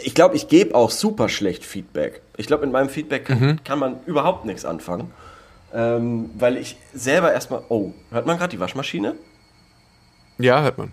ich 0.05 0.15
glaube, 0.15 0.37
ich 0.37 0.47
gebe 0.47 0.75
auch 0.77 0.91
super 0.93 1.29
schlecht 1.29 1.65
Feedback. 1.65 2.23
Ich 2.37 2.47
glaube, 2.47 2.65
mit 2.67 2.73
meinem 2.73 2.89
Feedback 2.89 3.25
kann, 3.25 3.41
Mhm. 3.41 3.65
kann 3.65 3.79
man 3.81 3.97
überhaupt 4.07 4.45
nichts 4.45 4.65
anfangen, 4.65 5.11
ähm, 5.75 6.31
weil 6.39 6.57
ich 6.57 6.77
selber 6.95 7.33
erstmal. 7.33 7.63
Oh, 7.69 7.91
hört 8.13 8.27
man 8.27 8.39
gerade 8.39 8.51
die 8.53 8.61
Waschmaschine? 8.61 9.17
Ja, 10.39 10.63
hört 10.63 10.79
man. 10.79 10.93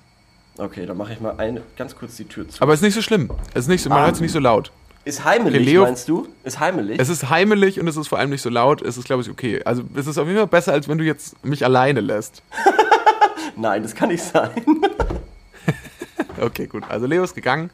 Okay, 0.57 0.85
dann 0.87 0.97
mache 0.97 1.13
ich 1.13 1.19
mal 1.19 1.35
eine, 1.37 1.61
ganz 1.77 1.95
kurz 1.95 2.15
die 2.15 2.25
Tür 2.25 2.47
zu. 2.49 2.61
Aber 2.61 2.73
es 2.73 2.79
ist 2.79 2.83
nicht 2.85 2.93
so 2.95 3.01
schlimm. 3.01 3.29
Es 3.53 3.61
ist 3.65 3.67
nicht 3.67 3.83
so, 3.83 3.89
man 3.89 3.99
Ah. 3.99 4.05
hört 4.05 4.15
es 4.15 4.21
nicht 4.21 4.31
so 4.31 4.39
laut. 4.39 4.71
ist 5.05 5.25
heimelig, 5.25 5.65
Leo- 5.65 5.81
meinst 5.83 6.07
du? 6.07 6.29
Ist 6.45 6.59
heimelig? 6.61 6.97
Es 6.99 7.09
ist 7.09 7.29
heimelig 7.29 7.77
und 7.79 7.87
es 7.89 7.97
ist 7.97 8.07
vor 8.07 8.19
allem 8.19 8.29
nicht 8.29 8.41
so 8.41 8.49
laut. 8.49 8.81
Es 8.81 8.95
ist, 8.97 9.03
glaube 9.05 9.21
ich, 9.21 9.29
okay. 9.29 9.61
Also 9.65 9.83
es 9.95 10.07
ist 10.07 10.17
auf 10.17 10.25
jeden 10.27 10.37
Fall 10.39 10.47
besser, 10.47 10.71
als 10.71 10.87
wenn 10.87 10.97
du 10.97 11.03
jetzt 11.03 11.43
mich 11.45 11.65
alleine 11.65 11.99
lässt. 11.99 12.41
Nein, 13.57 13.83
das 13.83 13.93
kann 13.93 14.07
nicht 14.09 14.23
sein. 14.23 14.49
Okay, 16.43 16.67
gut. 16.67 16.83
Also 16.89 17.05
Leo 17.05 17.23
ist 17.23 17.35
gegangen. 17.35 17.69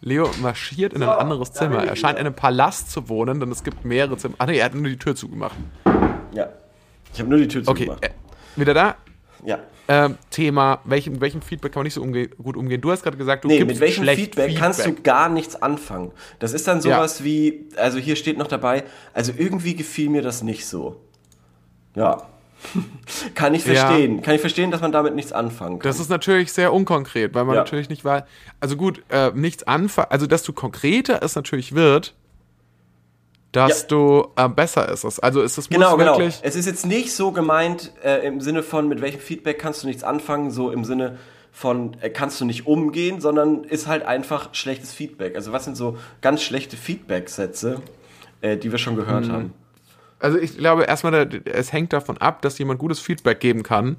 Leo 0.00 0.28
marschiert 0.42 0.92
in 0.92 1.02
ein 1.02 1.08
So, 1.08 1.14
anderes 1.14 1.52
Zimmer. 1.52 1.84
Er 1.84 1.96
scheint 1.96 2.18
in 2.18 2.26
einem 2.26 2.34
Palast 2.34 2.90
zu 2.90 3.08
wohnen, 3.08 3.40
denn 3.40 3.50
es 3.50 3.64
gibt 3.64 3.84
mehrere 3.84 4.16
Zimmer. 4.18 4.34
Ach 4.38 4.46
nee, 4.46 4.58
er 4.58 4.66
hat 4.66 4.74
nur 4.74 4.84
die 4.88 4.98
Tür 4.98 5.14
zugemacht. 5.16 5.56
ja. 6.34 6.48
Ich 7.12 7.20
habe 7.20 7.30
nur 7.30 7.38
die 7.38 7.46
Tür 7.48 7.62
Okay, 7.66 7.84
zugemacht. 7.84 8.04
äh, 8.04 8.10
wieder 8.56 8.74
da. 8.74 8.96
Ja. 9.44 9.60
Ähm, 9.86 10.16
Thema, 10.30 10.80
welchem, 10.84 11.20
welchem 11.20 11.42
Feedback 11.42 11.72
kann 11.72 11.80
man 11.80 11.84
nicht 11.84 11.94
so 11.94 12.02
umge 12.02 12.26
gut 12.28 12.56
umgehen? 12.56 12.80
Du 12.80 12.90
hast 12.90 13.02
gerade 13.02 13.16
gesagt, 13.18 13.44
du 13.44 13.48
Nee, 13.48 13.58
gibst 13.58 13.74
mit 13.74 13.80
welchem 13.80 14.02
schlecht 14.02 14.20
Feedback, 14.20 14.56
kannst 14.56 14.84
du 14.84 14.94
gar 14.94 15.28
nichts 15.28 15.60
anfangen. 15.62 16.10
Das 16.38 16.52
ist 16.54 16.66
dann 16.66 16.80
sowas 16.80 17.22
wie, 17.22 17.68
also 17.76 17.98
hier 17.98 18.16
steht 18.16 18.36
noch 18.38 18.46
dabei, 18.48 18.84
also 19.12 19.32
irgendwie 19.36 19.74
gefiel 19.76 20.08
mir 20.10 20.22
das 20.22 20.42
nicht 20.42 20.66
so. 20.66 21.00
Ja. 21.94 22.22
kann 23.34 23.54
ich 23.54 23.64
Ja. 23.66 23.74
verstehen. 23.74 24.22
Kann 24.22 24.34
ich 24.34 24.40
verstehen, 24.40 24.70
dass 24.70 24.80
man 24.80 24.92
damit 24.92 25.14
nichts 25.14 25.32
anfangen 25.32 25.78
kann. 25.78 25.88
Das 25.88 26.00
ist 26.00 26.08
natürlich 26.10 26.52
sehr 26.52 26.72
unkonkret, 26.72 27.34
weil 27.34 27.44
man 27.44 27.54
Ja. 27.56 27.62
natürlich 27.62 27.88
nicht 27.88 28.04
weiß. 28.04 28.24
Also 28.60 28.76
gut, 28.76 29.02
äh, 29.10 29.30
nichts 29.34 29.62
anfangen, 29.64 30.08
also 30.10 30.26
du 30.26 30.52
konkreter 30.52 31.22
es 31.22 31.34
natürlich 31.36 31.74
wird, 31.74 32.14
dass 33.52 33.82
Ja. 33.82 33.86
du 33.88 34.28
äh, 34.36 34.48
besser 34.48 34.88
ist. 34.88 35.04
es. 35.04 35.20
Also 35.20 35.40
ist 35.42 35.58
es 35.58 35.68
Genau, 35.68 35.96
genau. 35.96 36.18
wirklich. 36.18 36.40
Es 36.42 36.56
ist 36.56 36.66
jetzt 36.66 36.86
nicht 36.86 37.12
so 37.14 37.30
gemeint 37.30 37.92
äh, 38.02 38.26
im 38.26 38.40
Sinne 38.40 38.62
von, 38.62 38.88
mit 38.88 39.00
welchem 39.00 39.20
Feedback 39.20 39.58
kannst 39.58 39.82
du 39.82 39.86
nichts 39.86 40.02
anfangen, 40.02 40.50
so 40.50 40.70
im 40.70 40.84
Sinne 40.84 41.18
von, 41.52 41.96
äh, 42.00 42.10
kannst 42.10 42.40
du 42.40 42.44
nicht 42.44 42.66
umgehen, 42.66 43.20
sondern 43.20 43.62
ist 43.62 43.86
halt 43.86 44.04
einfach 44.04 44.52
schlechtes 44.54 44.92
Feedback. 44.92 45.36
Also 45.36 45.52
was 45.52 45.64
sind 45.64 45.76
so 45.76 45.96
ganz 46.20 46.42
schlechte 46.42 46.76
Feedback-Sätze, 46.76 47.80
äh, 48.40 48.56
die 48.56 48.72
wir 48.72 48.78
schon 48.78 48.96
gehört 48.96 49.30
haben? 49.30 49.52
Also 50.18 50.38
ich 50.38 50.56
glaube 50.56 50.84
erstmal, 50.84 51.28
es 51.44 51.72
hängt 51.72 51.92
davon 51.92 52.18
ab, 52.18 52.42
dass 52.42 52.58
jemand 52.58 52.78
gutes 52.78 53.00
Feedback 53.00 53.40
geben 53.40 53.62
kann. 53.62 53.98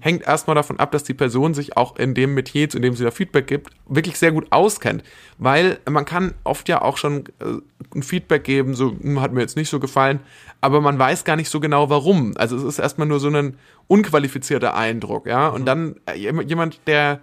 Hängt 0.00 0.26
erstmal 0.26 0.54
davon 0.54 0.78
ab, 0.78 0.92
dass 0.92 1.04
die 1.04 1.12
Person 1.12 1.52
sich 1.52 1.76
auch 1.76 1.96
in 1.96 2.14
dem 2.14 2.32
Metier, 2.32 2.74
in 2.74 2.80
dem 2.80 2.96
sie 2.96 3.04
da 3.04 3.10
Feedback 3.10 3.46
gibt, 3.46 3.70
wirklich 3.86 4.18
sehr 4.18 4.32
gut 4.32 4.46
auskennt. 4.48 5.02
Weil 5.36 5.78
man 5.86 6.06
kann 6.06 6.32
oft 6.42 6.70
ja 6.70 6.80
auch 6.80 6.96
schon 6.96 7.26
äh, 7.40 7.60
ein 7.94 8.02
Feedback 8.02 8.44
geben, 8.44 8.74
so 8.74 8.92
hm, 8.98 9.20
hat 9.20 9.34
mir 9.34 9.42
jetzt 9.42 9.56
nicht 9.58 9.68
so 9.68 9.78
gefallen, 9.78 10.20
aber 10.62 10.80
man 10.80 10.98
weiß 10.98 11.24
gar 11.24 11.36
nicht 11.36 11.50
so 11.50 11.60
genau 11.60 11.90
warum. 11.90 12.32
Also 12.38 12.56
es 12.56 12.62
ist 12.62 12.78
erstmal 12.78 13.08
nur 13.08 13.20
so 13.20 13.28
ein 13.28 13.58
unqualifizierter 13.88 14.74
Eindruck, 14.74 15.26
ja. 15.26 15.48
Und 15.48 15.66
dann 15.66 15.96
äh, 16.06 16.14
jem- 16.14 16.40
jemand, 16.40 16.80
der 16.86 17.20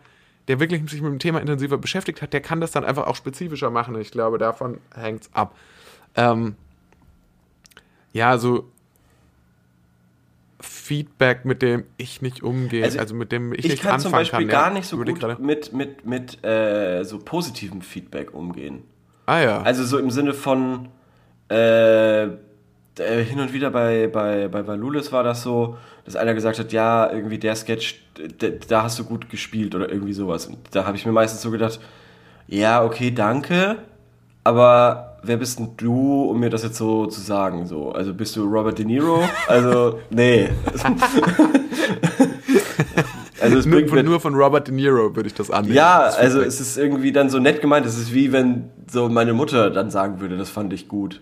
der 0.48 0.60
wirklich 0.60 0.88
sich 0.92 1.02
mit 1.02 1.12
dem 1.12 1.18
Thema 1.18 1.42
intensiver 1.42 1.80
beschäftigt 1.80 2.22
hat, 2.22 2.32
der 2.32 2.42
kann 2.42 2.62
das 2.62 2.70
dann 2.70 2.86
einfach 2.86 3.08
auch 3.08 3.16
spezifischer 3.16 3.72
machen. 3.72 4.00
Ich 4.00 4.12
glaube, 4.12 4.38
davon 4.38 4.78
hängt's 4.94 5.32
ab. 5.34 5.56
Ähm, 6.16 6.56
ja, 8.16 8.38
so 8.38 8.72
Feedback, 10.62 11.44
mit 11.44 11.62
dem 11.62 11.84
ich 11.98 12.22
nicht 12.22 12.42
umgehe, 12.44 12.86
also, 12.86 12.98
Also, 12.98 13.14
mit 13.14 13.34
dem 13.34 13.52
ich, 13.52 13.66
Ich 13.66 13.72
nicht 13.72 13.84
kann 13.84 13.96
anfangen 13.96 14.02
zum 14.04 14.12
Beispiel 14.14 14.40
kann. 14.40 14.48
gar 14.48 14.68
ja. 14.70 14.74
nicht 14.74 14.88
so 14.88 14.98
gut 14.98 15.20
gerade. 15.20 15.42
mit, 15.42 15.74
mit, 15.74 16.06
mit 16.06 16.44
äh, 16.46 17.04
so 17.04 17.20
positivem 17.20 17.82
Feedback 17.82 18.34
umgehen. 18.34 18.84
Ah 19.26 19.40
ja. 19.40 19.62
Also 19.64 19.84
so 19.84 19.98
im 19.98 20.12
Sinne 20.12 20.34
von 20.34 20.88
äh, 21.52 22.24
äh, 22.24 22.38
hin 22.98 23.42
und 23.42 23.52
wieder 23.52 23.70
bei, 23.70 24.08
bei, 24.08 24.48
bei 24.48 24.66
Valulis 24.66 25.12
war 25.12 25.24
das 25.24 25.44
so, 25.44 25.78
dass 26.06 26.16
einer 26.16 26.34
gesagt 26.34 26.58
hat, 26.58 26.72
ja, 26.72 27.12
irgendwie 27.12 27.38
der 27.38 27.56
Sketch, 27.58 28.02
da 28.70 28.84
hast 28.84 28.98
du 28.98 29.04
gut 29.04 29.30
gespielt 29.30 29.76
oder 29.76 29.92
irgendwie 29.92 30.14
sowas. 30.14 30.46
Und 30.46 30.60
da 30.72 30.86
habe 30.86 30.96
ich 30.96 31.06
mir 31.06 31.12
meistens 31.12 31.42
so 31.42 31.52
gedacht, 31.52 31.82
ja, 32.48 32.82
okay, 32.82 33.12
danke, 33.12 33.80
aber 34.46 35.05
wer 35.26 35.38
bist 35.38 35.60
denn 35.60 35.70
du, 35.78 36.24
um 36.24 36.40
mir 36.40 36.50
das 36.50 36.64
jetzt 36.64 36.78
so 36.78 37.06
zu 37.08 37.22
sagen? 37.22 37.66
So, 37.68 37.92
also 37.92 38.14
bist 38.14 38.36
du 38.36 38.44
Robert 38.46 38.78
De 38.80 38.86
Niro? 38.86 39.24
Also, 39.48 40.00
nee. 40.10 40.50
also 43.42 43.58
es 43.58 43.66
nur, 43.66 43.76
bringt 43.78 43.90
von, 43.90 43.98
mir, 43.98 44.04
nur 44.04 44.20
von 44.20 44.36
Robert 44.36 44.68
De 44.68 44.74
Niro 44.74 45.16
würde 45.16 45.28
ich 45.28 45.34
das 45.34 45.52
annehmen. 45.52 45.76
ja, 45.76 46.06
Das 46.06 46.18
also 46.18 46.42
es 46.42 46.60
ist 46.60 46.78
irgendwie 46.78 47.12
dann 47.12 47.30
so 47.30 47.40
nett 47.40 47.62
gemeint. 47.62 47.86
Es 47.86 47.98
ist 47.98 48.14
wie 48.14 48.32
wenn 48.32 48.70
so 48.92 49.10
meine 49.10 49.34
Mutter 49.34 49.70
dann 49.70 49.90
sagen 49.92 50.20
würde, 50.20 50.38
das 50.38 50.50
fand 50.50 50.74
ich 50.74 50.88
gut. 50.88 51.22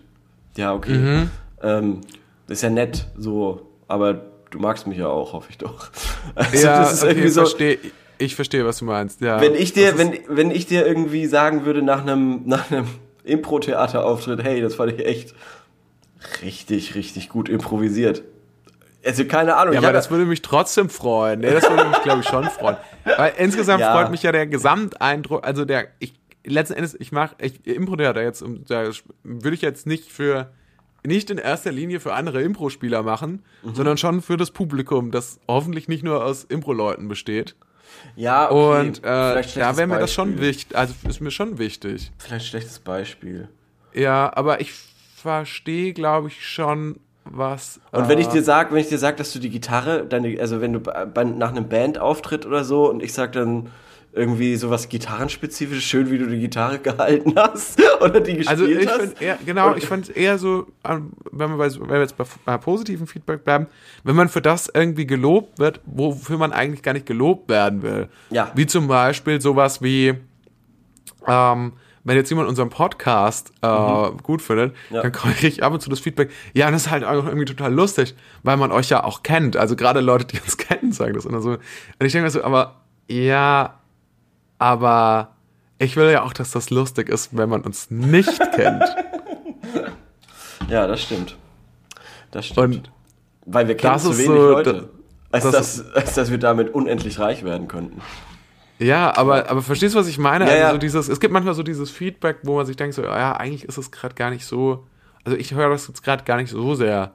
Ja, 0.56 0.74
okay. 0.74 0.94
Mhm. 0.96 1.30
Ähm, 1.62 2.00
das 2.46 2.58
ist 2.58 2.62
ja 2.62 2.70
nett, 2.70 3.06
so, 3.18 3.62
aber 3.88 4.20
du 4.50 4.58
magst 4.58 4.86
mich 4.86 4.98
ja 4.98 5.08
auch, 5.08 5.32
hoffe 5.32 5.48
ich 5.50 5.58
doch. 5.58 5.88
Also 6.34 6.66
ja, 6.66 6.80
das 6.80 6.94
ist 6.94 7.02
okay, 7.02 7.12
irgendwie 7.12 7.28
so. 7.28 7.40
versteh, 7.42 7.78
ich 8.18 8.34
verstehe, 8.34 8.64
was 8.64 8.78
du 8.78 8.84
meinst. 8.86 9.20
Ja, 9.20 9.40
Wenn 9.40 9.54
ich 9.54 9.72
dir, 9.72 9.98
wenn, 9.98 10.14
wenn 10.28 10.50
ich 10.50 10.66
dir 10.66 10.86
irgendwie 10.86 11.26
sagen 11.26 11.64
würde 11.64 11.82
nach 11.82 12.02
einem, 12.02 12.42
nach 12.46 12.70
einem 12.70 12.86
Impro-Theater-Auftritt, 13.24 14.42
hey, 14.42 14.60
das 14.60 14.74
fand 14.74 14.92
ich 14.92 15.04
echt 15.06 15.34
richtig, 16.42 16.94
richtig 16.94 17.28
gut 17.28 17.48
improvisiert. 17.48 18.22
Also 19.04 19.24
keine 19.26 19.56
Ahnung. 19.56 19.74
Ja, 19.74 19.80
aber 19.80 19.92
das 19.92 20.10
würde 20.10 20.24
mich 20.24 20.40
trotzdem 20.40 20.88
freuen. 20.88 21.40
Nee, 21.40 21.50
das 21.50 21.68
würde 21.68 21.84
mich, 21.86 22.02
glaube 22.02 22.20
ich, 22.22 22.26
schon 22.28 22.44
freuen. 22.44 22.76
Weil 23.18 23.34
insgesamt 23.36 23.80
Ja. 23.80 23.92
freut 23.92 24.10
mich 24.10 24.22
ja 24.22 24.32
der 24.32 24.46
Gesamteindruck, 24.46 25.46
also 25.46 25.66
der, 25.66 25.88
ich, 25.98 26.14
letzten 26.46 26.74
Endes, 26.74 26.96
ich 26.98 27.12
mache, 27.12 27.34
ich 27.38 27.66
Impro-Theater 27.66 28.22
jetzt, 28.22 28.42
da 28.68 28.88
würde 29.22 29.54
ich 29.54 29.60
jetzt 29.60 29.86
nicht 29.86 30.10
für, 30.10 30.50
nicht 31.04 31.28
in 31.30 31.36
erster 31.36 31.70
Linie 31.70 32.00
für 32.00 32.14
andere 32.14 32.40
Impro-Spieler 32.40 33.02
machen, 33.02 33.42
Mhm. 33.62 33.74
sondern 33.74 33.98
schon 33.98 34.22
für 34.22 34.38
das 34.38 34.50
Publikum, 34.52 35.10
das 35.10 35.38
hoffentlich 35.48 35.86
nicht 35.86 36.02
nur 36.02 36.24
aus 36.24 36.44
Impro-Leuten 36.44 37.06
besteht. 37.08 37.56
Ja, 38.16 38.50
okay, 38.50 38.80
Und 38.80 38.98
äh, 38.98 39.42
da 39.54 39.76
wäre 39.76 39.86
mir 39.86 39.98
das 39.98 40.12
schon 40.12 40.40
wichtig, 40.40 40.76
also 40.76 40.94
ist 41.08 41.20
mir 41.20 41.30
schon 41.30 41.58
wichtig. 41.58 42.12
Vielleicht 42.18 42.46
schlechtes 42.46 42.78
Beispiel. 42.78 43.48
Ja, 43.92 44.32
aber 44.34 44.60
ich 44.60 44.72
verstehe, 45.16 45.92
glaube 45.92 46.28
ich, 46.28 46.46
schon, 46.46 47.00
was. 47.24 47.80
Und 47.92 48.08
wenn 48.08 48.18
ich 48.18 48.28
äh, 48.28 48.32
dir 48.32 48.42
sag, 48.42 48.72
wenn 48.72 48.78
ich 48.78 48.88
dir 48.88 48.98
sag, 48.98 49.16
dass 49.16 49.32
du 49.32 49.38
die 49.38 49.50
Gitarre, 49.50 50.04
deine, 50.06 50.38
also 50.40 50.60
wenn 50.60 50.74
du 50.74 50.80
bei, 50.80 51.06
bei, 51.06 51.24
nach 51.24 51.50
einem 51.50 51.68
Bandauftritt 51.68 52.46
oder 52.46 52.64
so 52.64 52.88
und 52.90 53.02
ich 53.02 53.12
sag 53.12 53.32
dann 53.32 53.70
irgendwie 54.16 54.54
sowas 54.56 54.88
gitarrenspezifisches, 54.88 55.82
schön 55.82 56.10
wie 56.10 56.18
du 56.18 56.26
die 56.26 56.38
Gitarre 56.38 56.78
gehalten 56.82 57.34
hast 57.36 57.80
oder 58.00 58.20
die 58.20 58.36
gespielt 58.36 58.48
Also 58.48 58.64
ich 58.66 58.86
hast. 58.86 59.00
finde 59.00 59.16
eher, 59.24 59.38
genau, 59.44 59.74
ich 59.74 59.86
fand 59.86 60.16
eher 60.16 60.38
so, 60.38 60.66
ähm, 60.88 61.12
wenn 61.32 61.50
wir, 61.50 61.56
bei, 61.58 61.68
wenn 61.74 61.88
wir 61.88 62.00
jetzt 62.00 62.16
bei, 62.16 62.24
bei 62.44 62.56
positiven 62.58 63.06
Feedback 63.06 63.44
bleiben, 63.44 63.66
wenn 64.04 64.14
man 64.14 64.28
für 64.28 64.40
das 64.40 64.70
irgendwie 64.72 65.06
gelobt 65.06 65.58
wird, 65.58 65.80
wofür 65.84 66.38
man 66.38 66.52
eigentlich 66.52 66.82
gar 66.82 66.92
nicht 66.92 67.06
gelobt 67.06 67.48
werden 67.48 67.82
will. 67.82 68.08
Ja. 68.30 68.52
Wie 68.54 68.66
zum 68.66 68.86
Beispiel 68.86 69.40
sowas 69.40 69.82
wie, 69.82 70.14
ähm, 71.26 71.72
wenn 72.06 72.16
jetzt 72.16 72.28
jemand 72.28 72.48
unseren 72.48 72.68
Podcast 72.68 73.50
äh, 73.62 74.10
gut 74.22 74.42
findet, 74.42 74.74
Mhm. 74.90 74.96
Ja. 74.96 75.02
dann 75.02 75.12
kriege 75.12 75.46
ich 75.48 75.62
ab 75.62 75.72
und 75.72 75.80
zu 75.80 75.88
das 75.90 76.00
Feedback, 76.00 76.30
ja, 76.52 76.70
das 76.70 76.82
ist 76.86 76.90
halt 76.90 77.02
auch 77.02 77.24
irgendwie 77.26 77.46
total 77.46 77.72
lustig, 77.72 78.14
weil 78.42 78.56
man 78.58 78.70
euch 78.72 78.90
ja 78.90 79.02
auch 79.04 79.22
kennt. 79.22 79.56
Also 79.56 79.74
gerade 79.74 80.00
Leute, 80.00 80.26
die 80.26 80.38
uns 80.40 80.56
kennen, 80.58 80.92
sagen 80.92 81.14
das 81.14 81.24
immer 81.24 81.40
so. 81.40 81.50
Und 81.52 81.60
ich 82.00 82.12
denke 82.12 82.24
mir 82.26 82.30
so, 82.30 82.44
aber 82.44 82.82
ja, 83.08 83.80
aber 84.64 85.34
ich 85.78 85.94
will 85.94 86.10
ja 86.10 86.22
auch, 86.22 86.32
dass 86.32 86.52
das 86.52 86.70
lustig 86.70 87.10
ist, 87.10 87.36
wenn 87.36 87.50
man 87.50 87.60
uns 87.60 87.90
nicht 87.90 88.40
kennt. 88.54 88.82
ja, 90.70 90.86
das 90.86 91.02
stimmt. 91.02 91.36
Das 92.30 92.46
stimmt. 92.46 92.58
Und 92.58 92.90
Weil 93.44 93.68
wir 93.68 93.76
kennen 93.76 93.92
das 93.92 94.04
zu 94.04 94.16
wenig 94.16 94.26
so, 94.26 94.50
Leute. 94.52 94.88
als, 95.30 95.44
das 95.44 95.52
dass, 95.52 95.94
als 95.94 96.14
dass 96.14 96.30
wir 96.30 96.38
damit 96.38 96.72
unendlich 96.74 97.18
reich 97.18 97.44
werden 97.44 97.68
könnten. 97.68 98.00
ja, 98.78 99.14
aber, 99.14 99.50
aber 99.50 99.60
verstehst 99.60 99.94
du, 99.94 99.98
was 99.98 100.08
ich 100.08 100.16
meine? 100.16 100.46
Ja, 100.46 100.50
also 100.50 100.62
ja. 100.62 100.72
so 100.72 100.78
dieses, 100.78 101.08
es 101.10 101.20
gibt 101.20 101.34
manchmal 101.34 101.52
so 101.54 101.62
dieses 101.62 101.90
Feedback, 101.90 102.38
wo 102.44 102.56
man 102.56 102.64
sich 102.64 102.76
denkt, 102.76 102.94
so, 102.94 103.02
ja, 103.02 103.36
eigentlich 103.36 103.64
ist 103.64 103.76
es 103.76 103.90
gerade 103.90 104.14
gar 104.14 104.30
nicht 104.30 104.46
so, 104.46 104.86
also 105.24 105.36
ich 105.36 105.52
höre 105.52 105.68
das 105.68 105.88
jetzt 105.88 106.02
gerade 106.02 106.24
gar 106.24 106.38
nicht 106.38 106.48
so 106.48 106.74
sehr 106.74 107.12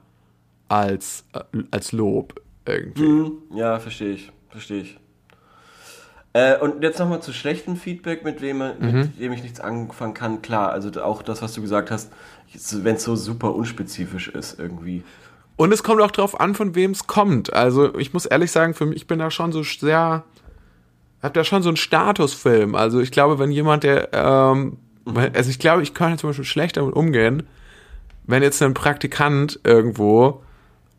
als, 0.68 1.24
äh, 1.32 1.40
als 1.72 1.90
Lob 1.90 2.40
irgendwie. 2.64 3.02
Mhm. 3.02 3.32
Ja, 3.56 3.80
verstehe 3.80 4.12
ich. 4.12 4.30
Verstehe 4.50 4.82
ich. 4.82 4.99
Äh, 6.32 6.58
und 6.58 6.82
jetzt 6.82 6.98
nochmal 7.00 7.20
zu 7.22 7.32
schlechtem 7.32 7.76
Feedback, 7.76 8.24
mit, 8.24 8.40
wem, 8.40 8.58
Mhm. 8.58 8.72
mit 9.00 9.20
dem 9.20 9.32
ich 9.32 9.42
nichts 9.42 9.58
anfangen 9.60 10.14
kann. 10.14 10.42
Klar, 10.42 10.70
also 10.70 10.90
auch 11.02 11.22
das, 11.22 11.42
was 11.42 11.52
du 11.54 11.60
gesagt 11.60 11.90
hast, 11.90 12.12
wenn 12.72 12.96
es 12.96 13.02
so 13.04 13.16
super 13.16 13.54
unspezifisch 13.54 14.28
ist 14.28 14.58
irgendwie. 14.58 15.02
Und 15.56 15.72
es 15.72 15.82
kommt 15.82 16.00
auch 16.00 16.10
drauf 16.10 16.38
an, 16.40 16.54
von 16.54 16.74
wem 16.74 16.92
es 16.92 17.06
kommt. 17.06 17.52
Also 17.52 17.94
ich 17.98 18.12
muss 18.12 18.26
ehrlich 18.26 18.50
sagen, 18.52 18.74
für 18.74 18.86
mich, 18.86 18.96
ich 18.96 19.06
bin 19.06 19.18
da 19.18 19.30
schon 19.30 19.50
so 19.52 19.62
sehr, 19.62 20.24
hab 21.22 21.34
da 21.34 21.44
schon 21.44 21.62
so 21.62 21.68
einen 21.68 21.76
Statusfilm. 21.76 22.74
Also 22.76 23.00
ich 23.00 23.10
glaube, 23.10 23.38
wenn 23.38 23.50
jemand, 23.50 23.82
der, 23.82 24.08
ähm, 24.12 24.78
weil- 25.04 25.32
also 25.34 25.50
ich 25.50 25.58
glaube, 25.58 25.82
ich 25.82 25.94
kann 25.94 26.16
zum 26.16 26.30
Beispiel 26.30 26.44
schlecht 26.44 26.76
damit 26.76 26.94
umgehen, 26.94 27.42
wenn 28.26 28.42
jetzt 28.42 28.62
ein 28.62 28.74
Praktikant 28.74 29.58
irgendwo 29.64 30.42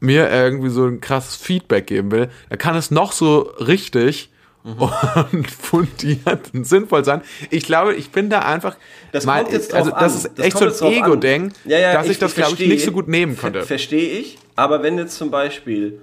mir 0.01 0.29
irgendwie 0.29 0.69
so 0.69 0.85
ein 0.85 0.99
krasses 0.99 1.37
Feedback 1.37 1.87
geben 1.87 2.11
will, 2.11 2.29
dann 2.49 2.57
kann 2.59 2.75
es 2.75 2.91
noch 2.91 3.13
so 3.13 3.39
richtig 3.59 4.30
und 5.31 5.49
fundiert 5.49 6.51
und 6.53 6.65
sinnvoll 6.67 7.03
sein. 7.03 7.21
Ich 7.49 7.65
glaube, 7.65 7.95
ich 7.95 8.11
bin 8.11 8.29
da 8.29 8.39
einfach, 8.39 8.77
Das 9.11 9.25
mein- 9.25 9.43
kommt 9.43 9.53
jetzt 9.53 9.73
also 9.73 9.89
das 9.91 9.99
an. 9.99 10.07
ist 10.07 10.31
Das 10.37 10.45
echt 10.45 10.57
so 10.77 10.85
ein. 10.85 10.93
Ego-Ding, 10.93 11.51
Ja, 11.65 11.79
ja, 11.79 11.93
dass 11.93 12.07
ich, 12.07 12.19
das, 12.19 12.35
glaube 12.35 12.53
ich, 12.57 12.67
nicht 12.67 12.85
so 12.85 12.91
gut 12.91 13.07
nehmen 13.07 13.35
konnte. 13.37 13.63
Verstehe 13.63 14.09
ich, 14.19 14.37
aber 14.55 14.83
wenn 14.83 14.97
jetzt 14.97 15.15
zum 15.17 15.31
Beispiel 15.31 15.99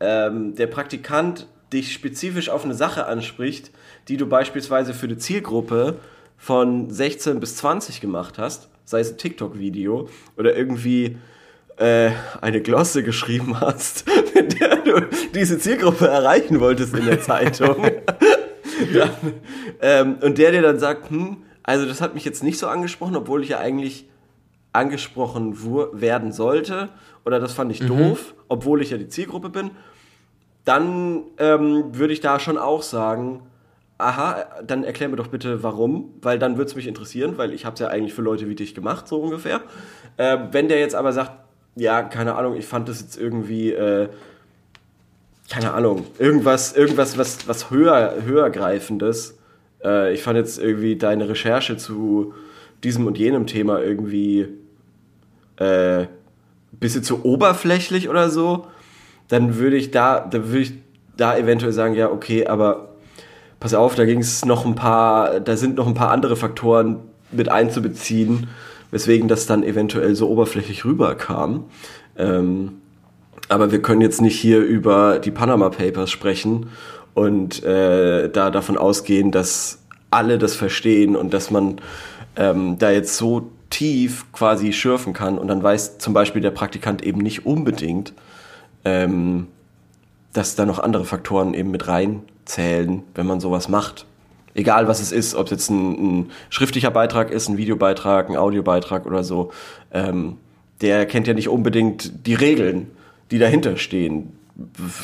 ähm, 0.00 0.54
der 0.54 0.66
Praktikant 0.66 1.46
dich 1.72 1.92
spezifisch 1.92 2.48
auf 2.50 2.64
eine 2.64 2.74
Sache 2.74 3.06
anspricht, 3.06 3.70
die 4.08 4.16
du 4.16 4.26
beispielsweise 4.26 4.92
für 4.94 5.06
eine 5.06 5.16
Zielgruppe 5.18 5.96
von 6.36 6.90
16 6.90 7.40
bis 7.40 7.56
20 7.56 8.00
gemacht 8.00 8.34
hast, 8.38 8.68
sei 8.84 9.00
es 9.00 9.10
ein 9.12 9.18
TikTok-Video 9.18 10.08
oder 10.36 10.54
irgendwie 10.54 11.16
äh, 11.76 12.10
eine 12.40 12.60
Glosse 12.60 13.02
geschrieben 13.02 13.60
hast, 13.60 14.04
mit 14.34 14.60
der 14.60 14.76
du 14.76 15.00
diese 15.34 15.58
Zielgruppe 15.58 16.08
erreichen 16.08 16.60
wolltest 16.60 16.94
in 16.94 17.06
der 17.06 17.20
Zeitung. 17.20 17.76
dann, 18.94 19.10
ähm, 19.80 20.18
und 20.22 20.38
der 20.38 20.52
dir 20.52 20.62
dann 20.62 20.78
sagt, 20.78 21.10
hm, 21.10 21.38
also 21.62 21.86
das 21.86 22.00
hat 22.00 22.14
mich 22.14 22.24
jetzt 22.24 22.42
nicht 22.42 22.58
so 22.58 22.68
angesprochen, 22.68 23.16
obwohl 23.16 23.42
ich 23.42 23.50
ja 23.50 23.58
eigentlich 23.58 24.08
angesprochen 24.72 25.56
werden 25.92 26.32
sollte 26.32 26.90
oder 27.24 27.40
das 27.40 27.52
fand 27.54 27.72
ich 27.72 27.80
doof, 27.80 28.34
obwohl 28.48 28.82
ich 28.82 28.90
ja 28.90 28.98
die 28.98 29.08
Zielgruppe 29.08 29.48
bin, 29.48 29.70
dann 30.64 31.24
ähm, 31.38 31.86
würde 31.92 32.12
ich 32.12 32.20
da 32.20 32.38
schon 32.38 32.58
auch 32.58 32.82
sagen, 32.82 33.42
aha, 33.98 34.44
dann 34.66 34.84
erklär 34.84 35.08
mir 35.08 35.16
doch 35.16 35.28
bitte 35.28 35.62
warum, 35.62 36.14
weil 36.20 36.38
dann 36.38 36.56
würde 36.56 36.68
es 36.68 36.76
mich 36.76 36.86
interessieren, 36.86 37.38
weil 37.38 37.52
ich 37.52 37.64
habe 37.64 37.74
es 37.74 37.80
ja 37.80 37.88
eigentlich 37.88 38.14
für 38.14 38.22
Leute 38.22 38.48
wie 38.48 38.54
dich 38.54 38.74
gemacht, 38.74 39.08
so 39.08 39.20
ungefähr. 39.20 39.62
Äh, 40.18 40.38
wenn 40.52 40.68
der 40.68 40.78
jetzt 40.78 40.94
aber 40.94 41.12
sagt, 41.12 41.45
ja, 41.76 42.02
keine 42.02 42.34
Ahnung, 42.34 42.56
ich 42.56 42.66
fand 42.66 42.88
das 42.88 43.00
jetzt 43.00 43.18
irgendwie, 43.18 43.70
äh, 43.72 44.08
keine 45.50 45.72
Ahnung, 45.72 46.06
irgendwas, 46.18 46.74
irgendwas, 46.74 47.16
was, 47.18 47.46
was 47.46 47.70
höher, 47.70 48.16
höhergreifendes. 48.24 49.38
Äh, 49.84 50.14
ich 50.14 50.22
fand 50.22 50.38
jetzt 50.38 50.58
irgendwie 50.58 50.96
deine 50.96 51.28
Recherche 51.28 51.76
zu 51.76 52.34
diesem 52.82 53.06
und 53.06 53.18
jenem 53.18 53.46
Thema 53.46 53.80
irgendwie 53.80 54.48
äh, 55.56 56.06
bisschen 56.72 57.02
zu 57.02 57.24
oberflächlich 57.24 58.08
oder 58.08 58.30
so, 58.30 58.66
dann 59.28 59.56
würde 59.56 59.76
ich 59.76 59.90
da, 59.90 60.20
da 60.20 60.48
würde 60.48 60.60
ich 60.60 60.72
da 61.16 61.36
eventuell 61.36 61.72
sagen, 61.72 61.94
ja, 61.94 62.10
okay, 62.10 62.46
aber 62.46 62.96
pass 63.60 63.74
auf, 63.74 63.94
da 63.94 64.04
ging 64.04 64.20
es 64.20 64.44
noch 64.44 64.66
ein 64.66 64.74
paar, 64.74 65.40
da 65.40 65.56
sind 65.56 65.76
noch 65.76 65.86
ein 65.86 65.94
paar 65.94 66.10
andere 66.10 66.36
Faktoren 66.36 67.00
mit 67.32 67.48
einzubeziehen, 67.48 68.48
weswegen 68.96 69.28
das 69.28 69.44
dann 69.44 69.62
eventuell 69.62 70.14
so 70.14 70.26
oberflächlich 70.30 70.86
rüberkam. 70.86 71.64
Ähm, 72.16 72.80
aber 73.50 73.70
wir 73.70 73.82
können 73.82 74.00
jetzt 74.00 74.22
nicht 74.22 74.40
hier 74.40 74.60
über 74.60 75.18
die 75.18 75.30
Panama 75.30 75.68
Papers 75.68 76.10
sprechen 76.10 76.70
und 77.12 77.62
äh, 77.62 78.30
da 78.30 78.50
davon 78.50 78.78
ausgehen, 78.78 79.32
dass 79.32 79.82
alle 80.10 80.38
das 80.38 80.54
verstehen 80.54 81.14
und 81.14 81.34
dass 81.34 81.50
man 81.50 81.76
ähm, 82.36 82.78
da 82.78 82.90
jetzt 82.90 83.18
so 83.18 83.50
tief 83.68 84.32
quasi 84.32 84.72
schürfen 84.72 85.12
kann 85.12 85.36
und 85.36 85.48
dann 85.48 85.62
weiß 85.62 85.98
zum 85.98 86.14
Beispiel 86.14 86.40
der 86.40 86.50
Praktikant 86.52 87.02
eben 87.04 87.20
nicht 87.20 87.44
unbedingt, 87.44 88.14
ähm, 88.86 89.48
dass 90.32 90.54
da 90.54 90.64
noch 90.64 90.78
andere 90.78 91.04
Faktoren 91.04 91.52
eben 91.52 91.70
mit 91.70 91.86
reinzählen, 91.86 93.02
wenn 93.14 93.26
man 93.26 93.40
sowas 93.40 93.68
macht. 93.68 94.06
Egal 94.56 94.88
was 94.88 95.00
es 95.00 95.12
ist, 95.12 95.34
ob 95.34 95.46
es 95.46 95.50
jetzt 95.52 95.70
ein, 95.70 95.92
ein 96.20 96.30
schriftlicher 96.50 96.90
Beitrag 96.90 97.30
ist, 97.30 97.48
ein 97.48 97.58
Videobeitrag, 97.58 98.28
ein 98.30 98.36
Audiobeitrag 98.36 99.06
oder 99.06 99.22
so, 99.22 99.52
ähm, 99.92 100.38
der 100.80 101.06
kennt 101.06 101.26
ja 101.26 101.34
nicht 101.34 101.48
unbedingt 101.48 102.26
die 102.26 102.34
Regeln, 102.34 102.90
die 103.30 103.38
dahinter 103.38 103.76
stehen. 103.76 104.32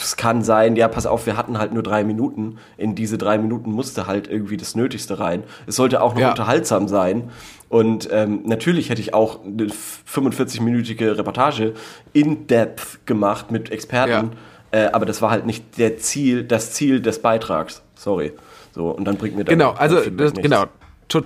Es 0.03 0.17
kann 0.17 0.43
sein, 0.43 0.77
ja, 0.77 0.89
pass 0.89 1.05
auf, 1.05 1.27
wir 1.27 1.37
hatten 1.37 1.59
halt 1.59 1.75
nur 1.75 1.83
drei 1.83 2.05
Minuten. 2.05 2.57
In 2.79 2.95
diese 2.95 3.19
drei 3.19 3.37
Minuten 3.37 3.71
musste 3.71 4.07
halt 4.07 4.27
irgendwie 4.27 4.57
das 4.57 4.75
Nötigste 4.75 5.19
rein. 5.19 5.43
Es 5.67 5.77
sollte 5.77 6.01
auch 6.03 6.15
noch 6.15 6.21
Ja. 6.23 6.31
unterhaltsam 6.31 6.89
sein. 6.89 7.31
Und 7.69 8.09
ähm, 8.11 8.41
natürlich 8.45 8.89
hätte 8.89 9.03
ich 9.03 9.13
auch 9.13 9.45
eine 9.45 9.67
45-minütige 10.11 11.19
Reportage 11.19 11.75
in 12.15 12.47
Depth 12.47 13.07
gemacht 13.07 13.51
mit 13.51 13.71
Experten. 13.71 14.31
Äh, 14.71 14.87
aber 14.93 15.05
das 15.05 15.21
war 15.21 15.31
halt 15.31 15.45
nicht 15.45 15.77
der 15.79 15.99
Ziel, 15.99 16.45
das 16.45 16.73
Ziel 16.73 17.01
des 17.03 17.21
Beitrags. 17.21 17.83
Sorry. 17.95 18.33
So, 18.73 18.91
und 18.91 19.05
dann 19.05 19.17
bringt 19.17 19.37
mir 19.37 19.45
dann 19.45 19.53
Genau, 19.59 19.73
also 19.73 19.97
das 19.97 20.05
Feedback 20.05 20.27
das, 20.27 20.33
nichts. 20.35 20.51
genau. 20.51 20.65
To 21.09 21.23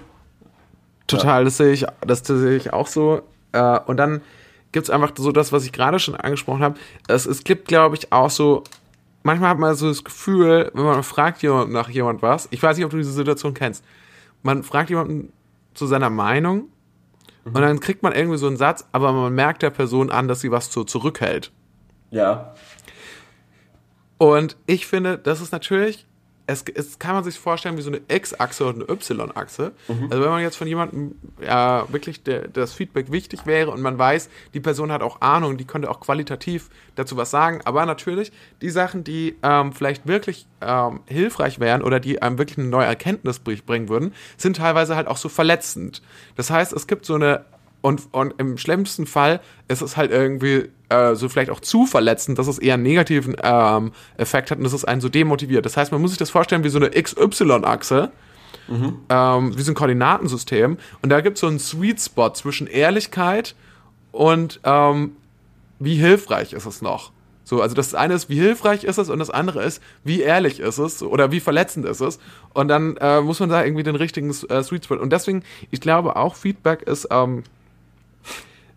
total, 1.07 1.45
das 1.45 1.57
sehe 1.57 1.73
ich, 1.73 1.87
das 2.05 2.21
sehe 2.27 2.57
ich 2.57 2.73
auch 2.73 2.89
so. 2.89 3.23
Äh, 3.53 3.79
und 3.87 3.97
dann 3.97 4.21
gibt 4.73 4.89
es 4.89 4.91
einfach 4.91 5.13
so 5.17 5.33
das, 5.33 5.53
was 5.53 5.65
ich 5.65 5.73
gerade 5.73 5.99
schon 5.99 6.17
angesprochen 6.17 6.63
habe. 6.63 6.79
Es, 7.09 7.27
es 7.27 7.45
gibt, 7.45 7.69
glaube 7.69 7.97
ich, 7.97 8.13
auch 8.13 8.31
so, 8.31 8.65
manchmal 9.23 9.51
hat 9.51 9.59
man 9.59 9.75
so 9.75 9.89
das 9.89 10.05
Gefühl, 10.05 10.71
wenn 10.75 10.85
man 10.85 11.03
fragt 11.03 11.43
jemand 11.43 11.73
nach 11.73 11.89
jemand 11.89 12.23
was, 12.23 12.49
ich 12.51 12.63
weiß 12.63 12.77
nicht, 12.77 12.85
ob 12.85 12.91
du 12.91 12.99
diese 12.99 13.13
Situation 13.13 13.55
kennst, 13.55 13.85
man 14.43 14.63
fragt 14.63 14.91
jemanden 14.91 15.33
zu 15.75 15.87
seiner 15.87 16.11
Meinung 16.11 16.69
und 17.45 17.55
dann 17.55 17.79
kriegt 17.79 18.03
man 18.03 18.13
irgendwie 18.13 18.39
so 18.39 18.49
einen 18.49 18.57
Satz, 18.57 18.87
aber 18.91 19.13
man 19.13 19.33
merkt 19.33 19.63
der 19.63 19.71
Person 19.71 20.11
an, 20.11 20.27
dass 20.27 20.41
sie 20.41 20.51
was 20.51 20.73
so 20.73 20.83
zurückhält. 20.83 21.53
Ja. 22.11 22.55
Und 24.19 24.57
ich 24.67 24.87
finde, 24.87 25.17
das 25.17 25.41
ist 25.41 25.53
natürlich 25.53 26.07
es, 26.49 26.65
es 26.75 26.99
kann 26.99 27.15
man 27.15 27.25
sich 27.25 27.39
vorstellen 27.39 27.77
wie 27.77 27.83
so 27.83 27.91
eine 27.91 28.01
X-Achse 28.09 28.67
und 28.67 28.77
eine 28.77 28.85
Y-Achse. 28.93 29.73
Also 30.11 30.23
wenn 30.23 30.31
man 30.31 30.43
jetzt 30.43 30.57
von 30.57 30.69
jemandem 30.69 31.17
ja 31.41 31.87
wirklich 31.89 32.23
der, 32.23 32.47
das 32.47 32.73
Feedback 32.73 33.11
wichtig 33.11 33.47
wäre 33.47 33.71
und 33.73 33.81
man 33.83 33.99
weiß, 33.99 34.29
die 34.55 34.61
Person 34.61 34.93
hat 34.93 35.03
auch 35.03 35.21
Ahnung, 35.21 35.57
die 35.57 35.65
könnte 35.65 35.91
auch 35.91 35.99
qualitativ 35.99 36.71
dazu 36.95 37.17
was 37.17 37.31
sagen. 37.31 37.63
Aber 37.65 37.85
natürlich 37.85 38.31
die 38.63 38.71
Sachen, 38.71 39.03
die 39.03 39.35
ähm, 39.43 39.73
vielleicht 39.73 40.07
wirklich 40.07 40.47
ähm, 40.61 41.01
hilfreich 41.07 41.59
wären 41.59 41.83
oder 41.83 41.99
die 41.99 42.23
einem 42.23 42.39
wirklich 42.39 42.59
eine 42.59 42.69
neue 42.69 42.87
Erkenntnis 42.87 43.41
br- 43.41 43.63
bringen 43.67 43.89
würden, 43.89 44.15
sind 44.37 44.57
teilweise 44.57 44.95
halt 44.95 45.09
auch 45.09 45.17
so 45.17 45.29
verletzend. 45.29 46.01
Das 46.37 46.51
heißt, 46.51 46.73
es 46.73 46.87
gibt 46.87 47.07
so 47.07 47.15
eine 47.15 47.45
und, 47.81 48.03
und 48.13 48.35
im 48.39 48.59
schlimmsten 48.59 49.07
Fall 49.07 49.41
ist 49.69 49.83
es 49.83 49.97
halt 49.97 50.11
irgendwie 50.11 50.71
äh, 50.89 51.15
so 51.15 51.29
vielleicht 51.29 51.51
auch 51.51 51.61
zu 51.61 51.87
verletzend, 51.87 52.39
dass 52.39 52.47
es 52.47 52.59
eher 52.59 52.75
einen 52.75 52.83
negativen 52.83 53.37
ähm, 53.43 53.93
Effekt 54.17 54.51
hat 54.51 54.59
und 54.59 54.65
dass 54.65 54.73
es 54.73 54.85
einen 54.85 55.01
so 55.01 55.09
demotiviert. 55.09 55.65
Das 55.65 55.77
heißt, 55.77 55.93
man 55.93 56.01
muss 56.01 56.11
sich 56.11 56.19
das 56.19 56.31
vorstellen 56.31 56.65
wie 56.65 56.69
so 56.69 56.79
eine 56.79 56.91
XY-Achse, 56.91 58.11
ähm, 59.09 59.57
wie 59.57 59.63
so 59.63 59.73
ein 59.73 59.75
Koordinatensystem. 59.75 60.79
Und 61.03 61.11
da 61.11 61.21
gibt 61.21 61.37
es 61.37 61.41
so 61.41 61.47
einen 61.47 61.59
Sweet 61.59 62.01
Spot 62.01 62.31
zwischen 62.31 62.67
Ehrlichkeit 62.67 63.55
und 64.13 64.61
ähm, 64.65 65.13
wie 65.79 65.95
hilfreich 65.95 66.53
ist 66.53 66.67
es 66.67 66.83
noch. 66.83 67.13
So, 67.45 67.63
also 67.63 67.77
das 67.77 67.95
eine 67.95 68.15
ist, 68.15 68.29
wie 68.29 68.41
hilfreich 68.41 68.83
ist 68.83 68.99
es 68.99 69.09
und 69.09 69.21
das 69.21 69.31
andere 69.31 69.63
ist, 69.63 69.81
wie 70.03 70.21
ehrlich 70.21 70.59
ist 70.59 70.79
es 70.79 71.01
oder 71.01 71.31
wie 71.31 71.39
verletzend 71.39 71.87
ist 71.87 72.01
es. 72.01 72.19
Und 72.55 72.67
dann 72.67 72.97
äh, 72.97 73.21
muss 73.21 73.39
man 73.39 73.49
da 73.49 73.63
irgendwie 73.65 73.85
den 73.85 73.95
richtigen 73.95 74.31
äh, 74.31 74.65
Sweet 74.65 74.85
Spot. 74.85 74.97
Und 74.97 75.13
deswegen, 75.13 75.45
ich 75.71 75.81
glaube 75.81 76.17
auch, 76.17 76.35
Feedback 76.35 76.83
ist, 76.83 77.07
ähm, 77.13 77.45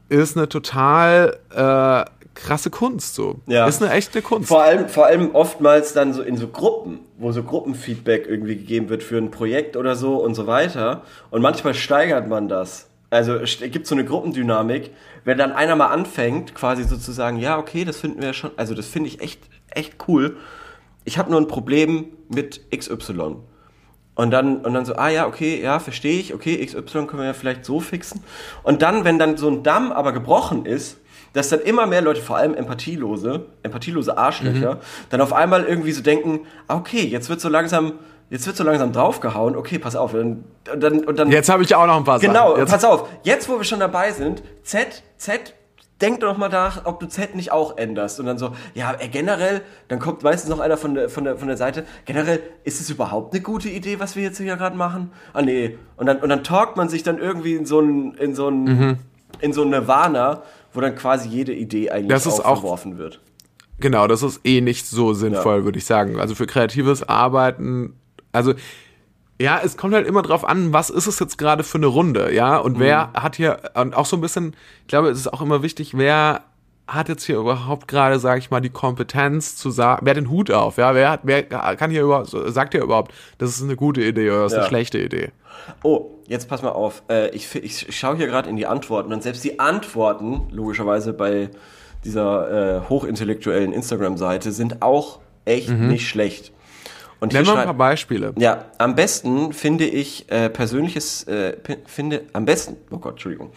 ist 0.10 0.36
eine 0.36 0.50
total 0.50 1.38
äh, 1.54 2.10
krasse 2.34 2.70
Kunst. 2.70 3.16
So. 3.16 3.40
Ja. 3.48 3.68
Ist 3.68 3.82
eine 3.82 3.92
echte 3.94 4.22
Kunst. 4.22 4.50
Vor 4.50 4.64
allem, 4.64 4.90
vor 4.90 5.06
allem 5.06 5.36
oftmals 5.36 5.94
dann 5.94 6.14
so 6.14 6.22
in 6.22 6.38
so 6.38 6.48
Gruppen, 6.48 7.02
wo 7.18 7.32
so 7.32 7.44
Gruppenfeedback 7.44 8.28
irgendwie 8.28 8.56
gegeben 8.56 8.90
wird 8.90 9.04
für 9.04 9.18
ein 9.18 9.32
Projekt 9.32 9.78
oder 9.78 9.96
so 9.96 10.16
und 10.18 10.36
so 10.36 10.48
weiter. 10.48 11.04
Und 11.30 11.42
manchmal 11.42 11.74
steigert 11.74 12.28
man 12.28 12.48
das. 12.48 12.88
Also 13.12 13.36
es 13.36 13.60
gibt 13.60 13.88
so 13.88 13.96
eine 13.96 14.06
Gruppendynamik, 14.06 14.92
wenn 15.26 15.38
dann 15.38 15.52
einer 15.52 15.76
mal 15.76 15.88
anfängt, 15.88 16.54
quasi 16.54 16.84
sozusagen, 16.84 17.38
ja, 17.38 17.58
okay, 17.58 17.84
das 17.84 18.00
finden 18.00 18.22
wir 18.22 18.34
schon, 18.34 18.52
also 18.56 18.76
das 18.76 18.88
finde 18.88 19.10
ich 19.10 19.20
echt, 19.20 19.42
echt 19.72 19.96
cool. 20.08 20.38
Ich 21.06 21.18
habe 21.18 21.32
nur 21.32 21.42
ein 21.42 21.48
Problem 21.48 22.06
mit 22.30 22.70
XY. 22.72 23.38
Und 24.20 24.32
dann, 24.32 24.58
und 24.58 24.74
dann 24.74 24.84
so, 24.84 24.96
ah 24.98 25.08
ja, 25.08 25.28
okay, 25.28 25.62
ja, 25.64 25.80
verstehe 25.80 26.20
ich, 26.20 26.34
okay, 26.34 26.58
XY 26.66 27.06
können 27.06 27.20
wir 27.20 27.28
ja 27.28 27.34
vielleicht 27.34 27.64
so 27.64 27.80
fixen. 27.80 28.22
Und 28.64 28.82
dann, 28.82 29.06
wenn 29.06 29.18
dann 29.18 29.38
so 29.38 29.48
ein 29.48 29.64
Damm 29.64 29.94
aber 29.94 30.12
gebrochen 30.12 30.66
ist, 30.66 30.98
dass 31.32 31.48
dann 31.48 31.62
immer 31.62 31.88
mehr 31.88 32.02
Leute, 32.02 32.22
vor 32.22 32.36
allem 32.36 32.54
empathielose, 32.54 33.46
empathielose 33.64 34.18
Arschlöcher, 34.18 34.80
dann 35.10 35.22
auf 35.22 35.32
einmal 35.32 35.64
irgendwie 35.64 35.94
so 35.94 36.02
denken, 36.02 36.42
ah, 36.68 36.76
okay, 36.76 37.08
jetzt 37.08 37.30
wird 37.30 37.40
so 37.40 37.48
langsam, 37.48 37.94
jetzt 38.30 38.46
wird 38.46 38.58
so 38.58 38.66
langsam 38.66 38.92
draufgehauen, 38.92 39.56
okay, 39.56 39.80
pass 39.80 39.96
auf, 39.96 40.14
und 40.14 40.44
dann, 40.66 41.06
und 41.06 41.18
dann 41.18 41.32
Jetzt 41.32 41.48
habe 41.48 41.64
ich 41.64 41.74
auch 41.74 41.88
noch 41.88 41.96
ein 41.96 42.04
paar 42.04 42.20
Genau, 42.20 42.50
Sachen. 42.50 42.60
Jetzt, 42.60 42.72
pass 42.72 42.84
auf. 42.84 43.08
Jetzt, 43.24 43.48
wo 43.48 43.58
wir 43.58 43.64
schon 43.64 43.80
dabei 43.80 44.12
sind, 44.12 44.44
Z, 44.64 45.02
Z, 45.16 45.54
denk 46.02 46.22
doch 46.22 46.38
mal 46.38 46.50
nach, 46.50 46.86
ob 46.86 47.00
du 47.00 47.08
Z 47.08 47.36
nicht 47.36 47.52
auch 47.52 47.78
änderst. 47.78 48.20
Und 48.20 48.26
dann 48.26 48.38
so, 48.38 48.52
ja, 48.74 48.94
äh, 49.00 49.08
generell, 49.08 49.62
dann 49.88 50.00
kommt 50.00 50.24
meistens 50.24 50.50
noch 50.50 50.60
einer 50.60 50.78
von 50.78 50.94
der, 50.96 51.10
von 51.10 51.24
der, 51.24 51.38
von 51.38 51.48
der 51.48 51.58
Seite, 51.58 51.86
generell, 52.06 52.42
ist 52.64 52.80
es 52.82 52.90
überhaupt 52.90 53.34
eine 53.34 53.42
gute 53.42 53.70
Idee, 53.70 54.00
was 54.00 54.16
wir 54.16 54.24
jetzt 54.24 54.38
hier 54.38 54.56
gerade 54.56 54.78
machen? 54.78 55.12
Ah, 55.34 55.42
nee. 55.42 55.78
Und 55.98 56.06
dann, 56.06 56.18
und 56.18 56.30
dann 56.30 56.44
talkt 56.44 56.78
man 56.78 56.90
sich 56.90 57.04
dann 57.04 57.18
irgendwie 57.18 57.54
in 57.56 57.66
so 57.66 57.80
ein, 57.82 58.14
in 58.16 58.36
so 58.36 58.48
ein, 58.48 58.64
Mhm. 58.64 58.98
in 59.42 59.54
so 59.54 59.62
ein 59.64 59.70
Nirvana, 59.70 60.44
wo 60.74 60.82
dann 60.82 60.96
quasi 60.96 61.28
jede 61.30 61.54
Idee 61.54 61.92
eigentlich 61.92 62.10
Das 62.10 62.26
ist 62.26 62.44
auch- 62.46 62.64
wird. 62.98 63.20
Genau, 63.80 64.08
das 64.08 64.24
ist 64.24 64.42
eh 64.44 64.60
nicht 64.62 64.88
so 64.88 65.14
sinnvoll, 65.14 65.64
würde 65.64 65.78
ich 65.78 65.86
sagen. 65.86 66.20
Also 66.20 66.36
für 66.36 66.46
kreatives 66.48 67.08
Arbeiten, 67.08 67.94
also 68.34 68.54
ja, 69.42 69.60
es 69.64 69.78
kommt 69.78 69.94
halt 69.94 70.06
immer 70.08 70.22
drauf 70.22 70.44
an, 70.48 70.74
was 70.74 70.90
ist 70.90 71.08
es 71.08 71.20
jetzt 71.20 71.38
gerade 71.38 71.64
für 71.64 71.78
eine 71.78 71.88
Runde, 71.88 72.34
ja? 72.34 72.58
Und 72.58 72.80
wer 72.80 73.12
hat 73.14 73.36
hier, 73.38 73.58
und 73.74 73.96
auch 73.96 74.06
so 74.06 74.18
ein 74.18 74.22
bisschen, 74.22 74.56
ich 74.82 74.88
glaube, 74.88 75.10
es 75.10 75.18
ist 75.20 75.32
auch 75.32 75.42
immer 75.42 75.64
wichtig, 75.64 75.98
wer 75.98 76.42
hat 76.88 77.08
jetzt 77.08 77.24
hier 77.24 77.38
überhaupt 77.38 77.88
gerade, 77.88 78.20
sage 78.20 78.40
ich 78.40 78.50
mal, 78.50 78.62
die 78.62 78.72
Kompetenz 78.72 79.56
zu 79.56 79.70
sagen, 79.70 80.02
wer 80.06 80.12
hat 80.12 80.18
den 80.18 80.30
Hut 80.30 80.50
auf, 80.52 80.78
ja? 80.78 80.96
Wer 80.96 81.12
hat, 81.12 81.20
wer 81.24 81.44
kann 81.44 81.92
hier 81.92 82.02
überhaupt, 82.02 82.30
sagt 82.48 82.74
hier 82.74 82.82
überhaupt, 82.84 83.14
das 83.38 83.52
ist 83.52 83.62
eine 83.64 83.76
gute 83.76 84.02
Idee 84.02 84.30
oder 84.32 84.44
das 84.44 84.52
ist 84.54 84.56
Ja. 84.58 84.62
eine 84.64 84.68
schlechte 84.70 84.98
Idee? 85.00 85.30
Oh, 85.84 86.08
jetzt 86.28 86.50
pass 86.50 86.62
mal 86.64 86.70
auf. 86.72 87.04
Äh, 87.10 87.30
ich 87.30 87.54
ich 87.56 87.96
schaue 87.96 88.16
hier 88.18 88.26
gerade 88.28 88.50
in 88.50 88.56
die 88.56 88.66
Antworten 88.66 89.14
und 89.14 89.22
selbst 89.22 89.44
die 89.44 89.60
Antworten, 89.60 90.48
logischerweise 90.52 91.14
bei 91.14 91.50
dieser 92.04 92.78
äh, 92.78 92.90
hochintellektuellen 92.90 93.72
Instagram-Seite, 93.72 94.52
sind 94.52 94.82
auch 94.82 95.20
echt 95.46 95.70
nicht 95.70 96.08
schlecht. 96.08 96.52
Und 97.20 97.34
Nenn 97.34 97.46
mal 97.46 97.58
ein 97.58 97.66
paar 97.66 97.74
Beispiele. 97.74 98.34
ja, 98.38 98.66
am 98.78 98.96
besten 98.96 99.52
finde 99.52 99.86
ich 99.86 100.32
äh, 100.32 100.50
persönliches, 100.50 101.24
äh, 101.24 101.58
finde, 101.86 102.24
am 102.34 102.46
besten, 102.46 102.78
oh 102.92 102.98
Gott, 102.98 103.14
Entschuldigung. 103.14 103.52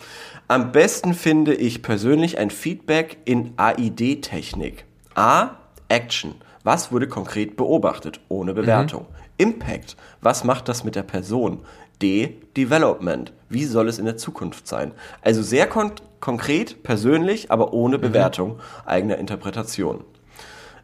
Am 0.48 0.72
besten 0.72 1.14
finde 1.14 1.54
ich 1.54 1.82
persönlich 1.82 2.38
ein 2.38 2.50
Feedback 2.50 3.18
in 3.24 3.52
AID-Technik. 3.56 4.84
A, 5.14 5.50
Action. 5.88 6.34
Was 6.64 6.92
wurde 6.92 7.06
konkret 7.08 7.56
beobachtet, 7.56 8.20
ohne 8.28 8.54
Bewertung? 8.54 9.06
Impact. 9.36 9.96
Was 10.20 10.44
macht 10.44 10.68
das 10.68 10.84
mit 10.84 10.94
der 10.94 11.02
Person? 11.02 11.60
D, 12.00 12.36
Development. 12.56 13.32
Wie 13.48 13.64
soll 13.64 13.88
es 13.88 13.98
in 13.98 14.04
der 14.04 14.16
Zukunft 14.16 14.66
sein? 14.66 14.92
Also 15.22 15.42
sehr 15.42 15.66
kon 15.66 15.92
konkret, 16.20 16.84
persönlich, 16.84 17.50
aber 17.50 17.72
ohne 17.72 17.98
Bewertung 17.98 18.60
eigener 18.86 19.18
Interpretation. 19.18 20.04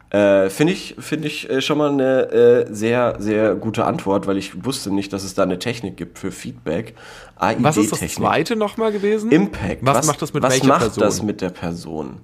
Äh, 0.09 0.49
Finde 0.49 0.73
ich, 0.73 0.95
find 0.97 1.23
ich 1.23 1.49
äh, 1.49 1.61
schon 1.61 1.77
mal 1.77 1.91
eine 1.91 2.31
äh, 2.31 2.73
sehr, 2.73 3.17
sehr 3.19 3.53
gute 3.53 3.85
Antwort, 3.85 4.25
weil 4.25 4.37
ich 4.37 4.65
wusste 4.65 4.91
nicht, 4.91 5.13
dass 5.13 5.23
es 5.23 5.35
da 5.35 5.43
eine 5.43 5.59
Technik 5.59 5.97
gibt 5.97 6.17
für 6.17 6.31
Feedback. 6.31 6.95
Was 7.37 7.77
ist 7.77 7.91
das 7.91 8.15
zweite 8.15 8.55
nochmal 8.55 8.91
gewesen? 8.91 9.31
Impact. 9.31 9.85
Was, 9.85 10.07
macht 10.07 10.21
das 10.21 10.33
mit 10.33 10.41
was 10.41 10.63
macht 10.63 10.79
Person? 10.79 11.03
das 11.03 11.21
mit 11.21 11.41
der 11.41 11.51
Person? 11.51 12.21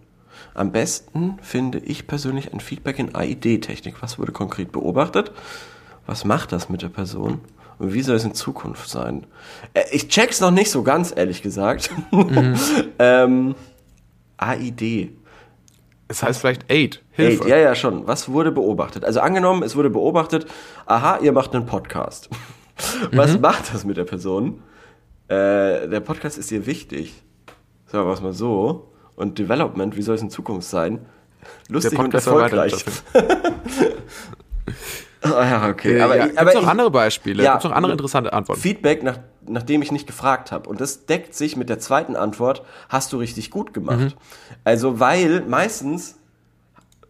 Am 0.56 0.72
besten 0.72 1.38
finde 1.42 1.80
ich 1.80 2.08
persönlich 2.08 2.54
ein 2.54 2.60
Feedback 2.60 2.98
in 2.98 3.14
AID-Technik. 3.14 4.02
Was 4.02 4.18
wurde 4.18 4.32
konkret 4.32 4.72
beobachtet? 4.72 5.32
Was 6.08 6.26
macht 6.26 6.54
das 6.54 6.70
mit 6.70 6.82
der 6.82 6.90
Person? 6.90 7.42
Und 7.78 7.94
wie 7.94 8.02
soll 8.02 8.16
es 8.16 8.24
in 8.24 8.34
Zukunft 8.34 8.90
sein? 8.90 9.28
Äh, 9.74 9.84
ich 9.92 10.08
check's 10.08 10.40
noch 10.40 10.52
nicht 10.52 10.72
so 10.72 10.82
ganz, 10.82 11.14
ehrlich 11.16 11.42
gesagt. 11.42 11.92
Mhm. 12.12 12.56
ähm, 13.00 13.56
AID. 14.38 15.12
es 16.08 16.24
heißt 16.24 16.40
vielleicht 16.40 16.72
Aid, 16.72 17.02
Hilfe. 17.16 17.46
Ey, 17.46 17.50
ja, 17.50 17.58
ja, 17.58 17.76
schon. 17.76 18.08
Was 18.08 18.30
wurde 18.30 18.52
beobachtet? 18.52 19.06
Also 19.06 19.22
angenommen, 19.22 19.64
es 19.64 19.76
wurde 19.76 19.90
beobachtet, 19.90 20.46
aha, 20.86 21.20
ihr 21.22 21.32
macht 21.32 21.56
einen 21.56 21.66
Podcast. 21.66 22.30
Was 23.14 23.40
macht 23.40 23.74
das 23.74 23.86
mit 23.86 23.96
der 23.96 24.04
Person? 24.04 24.62
Äh, 25.30 25.88
der 25.88 26.02
Podcast 26.02 26.38
ist 26.38 26.52
ihr 26.52 26.66
wichtig. 26.66 27.24
Sagen 27.88 28.06
wir 28.06 28.14
es 28.14 28.22
mal 28.22 28.34
so. 28.34 28.92
Und 29.16 29.40
Development, 29.40 29.96
wie 29.96 30.02
soll 30.02 30.16
es 30.16 30.22
in 30.22 30.30
Zukunft 30.30 30.68
sein? 30.68 31.06
Lustig 31.70 31.98
und 31.98 32.14
erfolgreich. 32.14 32.84
Ah, 35.22 35.44
ja, 35.44 35.70
okay. 35.70 35.98
Äh, 35.98 36.02
aber 36.02 36.18
ja, 36.18 36.26
ich, 36.26 36.36
gibt's 36.36 36.42
aber 36.42 36.54
noch 36.54 36.62
ich, 36.62 36.68
andere 36.68 36.92
Beispiele? 36.92 37.44
Ja. 37.44 37.54
Gibt's 37.54 37.66
noch 37.66 37.72
andere 37.72 37.92
interessante 37.94 38.32
Antworten? 38.32 38.62
Feedback, 38.62 39.02
nach, 39.02 39.18
nachdem 39.48 39.82
ich 39.82 39.92
nicht 39.92 40.06
gefragt 40.06 40.52
habe. 40.52 40.70
Und 40.70 40.82
das 40.82 41.08
deckt 41.08 41.34
sich 41.34 41.56
mit 41.58 41.68
der 41.68 41.80
zweiten 41.80 42.16
Antwort, 42.16 42.64
hast 42.90 43.12
du 43.12 43.18
richtig 43.18 43.50
gut 43.50 43.74
gemacht. 43.74 44.00
Mhm. 44.00 44.14
Also, 44.64 45.00
weil 45.00 45.42
meistens 45.48 46.20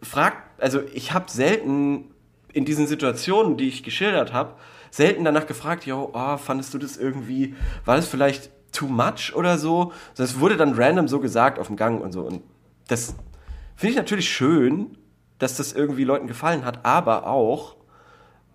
fragt, 0.02 0.60
also 0.60 0.80
ich 0.92 1.12
habe 1.12 1.30
selten 1.30 2.14
in 2.52 2.64
diesen 2.64 2.86
Situationen, 2.86 3.56
die 3.56 3.68
ich 3.68 3.82
geschildert 3.82 4.32
habe, 4.32 4.54
selten 4.90 5.24
danach 5.24 5.46
gefragt, 5.46 5.84
yo, 5.84 6.10
oh, 6.12 6.36
fandest 6.38 6.72
du 6.74 6.78
das 6.78 6.96
irgendwie, 6.96 7.54
war 7.84 7.96
das 7.96 8.08
vielleicht 8.08 8.50
too 8.72 8.86
much 8.86 9.34
oder 9.34 9.58
so? 9.58 9.92
Das 10.16 10.40
wurde 10.40 10.56
dann 10.56 10.74
random 10.74 11.08
so 11.08 11.20
gesagt 11.20 11.58
auf 11.58 11.66
dem 11.66 11.76
Gang 11.76 12.02
und 12.02 12.12
so. 12.12 12.22
Und 12.22 12.42
das 12.88 13.14
finde 13.74 13.90
ich 13.90 13.96
natürlich 13.96 14.28
schön, 14.28 14.96
dass 15.38 15.56
das 15.56 15.72
irgendwie 15.72 16.04
Leuten 16.04 16.26
gefallen 16.26 16.64
hat, 16.64 16.84
aber 16.84 17.26
auch, 17.26 17.76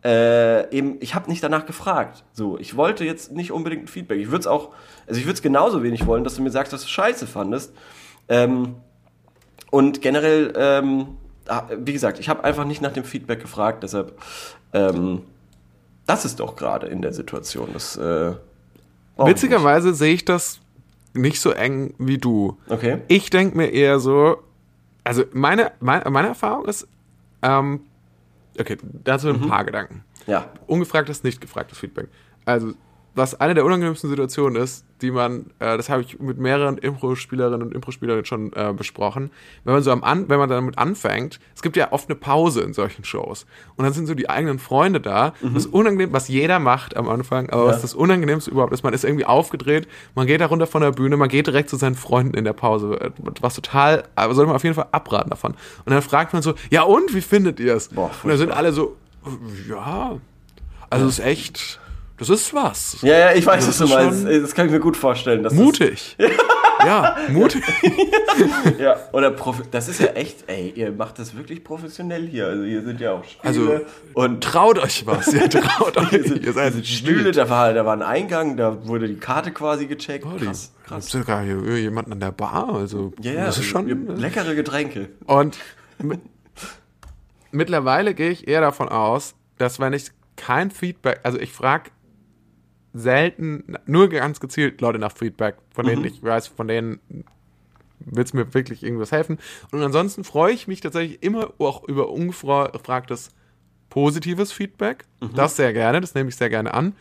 äh, 0.03 0.75
eben, 0.75 0.97
ich 0.99 1.13
habe 1.13 1.29
nicht 1.29 1.43
danach 1.43 1.67
gefragt. 1.67 2.23
So, 2.33 2.57
ich 2.57 2.75
wollte 2.75 3.05
jetzt 3.05 3.31
nicht 3.31 3.51
unbedingt 3.51 3.83
ein 3.83 3.87
Feedback. 3.87 4.19
Ich 4.19 4.27
würde 4.31 4.39
es 4.39 4.47
auch, 4.47 4.71
also 5.05 5.19
ich 5.19 5.25
würde 5.25 5.35
es 5.35 5.43
genauso 5.43 5.83
wenig 5.83 6.07
wollen, 6.07 6.23
dass 6.23 6.35
du 6.35 6.41
mir 6.41 6.49
sagst, 6.49 6.73
dass 6.73 6.81
du 6.81 6.87
Scheiße 6.87 7.27
fandest. 7.27 7.73
Ähm, 8.27 8.77
und 9.69 10.01
generell, 10.01 10.53
ähm, 10.55 11.17
wie 11.77 11.93
gesagt, 11.93 12.19
ich 12.19 12.29
habe 12.29 12.43
einfach 12.43 12.65
nicht 12.65 12.81
nach 12.81 12.93
dem 12.93 13.03
Feedback 13.03 13.41
gefragt, 13.41 13.83
deshalb, 13.83 14.17
ähm, 14.73 15.21
das 16.05 16.25
ist 16.25 16.39
doch 16.39 16.55
gerade 16.55 16.87
in 16.87 17.01
der 17.01 17.13
Situation. 17.13 17.69
Das, 17.73 17.97
äh, 17.97 18.33
Witzigerweise 19.17 19.93
sehe 19.93 20.13
ich 20.13 20.25
das 20.25 20.59
nicht 21.13 21.39
so 21.41 21.51
eng 21.51 21.93
wie 21.99 22.17
du. 22.17 22.57
nicht. 22.67 22.71
Okay. 22.77 22.97
Ich 23.07 23.29
denke 23.29 23.55
mir 23.57 23.67
eher 23.71 23.99
so, 23.99 24.37
also 25.03 25.23
meine, 25.33 25.71
meine, 25.79 26.09
meine 26.09 26.29
Erfahrung 26.29 26.65
ist, 26.65 26.87
ähm, 27.41 27.81
okay, 28.59 28.77
dazu 29.03 29.27
Mhm. 29.27 29.43
ein 29.43 29.49
paar 29.49 29.63
Gedanken. 29.65 30.03
Ja. 30.27 30.45
Ungefragtes, 30.67 31.23
nicht 31.23 31.41
gefragtes 31.41 31.77
Feedback. 31.79 32.07
Also, 32.45 32.73
was 33.13 33.39
eine 33.39 33.53
der 33.53 33.65
unangenehmsten 33.65 34.09
Situationen 34.09 34.61
ist, 34.61 34.85
die 35.01 35.11
man, 35.11 35.47
äh, 35.59 35.75
das 35.75 35.89
habe 35.89 36.01
ich 36.01 36.19
mit 36.19 36.37
mehreren 36.37 36.77
Impro-Spielerinnen 36.77 37.61
und 37.61 37.73
Impro-Spielern 37.73 38.23
schon 38.23 38.53
äh, 38.53 38.73
besprochen, 38.75 39.31
wenn 39.63 39.73
man 39.73 39.83
so 39.83 39.91
am 39.91 40.03
An 40.03 40.29
wenn 40.29 40.39
man 40.39 40.47
damit 40.47 40.77
anfängt, 40.77 41.39
es 41.53 41.61
gibt 41.61 41.75
ja 41.75 41.91
oft 41.91 42.09
eine 42.09 42.15
Pause 42.15 42.61
in 42.61 42.73
solchen 42.73 43.03
Shows 43.03 43.45
und 43.75 43.83
dann 43.83 43.93
sind 43.93 44.05
so 44.05 44.13
die 44.13 44.29
eigenen 44.29 44.59
Freunde 44.59 45.01
da, 45.01 45.33
mhm. 45.41 45.53
das 45.53 45.65
ist 45.65 45.73
unangenehm, 45.73 46.13
was 46.13 46.29
jeder 46.29 46.59
macht 46.59 46.95
am 46.95 47.09
Anfang, 47.09 47.49
aber 47.49 47.65
ja. 47.65 47.69
was 47.69 47.81
das 47.81 47.93
Unangenehmste 47.93 48.51
überhaupt 48.51 48.71
ist, 48.71 48.83
man 48.83 48.93
ist 48.93 49.03
irgendwie 49.03 49.25
aufgedreht, 49.25 49.87
man 50.15 50.25
geht 50.25 50.39
da 50.39 50.45
runter 50.45 50.67
von 50.67 50.81
der 50.81 50.91
Bühne, 50.91 51.17
man 51.17 51.29
geht 51.29 51.47
direkt 51.47 51.69
zu 51.69 51.75
seinen 51.75 51.95
Freunden 51.95 52.35
in 52.35 52.45
der 52.45 52.53
Pause, 52.53 52.99
äh, 53.01 53.11
was 53.41 53.55
total, 53.55 54.03
aber 54.15 54.33
sollte 54.35 54.47
man 54.47 54.55
auf 54.55 54.63
jeden 54.63 54.75
Fall 54.75 54.87
abraten 54.91 55.29
davon. 55.29 55.55
Und 55.85 55.91
dann 55.91 56.01
fragt 56.01 56.31
man 56.31 56.41
so, 56.41 56.53
ja 56.69 56.83
und, 56.83 57.13
wie 57.13 57.21
findet 57.21 57.59
ihr 57.59 57.75
es? 57.75 57.89
Und 58.23 58.29
dann 58.29 58.37
sind 58.37 58.51
alle 58.51 58.71
so, 58.71 58.95
ja, 59.67 60.17
also 60.89 61.07
es 61.07 61.19
ist 61.19 61.25
echt 61.25 61.80
das 62.21 62.29
ist 62.29 62.53
was. 62.53 62.97
Ja, 63.01 63.17
ja, 63.17 63.33
ich 63.33 63.43
weiß, 63.43 63.67
was 63.67 63.79
du 63.79 63.87
meinst. 63.87 64.27
Das 64.27 64.53
kann 64.53 64.67
ich 64.67 64.71
mir 64.71 64.79
gut 64.79 64.95
vorstellen. 64.95 65.47
mutig. 65.53 66.15
Das 66.81 66.87
ja, 66.87 67.15
mutig. 67.29 67.63
ja, 68.79 68.95
oder 69.11 69.29
Profi 69.29 69.61
das 69.69 69.87
ist 69.87 69.99
ja 69.99 70.07
echt, 70.07 70.45
ey, 70.47 70.73
ihr 70.75 70.91
macht 70.91 71.19
das 71.19 71.35
wirklich 71.35 71.63
professionell 71.63 72.27
hier. 72.27 72.47
Also 72.47 72.63
hier 72.63 72.81
sind 72.81 72.99
ja 72.99 73.11
auch 73.11 73.23
Stühle. 73.23 73.43
Also, 73.43 73.85
und 74.15 74.43
traut 74.43 74.79
euch 74.79 75.05
was. 75.05 75.31
Ihr 75.31 75.47
traut 75.49 75.95
euch. 75.97 76.43
ihr 76.43 76.53
seid 76.53 76.83
Stühle, 76.87 77.33
da 77.33 77.47
war, 77.51 77.71
da 77.73 77.85
war 77.85 77.93
ein 77.93 78.01
Eingang, 78.01 78.57
da 78.57 78.87
wurde 78.87 79.07
die 79.07 79.17
Karte 79.17 79.51
quasi 79.51 79.85
gecheckt. 79.85 80.25
Oh, 80.25 80.43
krass, 80.43 80.71
krass. 80.83 81.05
Es 81.05 81.11
sogar 81.11 81.43
hier 81.43 81.77
jemanden 81.77 82.13
an 82.13 82.19
der 82.19 82.31
Bar. 82.31 82.73
Also, 82.73 83.13
ja, 83.21 83.33
ja, 83.33 83.45
das 83.45 83.59
ist 83.59 83.65
schon. 83.65 84.17
Leckere 84.17 84.55
Getränke. 84.55 85.09
Und 85.27 85.59
mittlerweile 87.51 88.15
gehe 88.15 88.31
ich 88.31 88.47
eher 88.47 88.61
davon 88.61 88.89
aus, 88.89 89.35
dass 89.59 89.79
wenn 89.79 89.93
ich 89.93 90.09
kein 90.35 90.71
Feedback, 90.71 91.19
also 91.21 91.37
ich 91.37 91.51
frage 91.51 91.91
selten, 92.93 93.77
nur 93.85 94.09
ganz 94.09 94.39
gezielt 94.39 94.81
Leute 94.81 94.99
nach 94.99 95.15
Feedback, 95.15 95.55
von 95.73 95.85
denen 95.85 96.01
mhm. 96.01 96.07
ich 96.07 96.23
weiß, 96.23 96.47
von 96.47 96.67
denen 96.67 96.99
wird 97.99 98.27
es 98.27 98.33
mir 98.33 98.53
wirklich 98.53 98.83
irgendwas 98.83 99.11
helfen. 99.11 99.37
Und 99.71 99.81
ansonsten 99.81 100.23
freue 100.23 100.53
ich 100.53 100.67
mich 100.67 100.81
tatsächlich 100.81 101.21
immer 101.21 101.53
auch 101.59 101.83
über 101.87 102.09
ungefragtes 102.09 103.29
positives 103.89 104.51
Feedback. 104.51 105.05
Mhm. 105.21 105.35
Das 105.35 105.55
sehr 105.55 105.73
gerne, 105.73 106.01
das 106.01 106.15
nehme 106.15 106.29
ich 106.29 106.35
sehr 106.35 106.49
gerne 106.49 106.73
an. 106.73 106.95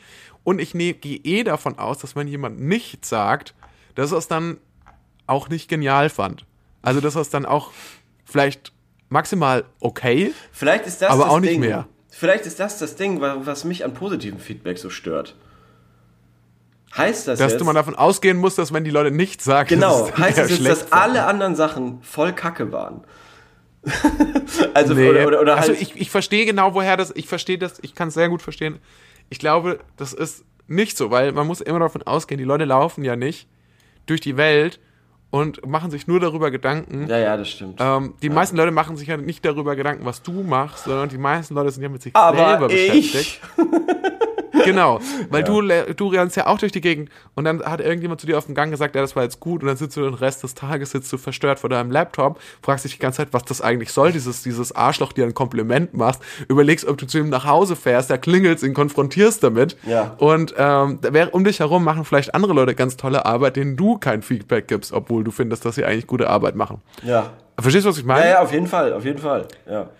Und 0.45 0.61
ich 0.61 0.74
ne, 0.74 0.95
gehe 0.95 1.18
eh 1.18 1.45
davon 1.45 1.78
aus, 1.78 1.99
dass 1.99 2.16
wenn 2.16 2.28
jemand 2.28 2.61
nichts 2.61 3.09
sagt, 3.09 3.55
dass 3.95 4.12
er 4.12 4.18
es 4.18 4.28
dann 4.28 4.59
auch 5.26 5.49
nicht 5.49 5.68
genial 5.68 6.09
fand. 6.09 6.47
Also, 6.82 7.01
dass 7.01 7.14
er 7.14 7.22
es 7.22 7.30
dann 7.30 7.45
auch 7.45 7.72
vielleicht 8.24 8.72
maximal 9.09 9.64
okay, 9.80 10.32
vielleicht 10.53 10.86
ist 10.86 11.03
das 11.03 11.11
aber 11.11 11.24
das 11.24 11.32
auch 11.32 11.41
nicht 11.41 11.53
Ding. 11.53 11.61
mehr. 11.61 11.86
Vielleicht 12.09 12.47
ist 12.47 12.59
das 12.59 12.78
das 12.78 12.97
Ding, 12.97 13.20
was 13.20 13.64
mich 13.64 13.84
an 13.84 13.95
positivem 13.95 14.41
Feedback 14.41 14.78
so 14.78 14.91
stört. 14.91 15.36
Heißt 16.97 17.28
das 17.28 17.38
dass 17.38 17.53
jetzt, 17.53 17.61
du 17.61 17.64
mal 17.64 17.72
davon 17.72 17.95
ausgehen 17.95 18.36
musst, 18.36 18.59
dass 18.59 18.72
wenn 18.72 18.82
die 18.82 18.91
Leute 18.91 19.12
nichts 19.12 19.45
sagen, 19.45 19.68
genau, 19.68 20.09
das 20.09 20.18
heißt 20.18 20.38
das 20.38 20.51
jetzt, 20.51 20.66
dass 20.66 20.93
alle 20.93 21.24
anderen 21.24 21.55
Sachen 21.55 22.03
voll 22.03 22.32
Kacke 22.32 22.72
waren? 22.72 23.05
also 24.74 24.95
nee. 24.95 25.09
oder, 25.09 25.26
oder, 25.26 25.41
oder 25.41 25.57
also 25.57 25.68
halt 25.68 25.80
ich, 25.80 25.99
ich 25.99 26.11
verstehe 26.11 26.45
genau, 26.45 26.74
woher 26.74 26.97
das. 26.97 27.12
Ich 27.16 27.26
verstehe 27.26 27.59
das. 27.59 27.78
Ich 27.82 27.95
kann 27.95 28.09
es 28.09 28.14
sehr 28.14 28.28
gut 28.28 28.43
verstehen. 28.43 28.78
Ich 29.30 29.38
glaube, 29.38 29.78
das 29.97 30.12
ist 30.12 30.45
nicht 30.66 30.97
so, 30.97 31.11
weil 31.11 31.32
man 31.32 31.47
muss 31.47 31.61
immer 31.61 31.78
davon 31.78 32.03
ausgehen, 32.03 32.38
die 32.38 32.45
Leute 32.45 32.64
laufen 32.64 33.05
ja 33.05 33.16
nicht 33.16 33.49
durch 34.07 34.20
die 34.20 34.36
Welt 34.36 34.80
und 35.30 35.66
machen 35.66 35.91
sich 35.91 36.07
nur 36.07 36.20
darüber 36.20 36.51
Gedanken. 36.51 37.07
Ja, 37.09 37.18
ja, 37.18 37.36
das 37.36 37.49
stimmt. 37.49 37.80
Ähm, 37.80 38.14
die 38.22 38.26
ja. 38.26 38.32
meisten 38.32 38.57
Leute 38.57 38.72
machen 38.72 38.97
sich 38.97 39.09
ja 39.09 39.16
nicht 39.16 39.45
darüber 39.45 39.76
Gedanken, 39.76 40.05
was 40.05 40.22
du 40.22 40.43
machst, 40.43 40.84
sondern 40.84 41.09
die 41.09 41.18
meisten 41.18 41.55
Leute 41.55 41.70
sind 41.70 41.82
ja 41.82 41.88
mit 41.88 42.03
sich 42.03 42.14
Aber 42.14 42.36
selber 42.36 42.70
ich. 42.70 43.12
beschäftigt. 43.12 43.41
Genau, 44.65 45.01
weil 45.31 45.43
ja. 45.43 45.85
du, 45.85 45.95
du 45.95 46.09
rennst 46.09 46.37
ja 46.37 46.47
auch 46.47 46.59
durch 46.59 46.73
die 46.73 46.81
Gegend 46.81 47.11
und 47.35 47.45
dann 47.45 47.63
hat 47.63 47.81
irgendjemand 47.81 48.21
zu 48.21 48.27
dir 48.27 48.39
auf 48.39 48.47
dem 48.47 48.55
Gang 48.55 48.71
gesagt, 48.71 48.95
ja, 48.95 49.01
das 49.01 49.17
war 49.17 49.23
jetzt 49.23 49.41
gut 49.41 49.63
und 49.63 49.69
dann 49.69 49.77
sitzt 49.77 49.97
du 49.97 50.03
den 50.03 50.15
Rest 50.15 50.43
des 50.43 50.55
Tages 50.55 50.91
sitzt 50.91 51.13
du 51.13 51.19
verstört 51.19 51.59
vor 51.59 51.71
deinem 51.71 51.91
Laptop, 51.91 52.41
fragst 52.63 52.85
dich 52.85 52.95
die 52.95 52.99
ganze 52.99 53.19
Zeit, 53.19 53.29
was 53.33 53.45
das 53.45 53.61
eigentlich 53.61 53.93
soll, 53.93 54.13
dieses, 54.13 54.43
dieses 54.43 54.75
Arschloch 54.75 55.13
dir 55.13 55.25
ein 55.25 55.35
Kompliment 55.35 55.95
machst, 55.95 56.23
überlegst, 56.49 56.87
ob 56.87 56.99
du 56.99 57.07
zu 57.07 57.19
ihm 57.19 57.29
nach 57.29 57.47
Hause 57.47 57.77
fährst, 57.77 58.11
da 58.11 58.17
klingelst, 58.17 58.65
ihn 58.65 58.75
konfrontierst 58.75 59.43
damit 59.43 59.77
ja. 59.87 60.15
und 60.19 60.55
ähm, 60.57 60.99
um 61.33 61.45
dich 61.45 61.61
herum 61.61 61.85
machen 61.85 62.05
vielleicht 62.05 62.35
andere 62.35 62.53
Leute 62.53 62.75
ganz 62.75 62.97
tolle 62.97 63.25
Arbeit, 63.27 63.57
denen 63.57 63.77
du 63.77 63.99
kein 63.99 64.23
Feedback 64.23 64.69
gibst, 64.69 64.93
obwohl 64.93 65.25
du 65.25 65.31
findest, 65.31 65.65
dass 65.65 65.75
sie 65.75 65.85
eigentlich 65.85 66.07
gute 66.07 66.29
Arbeit 66.29 66.55
machen. 66.55 66.83
Ja. 67.03 67.31
Verstehst 67.59 67.85
du, 67.85 67.91
was 67.91 67.99
ich 67.99 68.05
meine? 68.05 68.25
Ja, 68.25 68.31
ja, 68.31 68.43
auf 68.43 68.53
jeden 68.53 68.67
Fall, 68.67 68.93
auf 68.93 69.05
jeden 69.05 69.19
Fall, 69.19 69.47
ja. 69.69 69.91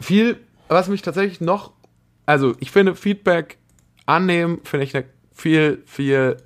Viel, 0.00 0.38
was 0.68 0.88
mich 0.88 1.02
tatsächlich 1.02 1.40
noch, 1.40 1.72
also 2.26 2.54
ich 2.60 2.70
finde 2.70 2.94
Feedback 2.94 3.58
annehmen, 4.06 4.60
finde 4.64 4.84
ich 4.84 4.94
eine 4.94 5.04
viel, 5.32 5.82
viel 5.86 6.36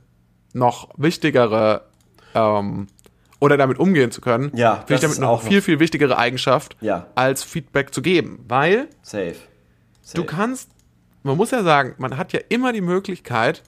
noch 0.52 0.88
wichtigere 0.96 1.82
ähm, 2.34 2.86
oder 3.40 3.56
damit 3.56 3.78
umgehen 3.78 4.10
zu 4.10 4.20
können, 4.20 4.50
ja, 4.54 4.76
finde 4.76 4.94
ich 4.94 5.00
damit 5.00 5.18
noch 5.18 5.42
viel, 5.42 5.62
viel 5.62 5.78
wichtigere 5.78 6.18
Eigenschaft, 6.18 6.76
ja. 6.80 7.06
als 7.14 7.44
Feedback 7.44 7.94
zu 7.94 8.02
geben. 8.02 8.44
Weil 8.48 8.88
Safe. 9.02 9.36
Safe. 10.02 10.16
du 10.16 10.24
kannst, 10.24 10.70
man 11.22 11.36
muss 11.36 11.50
ja 11.50 11.62
sagen, 11.62 11.94
man 11.98 12.16
hat 12.16 12.32
ja 12.32 12.40
immer 12.48 12.72
die 12.72 12.80
Möglichkeit, 12.80 13.62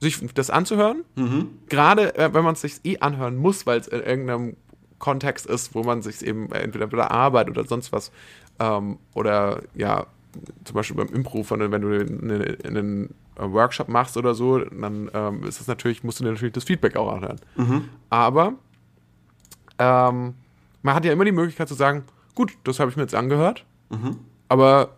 sich 0.00 0.20
das 0.34 0.50
anzuhören. 0.50 1.04
Mhm. 1.16 1.48
Gerade 1.68 2.14
äh, 2.16 2.32
wenn 2.32 2.44
man 2.44 2.54
es 2.54 2.60
sich 2.60 2.74
eh 2.84 2.98
anhören 2.98 3.36
muss, 3.36 3.66
weil 3.66 3.80
es 3.80 3.88
in 3.88 4.00
irgendeinem 4.00 4.56
Kontext 4.98 5.46
ist, 5.46 5.74
wo 5.74 5.82
man 5.82 6.02
sich 6.02 6.24
eben 6.24 6.50
entweder 6.52 6.86
bei 6.86 6.96
der 6.96 7.10
Arbeit 7.10 7.48
oder 7.48 7.64
sonst 7.64 7.92
was 7.92 8.12
ähm, 8.60 8.98
oder 9.14 9.62
ja, 9.74 10.06
zum 10.64 10.74
Beispiel 10.74 10.96
beim 10.96 11.08
Impro, 11.08 11.44
wenn 11.48 11.80
du 11.80 11.92
in 11.92 12.30
einen 12.64 13.14
Workshop 13.38 13.88
machst 13.88 14.16
oder 14.16 14.34
so, 14.34 14.58
dann 14.58 15.10
ähm, 15.14 15.44
ist 15.44 15.60
es 15.60 15.66
natürlich, 15.66 16.02
musst 16.04 16.20
du 16.20 16.24
dir 16.24 16.30
natürlich 16.30 16.52
das 16.52 16.64
Feedback 16.64 16.96
auch 16.96 17.12
anhören. 17.12 17.40
Mhm. 17.56 17.88
Aber 18.10 18.54
ähm, 19.78 20.34
man 20.82 20.94
hat 20.94 21.04
ja 21.04 21.12
immer 21.12 21.24
die 21.24 21.32
Möglichkeit 21.32 21.68
zu 21.68 21.74
sagen, 21.74 22.04
gut, 22.34 22.52
das 22.64 22.80
habe 22.80 22.90
ich 22.90 22.96
mir 22.96 23.02
jetzt 23.02 23.14
angehört, 23.14 23.64
mhm. 23.90 24.18
aber 24.48 24.96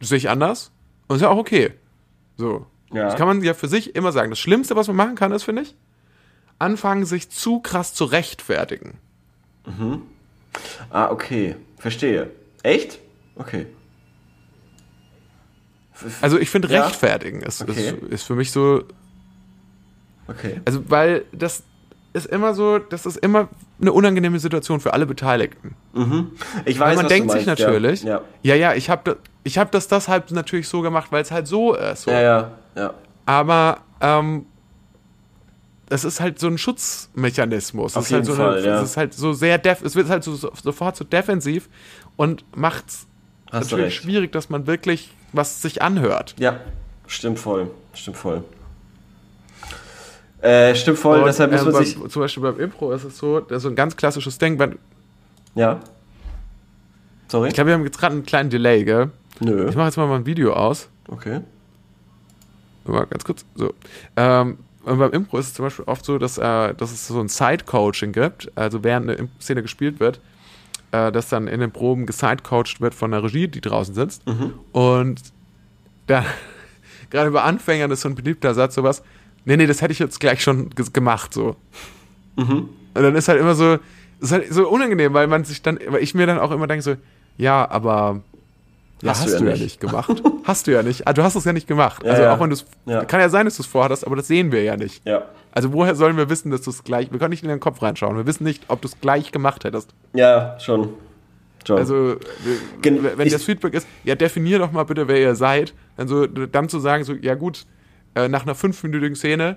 das 0.00 0.08
sehe 0.10 0.18
ich 0.18 0.28
anders 0.28 0.72
und 1.08 1.16
ist 1.16 1.22
ja 1.22 1.28
auch 1.28 1.38
okay. 1.38 1.74
So. 2.36 2.66
Ja. 2.92 3.04
Das 3.04 3.16
kann 3.16 3.26
man 3.26 3.42
ja 3.42 3.54
für 3.54 3.68
sich 3.68 3.96
immer 3.96 4.12
sagen. 4.12 4.30
Das 4.30 4.38
Schlimmste, 4.38 4.76
was 4.76 4.86
man 4.86 4.96
machen 4.96 5.14
kann, 5.16 5.32
ist, 5.32 5.42
finde 5.42 5.62
ich, 5.62 5.74
anfangen, 6.58 7.04
sich 7.04 7.30
zu 7.30 7.60
krass 7.60 7.94
zu 7.94 8.04
rechtfertigen. 8.04 8.98
Mhm. 9.66 10.02
Ah, 10.90 11.10
okay. 11.10 11.56
Verstehe. 11.78 12.30
Echt? 12.62 13.00
Okay. 13.34 13.66
Also 16.20 16.38
ich 16.38 16.50
finde, 16.50 16.68
ja? 16.68 16.84
rechtfertigen 16.84 17.42
ist, 17.42 17.62
okay. 17.62 17.90
ist, 17.90 18.12
ist 18.12 18.22
für 18.24 18.34
mich 18.34 18.52
so. 18.52 18.84
Okay. 20.28 20.60
Also, 20.64 20.88
weil 20.90 21.24
das 21.32 21.62
ist 22.12 22.26
immer 22.26 22.54
so, 22.54 22.78
das 22.78 23.06
ist 23.06 23.18
immer 23.18 23.48
eine 23.80 23.92
unangenehme 23.92 24.38
Situation 24.38 24.80
für 24.80 24.92
alle 24.94 25.06
Beteiligten. 25.06 25.76
Mhm. 25.92 26.32
Ich 26.64 26.78
weiß, 26.78 26.88
weil 26.88 26.96
man 26.96 27.08
denkt 27.08 27.30
sich 27.30 27.46
natürlich, 27.46 28.02
ja, 28.02 28.22
ja, 28.42 28.54
ja, 28.54 28.74
ich 28.74 28.88
habe 28.88 29.18
ich 29.44 29.58
hab 29.58 29.70
das 29.70 29.86
deshalb 29.86 30.30
natürlich 30.30 30.68
so 30.68 30.80
gemacht, 30.80 31.12
weil 31.12 31.22
es 31.22 31.30
halt 31.30 31.46
so 31.46 31.74
ist. 31.74 32.02
So. 32.02 32.10
Ja, 32.10 32.20
ja, 32.20 32.50
ja. 32.74 32.94
Aber 33.26 33.80
ähm, 34.00 34.46
es 35.90 36.04
ist 36.04 36.20
halt 36.20 36.38
so 36.38 36.46
ein 36.48 36.58
Schutzmechanismus. 36.58 37.96
Auf 37.96 38.04
es 38.04 38.10
jeden 38.10 38.22
ist 38.22 38.28
halt 38.30 38.38
Fall, 38.38 38.62
so 38.62 38.66
eine, 38.66 38.66
ja. 38.66 38.82
Es 38.82 38.90
ist 38.90 38.96
halt 38.96 39.14
so 39.14 39.32
sehr 39.32 39.58
def 39.58 39.82
es 39.82 39.94
wird 39.94 40.08
halt 40.08 40.24
so, 40.24 40.34
sofort 40.34 40.96
so 40.96 41.04
defensiv 41.04 41.68
und 42.16 42.44
macht's 42.56 43.06
Hast 43.52 43.70
natürlich 43.70 43.94
schwierig, 43.94 44.32
dass 44.32 44.48
man 44.48 44.66
wirklich 44.66 45.12
was 45.36 45.62
sich 45.62 45.82
anhört. 45.82 46.34
Ja, 46.38 46.60
stimmt 47.06 47.38
voll. 47.38 47.70
Stimmt 47.94 48.16
voll. 48.16 48.44
Äh, 50.42 50.74
stimmt 50.74 50.98
voll, 50.98 51.20
und, 51.20 51.26
deshalb 51.26 51.50
muss 51.50 51.64
man 51.64 51.72
beim, 51.72 51.84
sich. 51.84 51.96
Zum 52.08 52.22
Beispiel 52.22 52.42
beim 52.42 52.60
Impro 52.60 52.92
ist 52.92 53.04
es 53.04 53.18
so, 53.18 53.40
das 53.40 53.58
ist 53.58 53.62
so 53.64 53.68
ein 53.68 53.76
ganz 53.76 53.96
klassisches 53.96 54.38
Ding. 54.38 54.60
Ja. 55.54 55.80
Sorry? 57.28 57.48
Ich 57.48 57.54
glaube, 57.54 57.68
wir 57.68 57.74
haben 57.74 57.84
jetzt 57.84 57.98
gerade 57.98 58.14
einen 58.14 58.26
kleinen 58.26 58.50
Delay, 58.50 58.84
gell? 58.84 59.10
Nö. 59.40 59.68
Ich 59.68 59.74
mache 59.74 59.86
jetzt 59.86 59.96
mal 59.96 60.10
ein 60.12 60.26
Video 60.26 60.52
aus. 60.52 60.88
Okay. 61.08 61.40
Mal 62.84 63.06
ganz 63.06 63.24
kurz. 63.24 63.44
So. 63.54 63.74
Ähm, 64.16 64.58
und 64.84 64.98
beim 64.98 65.10
Impro 65.12 65.38
ist 65.38 65.46
es 65.48 65.54
zum 65.54 65.64
Beispiel 65.64 65.84
oft 65.86 66.04
so, 66.04 66.18
dass, 66.18 66.38
äh, 66.38 66.74
dass 66.74 66.92
es 66.92 67.08
so 67.08 67.18
ein 67.18 67.28
Side-Coaching 67.28 68.12
gibt, 68.12 68.52
also 68.54 68.84
während 68.84 69.10
eine 69.10 69.28
Szene 69.40 69.62
gespielt 69.62 69.98
wird, 69.98 70.20
äh, 70.92 71.10
dass 71.12 71.28
dann 71.28 71.48
in 71.48 71.60
den 71.60 71.70
Proben 71.72 72.06
gesidecoacht 72.06 72.80
wird 72.80 72.94
von 72.94 73.10
der 73.10 73.22
Regie, 73.22 73.48
die 73.48 73.60
draußen 73.60 73.94
sitzt. 73.94 74.26
Mhm. 74.26 74.54
Und 74.72 75.20
da, 76.06 76.24
gerade 77.10 77.30
bei 77.30 77.42
Anfängern 77.42 77.90
ist 77.90 78.02
so 78.02 78.08
ein 78.08 78.14
beliebter 78.14 78.54
Satz 78.54 78.74
sowas, 78.74 79.02
nee, 79.44 79.56
nee, 79.56 79.66
das 79.66 79.82
hätte 79.82 79.92
ich 79.92 79.98
jetzt 79.98 80.20
gleich 80.20 80.42
schon 80.42 80.70
gemacht, 80.92 81.34
so. 81.34 81.56
Mhm. 82.36 82.68
Und 82.94 83.02
dann 83.02 83.14
ist 83.14 83.28
halt 83.28 83.40
immer 83.40 83.54
so, 83.54 83.78
ist 84.20 84.32
halt 84.32 84.52
so 84.52 84.68
unangenehm, 84.68 85.12
weil 85.14 85.26
man 85.26 85.44
sich 85.44 85.62
dann, 85.62 85.78
weil 85.88 86.02
ich 86.02 86.14
mir 86.14 86.26
dann 86.26 86.38
auch 86.38 86.50
immer 86.50 86.66
denke 86.66 86.82
so, 86.82 86.96
ja, 87.36 87.68
aber 87.70 88.22
ja, 89.02 89.10
hast, 89.10 89.24
hast, 89.24 89.40
du, 89.40 89.44
ja, 89.44 89.52
nicht. 89.52 89.62
nicht. 89.62 89.80
gemacht. 89.80 90.22
hast 90.44 90.66
du 90.66 90.72
ja 90.72 90.82
nicht. 90.82 91.06
Ah, 91.06 91.12
du 91.12 91.22
hast 91.22 91.34
es 91.34 91.44
ja 91.44 91.52
nicht 91.52 91.66
gemacht. 91.66 92.02
Ja, 92.04 92.10
also 92.12 92.22
ja. 92.22 92.34
auch 92.34 92.40
wenn 92.40 92.50
du 92.50 92.54
es, 92.54 92.64
Ja. 92.86 93.04
kann 93.04 93.20
ja 93.20 93.28
sein, 93.28 93.44
dass 93.44 93.56
du 93.56 93.62
es 93.62 93.66
vorhattest, 93.66 94.06
aber 94.06 94.16
das 94.16 94.26
sehen 94.26 94.52
wir 94.52 94.62
ja 94.62 94.76
nicht. 94.76 95.06
Ja. 95.06 95.22
Also 95.56 95.72
woher 95.72 95.94
sollen 95.94 96.18
wir 96.18 96.28
wissen, 96.28 96.50
dass 96.50 96.60
du 96.60 96.70
es 96.70 96.84
gleich, 96.84 97.10
wir 97.10 97.18
können 97.18 97.30
nicht 97.30 97.42
in 97.42 97.48
den 97.48 97.60
Kopf 97.60 97.80
reinschauen. 97.80 98.14
Wir 98.14 98.26
wissen 98.26 98.44
nicht, 98.44 98.64
ob 98.68 98.82
du 98.82 98.88
es 98.88 99.00
gleich 99.00 99.32
gemacht 99.32 99.64
hättest. 99.64 99.94
Ja, 100.12 100.60
schon. 100.60 100.90
schon. 101.66 101.78
Also, 101.78 102.16
Gen- 102.82 103.02
wenn 103.02 103.26
ich- 103.26 103.32
das 103.32 103.42
Feedback 103.44 103.72
ist, 103.72 103.86
ja, 104.04 104.14
definier 104.16 104.58
doch 104.58 104.70
mal 104.70 104.84
bitte, 104.84 105.08
wer 105.08 105.18
ihr 105.18 105.34
seid, 105.34 105.72
dann 105.96 106.08
so, 106.08 106.26
dann 106.26 106.68
zu 106.68 106.78
sagen, 106.78 107.04
so, 107.04 107.14
ja 107.14 107.34
gut, 107.36 107.64
äh, 108.14 108.28
nach 108.28 108.42
einer 108.42 108.54
fünfminütigen 108.54 109.16
Szene, 109.16 109.56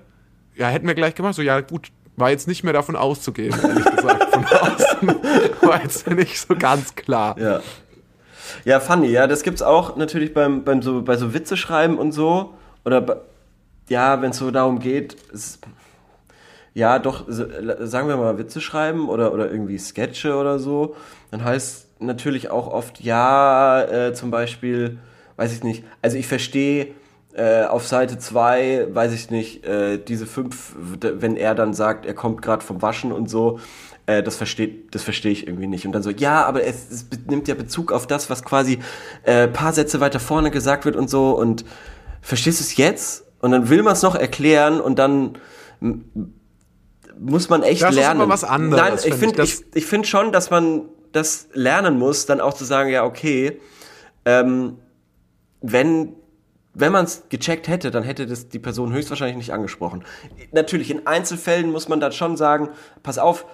ja, 0.56 0.68
hätten 0.68 0.88
wir 0.88 0.96
gleich 0.96 1.16
gemacht, 1.16 1.36
so, 1.36 1.42
ja, 1.42 1.60
gut, 1.60 1.90
war 2.16 2.30
jetzt 2.30 2.48
nicht 2.48 2.64
mehr 2.64 2.72
davon 2.74 2.96
auszugehen, 2.96 3.54
ehrlich 3.62 3.84
gesagt. 3.96 4.24
Von 4.34 4.46
außen 4.62 5.10
war 5.62 5.84
jetzt 5.84 6.10
nicht 6.10 6.40
so 6.40 6.56
ganz 6.56 6.96
klar. 6.96 7.38
Ja. 7.38 7.60
Ja, 8.64 8.80
funny, 8.80 9.08
ja, 9.08 9.28
das 9.28 9.44
gibt's 9.44 9.62
auch 9.62 9.96
natürlich 9.98 10.34
beim, 10.34 10.64
beim 10.64 10.82
so, 10.82 11.02
bei 11.02 11.18
so 11.18 11.34
Witze 11.34 11.58
schreiben 11.58 11.98
und 11.98 12.14
so. 12.14 12.54
Oder 12.86 13.02
bei, 13.02 13.18
ja, 13.90 14.22
wenn 14.22 14.32
es 14.32 14.38
so 14.38 14.50
darum 14.50 14.80
geht, 14.80 15.16
es, 15.34 15.60
ja, 16.80 16.98
doch, 16.98 17.26
sagen 17.28 18.08
wir 18.08 18.18
mal, 18.18 18.38
Witze 18.38 18.62
schreiben 18.62 19.10
oder, 19.10 19.34
oder 19.34 19.52
irgendwie 19.52 19.78
Sketche 19.78 20.36
oder 20.36 20.60
so, 20.60 20.96
dann 21.30 21.44
heißt 21.44 21.88
natürlich 22.00 22.50
auch 22.50 22.68
oft, 22.68 23.02
ja, 23.02 23.84
äh, 23.84 24.14
zum 24.14 24.32
Beispiel, 24.32 24.98
weiß 25.36 25.54
ich 25.54 25.64
nicht, 25.64 25.84
also 26.02 26.18
ich 26.18 26.28
verstehe 26.28 26.88
äh, 27.34 27.66
auf 27.66 27.86
Seite 27.86 28.18
2, 28.18 28.88
weiß 28.92 29.14
ich 29.14 29.30
nicht, 29.30 29.66
äh, 29.66 29.98
diese 29.98 30.26
fünf, 30.26 30.76
wenn 30.78 31.36
er 31.36 31.54
dann 31.54 31.74
sagt, 31.74 32.06
er 32.06 32.14
kommt 32.14 32.42
gerade 32.42 32.64
vom 32.64 32.82
Waschen 32.82 33.12
und 33.12 33.30
so, 33.30 33.60
äh, 34.06 34.24
das 34.24 34.38
versteht, 34.38 34.96
das 34.96 35.04
verstehe 35.04 35.34
ich 35.34 35.48
irgendwie 35.48 35.68
nicht. 35.68 35.86
Und 35.86 35.92
dann 35.92 36.02
so, 36.02 36.10
ja, 36.10 36.46
aber 36.46 36.64
es, 36.64 36.90
es 36.90 37.06
nimmt 37.28 37.50
ja 37.50 37.56
Bezug 37.56 37.92
auf 37.92 38.08
das, 38.08 38.30
was 38.30 38.44
quasi 38.44 38.80
äh, 39.24 39.50
paar 39.50 39.74
Sätze 39.74 40.00
weiter 40.00 40.22
vorne 40.22 40.50
gesagt 40.50 40.86
wird 40.86 40.96
und 40.96 41.10
so. 41.10 41.32
Und 41.38 41.66
verstehst 42.22 42.62
du 42.62 42.64
es 42.64 42.78
jetzt? 42.78 43.26
Und 43.42 43.52
dann 43.52 43.70
will 43.70 43.84
man 43.84 43.94
es 43.94 44.02
noch 44.02 44.16
erklären 44.16 44.82
und 44.82 44.98
dann 44.98 45.38
muss 47.20 47.50
man 47.50 47.64
echt 47.64 47.82
das 47.82 47.94
lernen. 47.94 48.20
Das 48.20 48.28
ist 48.28 48.44
was 48.44 48.50
anderes. 48.50 48.84
Nein, 48.84 49.14
ich 49.14 49.16
finde 49.16 49.44
ich, 49.44 49.64
ich 49.74 49.86
find 49.86 50.08
schon, 50.08 50.32
dass 50.32 50.50
man 50.50 50.84
das 51.12 51.50
lernen 51.54 51.98
muss, 51.98 52.26
dann 52.26 52.40
auch 52.40 52.54
zu 52.54 52.66
sagen, 52.66 52.90
ja, 52.90 53.04
okay, 53.04 53.60
ähm, 54.26 54.78
wenn 55.62 56.14
wenn 56.76 56.92
man 56.92 57.06
es 57.06 57.24
gecheckt 57.30 57.68
hätte, 57.68 57.92
dann 57.92 58.04
hätte 58.04 58.26
das 58.26 58.48
die 58.48 58.60
Person 58.60 58.94
höchstwahrscheinlich 58.94 59.36
nicht 59.36 59.52
angesprochen. 59.52 60.04
Natürlich, 60.52 60.92
in 60.92 61.08
Einzelfällen 61.08 61.72
muss 61.72 61.90
man 61.90 62.00
dann 62.00 62.12
schon 62.12 62.38
sagen, 62.38 62.70
pass 63.04 63.18
auf, 63.18 63.46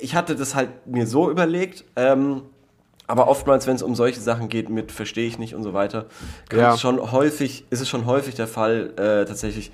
ich 0.00 0.14
hatte 0.14 0.36
das 0.36 0.54
halt 0.54 0.86
mir 0.86 1.06
so 1.06 1.30
überlegt, 1.30 1.84
ähm, 1.96 2.42
aber 3.06 3.26
oftmals, 3.26 3.66
wenn 3.66 3.74
es 3.74 3.82
um 3.82 3.94
solche 3.94 4.20
Sachen 4.20 4.48
geht, 4.48 4.68
mit 4.68 4.92
verstehe 4.92 5.26
ich 5.26 5.38
nicht 5.38 5.54
und 5.54 5.62
so 5.62 5.72
weiter, 5.72 6.06
ja. 6.52 6.76
schon 6.76 7.10
häufig, 7.10 7.64
ist 7.70 7.80
es 7.80 7.88
schon 7.88 8.04
häufig 8.04 8.34
der 8.34 8.46
Fall, 8.46 8.92
äh, 8.96 9.24
tatsächlich, 9.24 9.72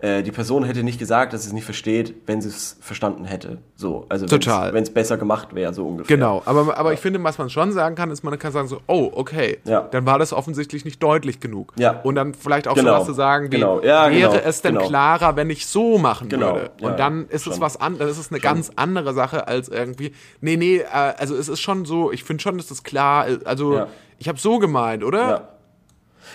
äh, 0.00 0.22
die 0.22 0.30
Person 0.30 0.64
hätte 0.64 0.82
nicht 0.82 0.98
gesagt, 0.98 1.32
dass 1.32 1.42
sie 1.42 1.48
es 1.48 1.52
nicht 1.54 1.64
versteht, 1.64 2.14
wenn 2.26 2.42
sie 2.42 2.48
es 2.48 2.76
verstanden 2.80 3.24
hätte. 3.24 3.58
So, 3.76 4.04
also 4.10 4.26
wenn 4.30 4.82
es 4.82 4.90
besser 4.90 5.16
gemacht 5.16 5.54
wäre, 5.54 5.72
so 5.72 5.86
ungefähr. 5.86 6.16
Genau, 6.16 6.42
aber, 6.44 6.76
aber 6.76 6.90
ja. 6.90 6.94
ich 6.94 7.00
finde, 7.00 7.22
was 7.24 7.38
man 7.38 7.48
schon 7.48 7.72
sagen 7.72 7.94
kann, 7.94 8.10
ist, 8.10 8.22
man 8.22 8.38
kann 8.38 8.52
sagen 8.52 8.68
so, 8.68 8.80
oh, 8.86 9.10
okay, 9.14 9.58
ja. 9.64 9.80
dann 9.90 10.04
war 10.04 10.18
das 10.18 10.34
offensichtlich 10.34 10.84
nicht 10.84 11.02
deutlich 11.02 11.40
genug. 11.40 11.72
Ja. 11.78 12.00
Und 12.02 12.14
dann 12.14 12.34
vielleicht 12.34 12.68
auch 12.68 12.74
genau. 12.74 12.94
sowas 12.94 13.06
zu 13.06 13.12
sagen, 13.14 13.46
wie, 13.46 13.56
genau. 13.56 13.80
ja, 13.80 14.10
wäre 14.10 14.32
genau. 14.32 14.42
es 14.44 14.60
denn 14.60 14.74
genau. 14.74 14.86
klarer, 14.86 15.36
wenn 15.36 15.48
ich 15.48 15.66
so 15.66 15.96
machen 15.98 16.28
Genau. 16.28 16.54
würde? 16.54 16.70
Und 16.82 16.98
dann 16.98 17.26
ist 17.28 17.46
es 17.46 17.54
schon. 17.54 17.60
was 17.60 17.80
anderes, 17.80 18.12
ist 18.12 18.18
es 18.18 18.30
eine 18.30 18.40
Schon. 18.40 18.50
ganz 18.50 18.70
andere 18.76 19.14
Sache 19.14 19.48
als 19.48 19.68
irgendwie, 19.68 20.12
nee, 20.40 20.56
nee, 20.56 20.78
äh, 20.78 20.84
also 20.92 21.34
es 21.36 21.48
ist 21.48 21.60
schon 21.60 21.86
so, 21.86 22.12
ich 22.12 22.22
finde 22.22 22.42
schon, 22.42 22.58
dass 22.58 22.66
das 22.66 22.82
klar 22.82 23.26
ist, 23.26 23.46
also 23.46 23.86
ich 24.18 24.28
habe 24.28 24.38
so 24.38 24.58
gemeint, 24.58 25.04
oder? 25.04 25.28
Ja. 25.28 25.48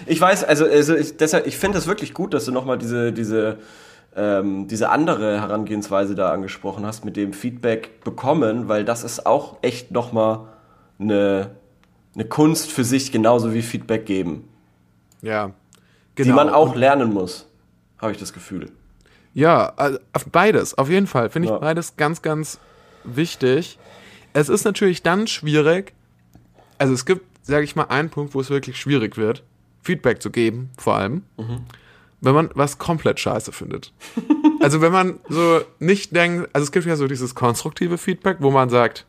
Ich 0.05 0.19
weiß, 0.19 0.43
also, 0.43 0.65
also 0.65 0.95
ich, 0.95 1.17
deshalb, 1.17 1.47
ich 1.47 1.57
finde 1.57 1.77
es 1.77 1.87
wirklich 1.87 2.13
gut, 2.13 2.33
dass 2.33 2.45
du 2.45 2.51
nochmal 2.51 2.77
diese, 2.77 3.11
diese, 3.13 3.57
ähm, 4.15 4.67
diese 4.67 4.89
andere 4.89 5.39
Herangehensweise 5.41 6.15
da 6.15 6.31
angesprochen 6.31 6.85
hast, 6.85 7.05
mit 7.05 7.15
dem 7.17 7.33
Feedback 7.33 8.03
bekommen, 8.03 8.67
weil 8.67 8.83
das 8.85 9.03
ist 9.03 9.25
auch 9.25 9.57
echt 9.61 9.91
nochmal 9.91 10.47
eine, 10.99 11.51
eine 12.15 12.25
Kunst 12.25 12.71
für 12.71 12.83
sich, 12.83 13.11
genauso 13.11 13.53
wie 13.53 13.61
Feedback 13.61 14.05
geben, 14.05 14.47
Ja. 15.21 15.51
die 16.17 16.23
Genau. 16.23 16.35
man 16.35 16.49
auch 16.49 16.71
Und- 16.73 16.77
lernen 16.77 17.13
muss, 17.13 17.47
habe 17.99 18.11
ich 18.11 18.17
das 18.17 18.33
Gefühl. 18.33 18.69
Ja, 19.33 19.71
also 19.77 19.97
auf 20.11 20.25
beides, 20.25 20.77
auf 20.77 20.89
jeden 20.89 21.07
Fall. 21.07 21.29
Finde 21.29 21.47
ich 21.47 21.51
Ja. 21.53 21.59
beides 21.59 21.95
ganz, 21.95 22.21
ganz 22.21 22.59
wichtig. 23.05 23.79
Es 24.33 24.49
ist 24.49 24.65
natürlich 24.65 25.03
dann 25.03 25.25
schwierig, 25.27 25.93
also 26.77 26.93
es 26.93 27.05
gibt, 27.05 27.23
sage 27.43 27.63
ich 27.63 27.75
mal, 27.77 27.85
einen 27.85 28.09
Punkt, 28.09 28.33
wo 28.35 28.41
es 28.41 28.49
wirklich 28.49 28.77
schwierig 28.79 29.15
wird, 29.17 29.43
Feedback 29.81 30.21
zu 30.21 30.29
geben, 30.29 30.69
vor 30.77 30.95
allem, 30.95 31.23
wenn 32.21 32.35
man 32.35 32.49
was 32.53 32.77
komplett 32.77 33.19
scheiße 33.19 33.51
findet. 33.51 33.93
also 34.59 34.81
wenn 34.81 34.91
man 34.91 35.19
so 35.27 35.61
nicht 35.79 36.15
denkt, 36.15 36.49
also 36.53 36.63
es 36.63 36.71
gibt 36.71 36.85
ja 36.85 36.95
so 36.95 37.07
dieses 37.07 37.35
konstruktive 37.35 37.97
Feedback, 37.97 38.37
wo 38.39 38.51
man 38.51 38.69
sagt, 38.69 39.05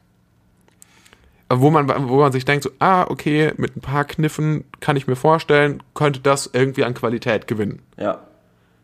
äh, 1.53 1.57
wo 1.59 1.71
man, 1.71 1.89
wo 2.09 2.17
man 2.17 2.33
sich 2.33 2.45
denkt, 2.45 2.65
so, 2.65 2.71
ah, 2.79 3.05
okay, 3.09 3.53
mit 3.57 3.77
ein 3.77 3.81
paar 3.81 4.05
Kniffen 4.05 4.65
kann 4.81 4.97
ich 4.97 5.07
mir 5.07 5.17
vorstellen, 5.17 5.83
könnte 5.95 6.21
das 6.21 6.51
irgendwie 6.53 6.85
an 6.85 6.95
Qualität 6.95 7.47
gewinnen. 7.47 7.83
Ja. 7.99 8.23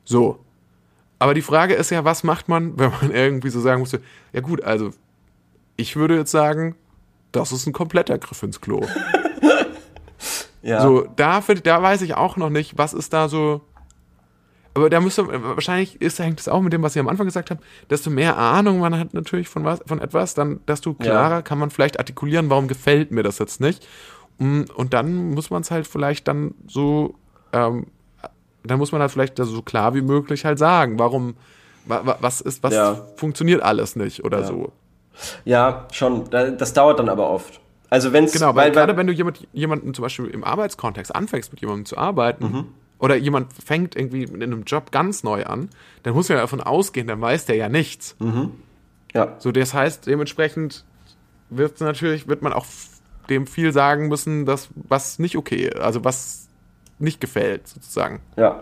So. 0.04 0.44
Aber 1.18 1.34
die 1.34 1.42
Frage 1.42 1.74
ist 1.74 1.90
ja, 1.90 2.04
was 2.04 2.22
macht 2.22 2.48
man, 2.48 2.78
wenn 2.78 2.90
man 2.90 3.10
irgendwie 3.10 3.50
so 3.50 3.60
sagen 3.60 3.80
musste, 3.80 4.00
ja 4.32 4.40
gut, 4.40 4.62
also 4.62 4.90
ich 5.76 5.96
würde 5.96 6.16
jetzt 6.16 6.30
sagen, 6.30 6.76
das 7.32 7.50
ist 7.52 7.66
ein 7.66 7.72
kompletter 7.72 8.18
Griff 8.18 8.42
ins 8.42 8.60
Klo. 8.60 8.86
Ja. 10.62 10.80
So, 10.82 11.06
da, 11.16 11.40
da 11.62 11.82
weiß 11.82 12.02
ich 12.02 12.14
auch 12.14 12.36
noch 12.36 12.50
nicht, 12.50 12.76
was 12.78 12.92
ist 12.94 13.12
da 13.12 13.28
so. 13.28 13.60
Aber 14.74 14.90
da 14.90 15.00
müsste, 15.00 15.26
wahrscheinlich 15.56 16.00
ist, 16.00 16.18
hängt 16.20 16.38
es 16.40 16.48
auch 16.48 16.60
mit 16.60 16.72
dem, 16.72 16.82
was 16.82 16.94
ich 16.94 17.00
am 17.00 17.08
Anfang 17.08 17.26
gesagt 17.26 17.50
habe, 17.50 17.60
desto 17.90 18.10
mehr 18.10 18.36
Ahnung 18.36 18.78
man 18.78 18.96
hat 18.98 19.12
natürlich 19.12 19.48
von 19.48 19.64
was, 19.64 19.80
von 19.86 20.00
etwas, 20.00 20.34
dann, 20.34 20.60
desto 20.68 20.94
klarer 20.94 21.42
kann 21.42 21.58
man 21.58 21.70
vielleicht 21.70 21.98
artikulieren, 21.98 22.48
warum 22.50 22.68
gefällt 22.68 23.10
mir 23.10 23.22
das 23.24 23.38
jetzt 23.40 23.60
nicht. 23.60 23.86
Mm, 24.38 24.62
Und 24.76 24.94
dann 24.94 25.30
muss 25.30 25.50
man 25.50 25.62
es 25.62 25.70
halt 25.72 25.86
vielleicht 25.88 26.28
dann 26.28 26.54
so, 26.68 27.14
ähm, 27.52 27.86
dann 28.64 28.78
muss 28.78 28.92
man 28.92 29.00
halt 29.00 29.10
vielleicht 29.10 29.36
so 29.38 29.62
klar 29.62 29.94
wie 29.94 30.02
möglich 30.02 30.44
halt 30.44 30.58
sagen, 30.60 30.98
warum, 30.98 31.34
wa, 31.86 32.02
wa, 32.04 32.16
was 32.20 32.40
ist, 32.40 32.62
was 32.62 32.74
Ja. 32.74 33.06
funktioniert 33.16 33.62
alles 33.62 33.96
nicht 33.96 34.24
oder 34.24 34.40
Ja. 34.40 34.46
so. 34.46 34.72
Ja, 35.44 35.88
schon. 35.90 36.30
Da- 36.30 36.50
Das 36.50 36.72
dauert 36.72 37.00
dann 37.00 37.08
aber 37.08 37.28
oft. 37.30 37.60
Also 37.90 38.12
wenn 38.12 38.24
es 38.24 38.32
Genau, 38.32 38.54
weil, 38.54 38.70
gerade 38.70 38.96
wenn 38.96 39.06
du 39.06 39.12
jemand, 39.12 39.46
jemanden 39.52 39.94
zum 39.94 40.02
Beispiel 40.02 40.26
im 40.26 40.44
Arbeitskontext 40.44 41.14
anfängst, 41.14 41.52
mit 41.52 41.60
jemandem 41.60 41.86
zu 41.86 41.96
arbeiten, 41.96 42.44
Mhm. 42.44 42.64
oder 42.98 43.16
jemand 43.16 43.52
fängt 43.52 43.96
irgendwie 43.96 44.24
in 44.24 44.42
einem 44.42 44.64
Job 44.64 44.90
ganz 44.92 45.22
neu 45.22 45.44
an, 45.44 45.70
dann 46.02 46.14
muss 46.14 46.28
man 46.28 46.36
ja 46.36 46.42
davon 46.42 46.60
ausgehen, 46.60 47.06
dann 47.06 47.20
weiß 47.20 47.46
der 47.46 47.56
ja 47.56 47.68
nichts. 47.68 48.16
ja, 49.14 49.34
So, 49.38 49.52
das 49.52 49.72
heißt, 49.72 50.06
dementsprechend 50.06 50.84
wird 51.50 51.80
natürlich, 51.80 52.28
wird 52.28 52.42
man 52.42 52.52
auch 52.52 52.66
dem 53.30 53.46
viel 53.46 53.72
sagen 53.72 54.08
müssen, 54.08 54.44
dass 54.46 54.68
was 54.74 55.18
nicht 55.18 55.36
okay, 55.36 55.70
also 55.74 56.04
was 56.04 56.48
nicht 56.98 57.20
gefällt, 57.20 57.68
sozusagen. 57.68 58.20
ja. 58.36 58.60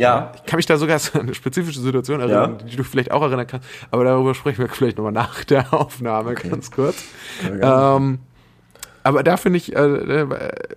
Ja, 0.00 0.32
Ich 0.34 0.44
kann 0.44 0.56
mich 0.56 0.66
da 0.66 0.78
sogar 0.78 0.98
an 1.14 1.20
eine 1.20 1.34
spezifische 1.34 1.80
Situation 1.80 2.20
erinnern, 2.20 2.56
Ja. 2.58 2.64
die 2.66 2.76
du 2.76 2.84
vielleicht 2.84 3.10
auch 3.12 3.22
erinnern 3.22 3.46
kannst, 3.46 3.68
aber 3.90 4.04
darüber 4.04 4.34
sprechen 4.34 4.58
wir 4.58 4.68
vielleicht 4.68 4.96
nochmal 4.96 5.12
nach 5.12 5.44
der 5.44 5.72
Aufnahme, 5.74 6.34
ganz 6.34 6.70
kurz. 6.70 7.04
Ähm, 7.60 8.18
aber 9.02 9.22
da 9.22 9.36
finde 9.36 9.58
ich, 9.58 9.74
äh, 9.74 9.78
äh, 9.80 10.26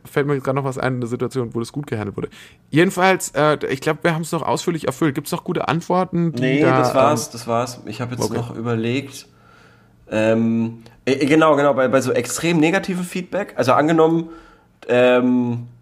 fällt 0.05 0.27
mir 0.27 0.39
gerade 0.39 0.55
noch 0.55 0.63
was 0.63 0.77
ein, 0.77 0.95
eine 0.95 1.07
Situation, 1.07 1.53
wo 1.55 1.59
das 1.59 1.71
gut 1.71 1.87
gehandelt 1.87 2.15
wurde. 2.17 2.29
Jedenfalls, 2.69 3.31
äh, 3.35 3.57
ich 3.69 3.81
glaube, 3.81 3.99
wir 4.03 4.13
haben 4.13 4.21
es 4.21 4.31
noch 4.31 4.43
ausführlich 4.43 4.87
erfüllt. 4.87 5.15
Gibt 5.15 5.27
es 5.27 5.31
noch 5.33 5.43
gute 5.43 5.67
Antworten? 5.67 6.29
Nee, 6.37 6.61
da, 6.61 6.79
das 6.79 6.95
war's, 6.95 7.29
das 7.31 7.47
war's. 7.47 7.81
Ich 7.85 8.01
habe 8.01 8.15
jetzt 8.15 8.23
okay. 8.23 8.35
noch 8.35 8.55
überlegt. 8.55 9.27
Ähm, 10.09 10.83
äh, 11.05 11.25
genau, 11.25 11.55
genau, 11.55 11.73
bei, 11.73 11.87
bei 11.87 12.01
so 12.01 12.11
extrem 12.11 12.59
negativen 12.59 13.03
Feedback, 13.03 13.53
also 13.55 13.73
angenommen, 13.73 14.29
ähm, 14.87 15.53
äh, 15.53 15.72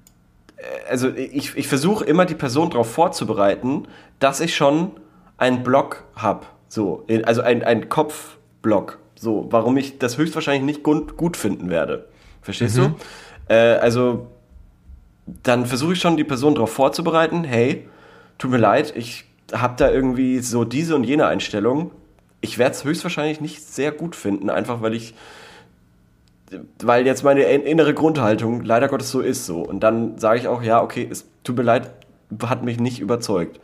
also 0.89 1.09
ich, 1.09 1.55
ich 1.55 1.67
versuche 1.67 2.05
immer 2.05 2.25
die 2.25 2.35
Person 2.35 2.69
darauf 2.69 2.91
vorzubereiten, 2.91 3.87
dass 4.19 4.39
ich 4.39 4.55
schon 4.55 4.91
einen 5.37 5.63
Block 5.63 6.03
habe. 6.15 6.45
So, 6.67 7.05
also 7.23 7.41
ein, 7.41 7.63
ein 7.63 7.89
Kopfblock. 7.89 8.99
So, 9.15 9.47
warum 9.49 9.77
ich 9.77 9.99
das 9.99 10.17
höchstwahrscheinlich 10.17 10.63
nicht 10.63 10.83
gut, 10.83 11.17
gut 11.17 11.37
finden 11.37 11.69
werde. 11.69 12.07
Verstehst 12.41 12.77
du? 12.77 12.95
Äh, 13.47 13.55
also, 13.55 14.27
dann 15.43 15.65
versuche 15.65 15.93
ich 15.93 15.99
schon 15.99 16.17
die 16.17 16.23
Person 16.23 16.55
darauf 16.55 16.71
vorzubereiten, 16.71 17.43
hey, 17.43 17.87
tut 18.37 18.51
mir 18.51 18.57
leid, 18.57 18.93
ich 18.95 19.25
habe 19.53 19.75
da 19.77 19.91
irgendwie 19.91 20.39
so 20.39 20.63
diese 20.63 20.95
und 20.95 21.03
jene 21.03 21.27
Einstellung. 21.27 21.91
Ich 22.39 22.57
werde 22.57 22.75
es 22.75 22.83
höchstwahrscheinlich 22.83 23.41
nicht 23.41 23.61
sehr 23.63 23.91
gut 23.91 24.15
finden, 24.15 24.49
einfach 24.49 24.81
weil 24.81 24.95
ich, 24.95 25.13
weil 26.83 27.05
jetzt 27.05 27.23
meine 27.23 27.43
in- 27.43 27.63
innere 27.63 27.93
Grundhaltung 27.93 28.63
leider 28.63 28.87
Gottes 28.87 29.11
so 29.11 29.21
ist 29.21 29.45
so. 29.45 29.61
Und 29.61 29.81
dann 29.81 30.17
sage 30.17 30.39
ich 30.39 30.47
auch, 30.47 30.61
ja, 30.61 30.81
okay, 30.81 31.07
es 31.09 31.27
tut 31.43 31.57
mir 31.57 31.63
leid, 31.63 31.91
hat 32.43 32.63
mich 32.63 32.79
nicht 32.79 32.99
überzeugt. 32.99 33.59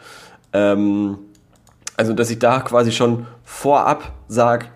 Ähm, 0.53 1.17
also, 1.95 2.13
dass 2.13 2.29
ich 2.29 2.39
da 2.39 2.59
quasi 2.59 2.91
schon 2.91 3.27
vorab 3.43 4.13
sage, 4.27 4.67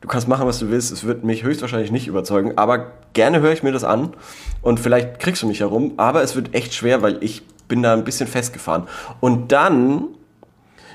du 0.00 0.08
kannst 0.08 0.26
machen, 0.28 0.46
was 0.46 0.58
du 0.58 0.70
willst, 0.70 0.90
es 0.90 1.04
wird 1.04 1.22
mich 1.24 1.44
höchstwahrscheinlich 1.44 1.92
nicht 1.92 2.08
überzeugen, 2.08 2.56
aber 2.56 2.92
gerne 3.12 3.40
höre 3.40 3.52
ich 3.52 3.62
mir 3.62 3.72
das 3.72 3.84
an 3.84 4.14
und 4.62 4.80
vielleicht 4.80 5.20
kriegst 5.20 5.42
du 5.42 5.46
mich 5.46 5.60
herum, 5.60 5.92
aber 5.98 6.22
es 6.22 6.34
wird 6.34 6.54
echt 6.54 6.74
schwer, 6.74 7.02
weil 7.02 7.22
ich 7.22 7.42
bin 7.68 7.82
da 7.82 7.92
ein 7.92 8.04
bisschen 8.04 8.26
festgefahren. 8.26 8.84
Und 9.20 9.52
dann 9.52 10.08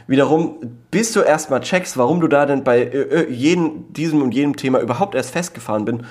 wiederum, 0.08 0.58
bis 0.92 1.14
du 1.14 1.22
erstmal 1.22 1.62
checkst, 1.62 1.98
warum 1.98 2.20
du 2.22 2.28
da 2.28 2.46
denn 2.46 2.64
bei 2.64 2.80
äh, 2.82 3.02
äh, 3.02 3.32
jedem, 3.32 3.94
diesem 3.94 4.22
und 4.22 4.34
jenem 4.34 4.56
Thema 4.56 4.80
überhaupt 4.80 5.16
erst 5.16 5.32
festgefahren 5.32 5.86
bin, 5.86 6.06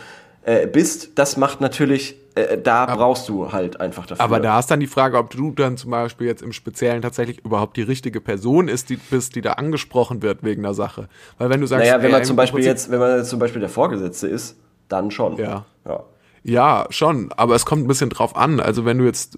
äh, 0.46 0.66
bist, 0.66 1.18
das 1.18 1.36
macht 1.36 1.60
natürlich 1.60 2.16
äh, 2.36 2.58
da 2.58 2.84
brauchst 2.84 3.28
du 3.30 3.50
halt 3.50 3.80
einfach 3.80 4.04
dafür. 4.06 4.22
Aber 4.22 4.40
da 4.40 4.58
ist 4.58 4.70
dann 4.70 4.78
die 4.78 4.86
Frage, 4.86 5.16
ob 5.16 5.30
du 5.30 5.52
dann 5.52 5.78
zum 5.78 5.90
Beispiel 5.90 6.26
jetzt 6.26 6.42
im 6.42 6.52
Speziellen 6.52 7.00
tatsächlich 7.00 7.42
überhaupt 7.44 7.78
die 7.78 7.82
richtige 7.82 8.20
Person 8.20 8.68
ist, 8.68 8.90
die 8.90 8.96
bist, 8.96 9.36
die 9.36 9.40
da 9.40 9.52
angesprochen 9.54 10.22
wird 10.22 10.42
wegen 10.42 10.62
der 10.62 10.74
Sache. 10.74 11.08
Weil 11.38 11.48
wenn 11.48 11.62
du 11.62 11.66
sagst, 11.66 11.86
naja, 11.86 11.98
wenn 11.98 12.06
ey, 12.06 12.12
man 12.12 12.20
im 12.20 12.26
zum 12.26 12.36
Beispiel 12.36 12.62
jetzt, 12.62 12.90
wenn 12.90 13.00
man 13.00 13.24
zum 13.24 13.38
Beispiel 13.38 13.60
der 13.60 13.70
Vorgesetzte 13.70 14.28
ist, 14.28 14.56
dann 14.88 15.10
schon. 15.10 15.36
Ja. 15.38 15.64
ja. 15.86 16.04
Ja, 16.44 16.86
schon, 16.90 17.32
aber 17.36 17.56
es 17.56 17.64
kommt 17.64 17.84
ein 17.84 17.88
bisschen 17.88 18.10
drauf 18.10 18.36
an. 18.36 18.60
Also 18.60 18.84
wenn 18.84 18.98
du 18.98 19.04
jetzt, 19.04 19.36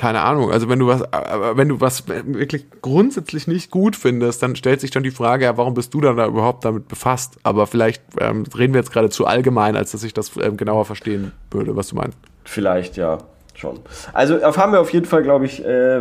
keine 0.00 0.22
Ahnung, 0.22 0.50
also 0.50 0.70
wenn 0.70 0.78
du 0.78 0.86
was, 0.86 1.02
aber 1.12 1.58
wenn 1.58 1.68
du 1.68 1.78
was 1.82 2.08
wirklich 2.08 2.64
grundsätzlich 2.80 3.46
nicht 3.46 3.70
gut 3.70 3.94
findest, 3.96 4.42
dann 4.42 4.56
stellt 4.56 4.80
sich 4.80 4.90
dann 4.90 5.02
die 5.02 5.10
Frage, 5.10 5.44
ja, 5.44 5.58
warum 5.58 5.74
bist 5.74 5.92
du 5.92 6.00
dann 6.00 6.16
da 6.16 6.26
überhaupt 6.26 6.64
damit 6.64 6.88
befasst? 6.88 7.36
Aber 7.42 7.66
vielleicht 7.66 8.02
ähm, 8.18 8.44
reden 8.56 8.72
wir 8.72 8.80
jetzt 8.80 8.92
gerade 8.92 9.10
zu 9.10 9.26
allgemein, 9.26 9.76
als 9.76 9.92
dass 9.92 10.02
ich 10.02 10.14
das 10.14 10.32
ähm, 10.40 10.56
genauer 10.56 10.86
verstehen 10.86 11.32
würde, 11.50 11.76
was 11.76 11.88
du 11.88 11.96
meinst. 11.96 12.16
Vielleicht, 12.44 12.96
ja, 12.96 13.18
schon. 13.54 13.80
Also 14.14 14.40
haben 14.40 14.72
wir 14.72 14.80
auf 14.80 14.90
jeden 14.90 15.04
Fall, 15.04 15.22
glaube 15.22 15.44
ich, 15.44 15.62
äh, 15.62 16.00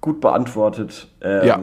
gut 0.00 0.22
beantwortet. 0.22 1.08
Ähm, 1.20 1.46
Ja. 1.46 1.60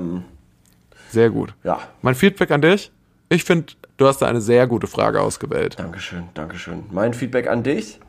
Sehr 1.10 1.32
gut. 1.32 1.56
ja. 1.64 1.80
Mein 2.04 2.14
Feedback 2.14 2.52
an 2.52 2.62
dich? 2.62 2.92
Ich 3.30 3.46
finde, 3.46 3.74
du 3.98 4.06
hast 4.06 4.20
da 4.22 4.28
eine 4.28 4.42
sehr 4.42 4.68
gute 4.68 4.86
Frage 4.86 5.22
ausgewählt. 5.22 5.80
Dankeschön, 5.80 6.26
Dankeschön. 6.36 6.84
Mein 6.92 7.16
Feedback 7.16 7.48
an 7.48 7.64
dich. 7.64 8.00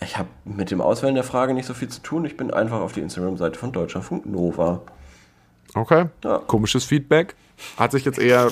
Ich 0.00 0.16
habe 0.16 0.28
mit 0.44 0.70
dem 0.70 0.80
Auswählen 0.80 1.14
der 1.14 1.24
Frage 1.24 1.54
nicht 1.54 1.66
so 1.66 1.74
viel 1.74 1.88
zu 1.88 2.00
tun. 2.02 2.24
Ich 2.24 2.36
bin 2.36 2.50
einfach 2.52 2.80
auf 2.80 2.92
die 2.92 3.00
Instagram-Seite 3.00 3.58
von 3.58 3.72
Deutschlandfunk 3.72 4.26
Nova. 4.26 4.82
Okay. 5.74 6.06
Ja. 6.24 6.38
Komisches 6.38 6.84
Feedback. 6.84 7.34
Hat 7.76 7.92
sich 7.92 8.04
jetzt 8.04 8.18
eher, 8.18 8.50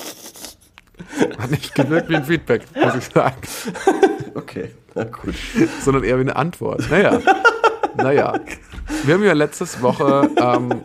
hat 1.39 1.51
nicht 1.51 1.73
gewirkt 1.73 2.09
wie 2.09 2.17
ein 2.17 2.25
Feedback, 2.25 2.63
muss 2.75 2.95
ich 2.95 3.05
sagen. 3.05 3.37
Okay, 4.35 4.69
na 4.93 5.03
gut. 5.03 5.33
sondern 5.81 6.03
eher 6.03 6.17
wie 6.17 6.21
eine 6.21 6.35
Antwort. 6.35 6.87
Naja, 6.91 7.19
naja. 7.95 8.39
Wir 9.03 9.15
haben 9.15 9.23
ja 9.23 9.33
letztes 9.33 9.81
Woche, 9.81 10.29
ähm, 10.37 10.83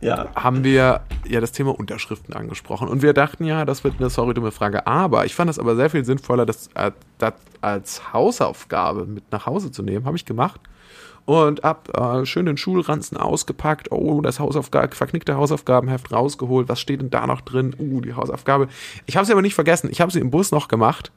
Ja, 0.00 0.28
haben 0.36 0.62
wir 0.62 1.00
ja 1.26 1.40
das 1.40 1.50
Thema 1.52 1.76
Unterschriften 1.76 2.32
angesprochen. 2.34 2.88
Und 2.88 3.02
wir 3.02 3.12
dachten 3.12 3.44
ja, 3.44 3.64
das 3.64 3.82
wird 3.82 3.94
eine 3.98 4.10
sorry 4.10 4.32
dumme 4.32 4.52
Frage, 4.52 4.86
aber 4.86 5.26
ich 5.26 5.34
fand 5.34 5.50
es 5.50 5.58
aber 5.58 5.74
sehr 5.74 5.90
viel 5.90 6.04
sinnvoller, 6.04 6.46
das, 6.46 6.68
äh, 6.74 6.92
das 7.18 7.34
als 7.60 8.12
Hausaufgabe 8.12 9.06
mit 9.06 9.24
nach 9.32 9.46
Hause 9.46 9.72
zu 9.72 9.82
nehmen, 9.82 10.06
habe 10.06 10.16
ich 10.16 10.24
gemacht. 10.24 10.60
Und 11.24 11.62
hab 11.62 11.94
äh, 11.98 12.24
schön 12.24 12.46
den 12.46 12.56
Schulranzen 12.56 13.18
ausgepackt, 13.18 13.92
oh, 13.92 14.22
das 14.22 14.40
Hausaufgabe, 14.40 14.94
verknickte 14.94 15.36
Hausaufgabenheft 15.36 16.10
rausgeholt, 16.12 16.68
was 16.68 16.80
steht 16.80 17.02
denn 17.02 17.10
da 17.10 17.26
noch 17.26 17.42
drin? 17.42 17.74
Uh, 17.78 18.00
die 18.00 18.14
Hausaufgabe. 18.14 18.68
Ich 19.04 19.16
habe 19.16 19.26
sie 19.26 19.32
aber 19.32 19.42
nicht 19.42 19.54
vergessen, 19.54 19.90
ich 19.90 20.00
habe 20.00 20.10
sie 20.10 20.20
im 20.20 20.30
Bus 20.30 20.52
noch 20.52 20.68
gemacht. 20.68 21.12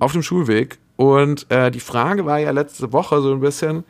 Auf 0.00 0.12
dem 0.12 0.22
Schulweg. 0.22 0.78
Und 0.96 1.48
äh, 1.50 1.70
die 1.70 1.80
Frage 1.80 2.26
war 2.26 2.38
ja 2.38 2.50
letzte 2.50 2.92
Woche 2.92 3.20
so 3.20 3.32
ein 3.32 3.40
bisschen, 3.40 3.84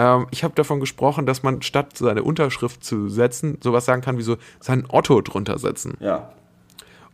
ähm, 0.00 0.26
ich 0.30 0.42
habe 0.44 0.54
davon 0.54 0.80
gesprochen, 0.80 1.26
dass 1.26 1.42
man 1.42 1.60
statt 1.62 1.96
seine 1.98 2.22
Unterschrift 2.22 2.82
zu 2.84 3.08
setzen, 3.08 3.58
sowas 3.62 3.84
sagen 3.84 4.00
kann 4.02 4.16
wie 4.18 4.22
so 4.22 4.36
seinen 4.60 4.86
Otto 4.88 5.20
drunter 5.20 5.58
setzen. 5.58 5.96
ja. 6.00 6.32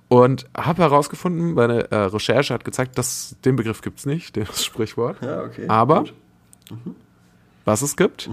Und 0.08 0.46
habe 0.56 0.82
herausgefunden, 0.82 1.54
meine 1.54 1.90
äh, 1.90 1.96
Recherche 1.96 2.54
hat 2.54 2.64
gezeigt, 2.64 2.96
dass 2.96 3.34
den 3.44 3.56
Begriff 3.56 3.80
gibt's 3.82 4.06
nicht, 4.06 4.36
das 4.36 4.64
Sprichwort. 4.64 5.16
Ja, 5.20 5.42
okay. 5.42 5.66
Aber 5.68 6.04
gut. 6.04 6.14
was 7.64 7.82
es 7.82 7.96
gibt, 7.96 8.30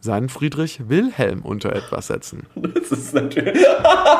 seinen 0.00 0.28
Friedrich 0.28 0.88
Wilhelm 0.88 1.42
unter 1.42 1.72
etwas 1.74 2.08
setzen. 2.08 2.46
Das 2.56 2.90
ist 2.90 3.14
natürlich. 3.14 3.64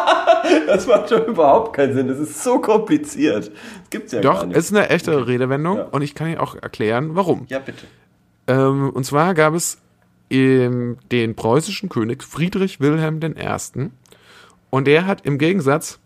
das 0.68 0.86
macht 0.86 1.10
doch 1.10 1.26
überhaupt 1.26 1.74
keinen 1.74 1.94
Sinn. 1.94 2.06
Das 2.06 2.18
ist 2.20 2.44
so 2.44 2.60
kompliziert. 2.60 3.48
Das 3.48 3.90
gibt's 3.90 4.12
ja 4.12 4.20
gar 4.20 4.34
Doch, 4.34 4.46
nicht. 4.46 4.56
es 4.56 4.70
ist 4.70 4.76
eine 4.76 4.88
echte 4.88 5.26
Redewendung 5.26 5.78
Ja. 5.78 5.84
und 5.90 6.02
ich 6.02 6.14
kann 6.14 6.28
Ihnen 6.28 6.38
auch 6.38 6.54
erklären, 6.54 7.16
warum. 7.16 7.46
ja, 7.48 7.58
bitte. 7.58 7.86
Ähm, 8.50 8.90
und 8.90 9.04
zwar 9.04 9.34
gab 9.34 9.54
es 9.54 9.78
den 10.32 11.34
preußischen 11.34 11.88
König 11.88 12.22
Friedrich 12.22 12.78
Wilhelm 12.78 13.20
I. 13.22 13.88
Und 14.70 14.86
der 14.86 15.06
hat 15.06 15.26
im 15.26 15.38
Gegensatz 15.38 15.98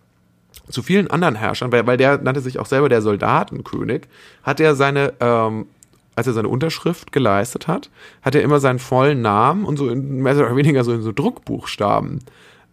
zu 0.70 0.82
vielen 0.82 1.11
anderen 1.11 1.34
Herrschern, 1.34 1.72
weil, 1.72 1.86
weil 1.86 1.99
der 1.99 2.18
nannte 2.18 2.40
sich 2.40 2.59
auch 2.59 2.64
selber 2.64 2.88
der 2.88 3.03
Soldatenkönig, 3.03 4.09
hat 4.42 4.61
er 4.61 4.74
seine, 4.76 5.12
ähm, 5.20 5.66
als 6.14 6.26
er 6.26 6.32
seine 6.32 6.49
Unterschrift 6.49 7.12
geleistet 7.12 7.68
hat, 7.68 7.90
hat 8.22 8.34
er 8.34 8.42
immer 8.42 8.61
seinen 8.61 8.78
vollen 8.78 9.20
Namen 9.20 9.66
und 9.66 9.76
so 9.76 9.90
in, 9.90 10.22
mehr 10.22 10.36
oder 10.36 10.57
weniger 10.57 10.84
so 10.84 10.95
in 10.95 11.03
so 11.03 11.12
Druckbuchstaben 11.12 12.20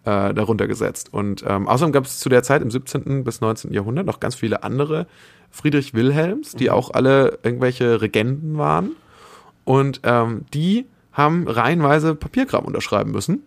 äh, 0.05 0.33
darunter 0.33 0.67
gesetzt. 0.67 1.13
Und 1.13 1.43
ähm, 1.45 1.67
außerdem 1.67 1.91
gab 1.91 2.05
es 2.05 2.19
zu 2.19 2.29
der 2.29 2.43
Zeit 2.43 2.61
im 2.61 2.71
17. 2.71 3.25
bis 3.25 3.41
19. 3.41 3.73
Jahrhundert 3.73 4.05
noch 4.05 4.21
ganz 4.21 4.35
viele 4.35 4.63
andere 4.63 5.05
Friedrich 5.49 5.93
Wilhelms, 5.93 6.53
die 6.53 6.69
auch 6.69 6.91
alle 6.91 7.39
irgendwelche 7.43 8.01
Regenten 8.01 8.57
waren. 8.57 8.91
Und 9.71 10.01
ähm, 10.03 10.43
die 10.53 10.85
haben 11.13 11.47
reihenweise 11.47 12.13
Papierkram 12.13 12.65
unterschreiben 12.65 13.11
müssen. 13.11 13.41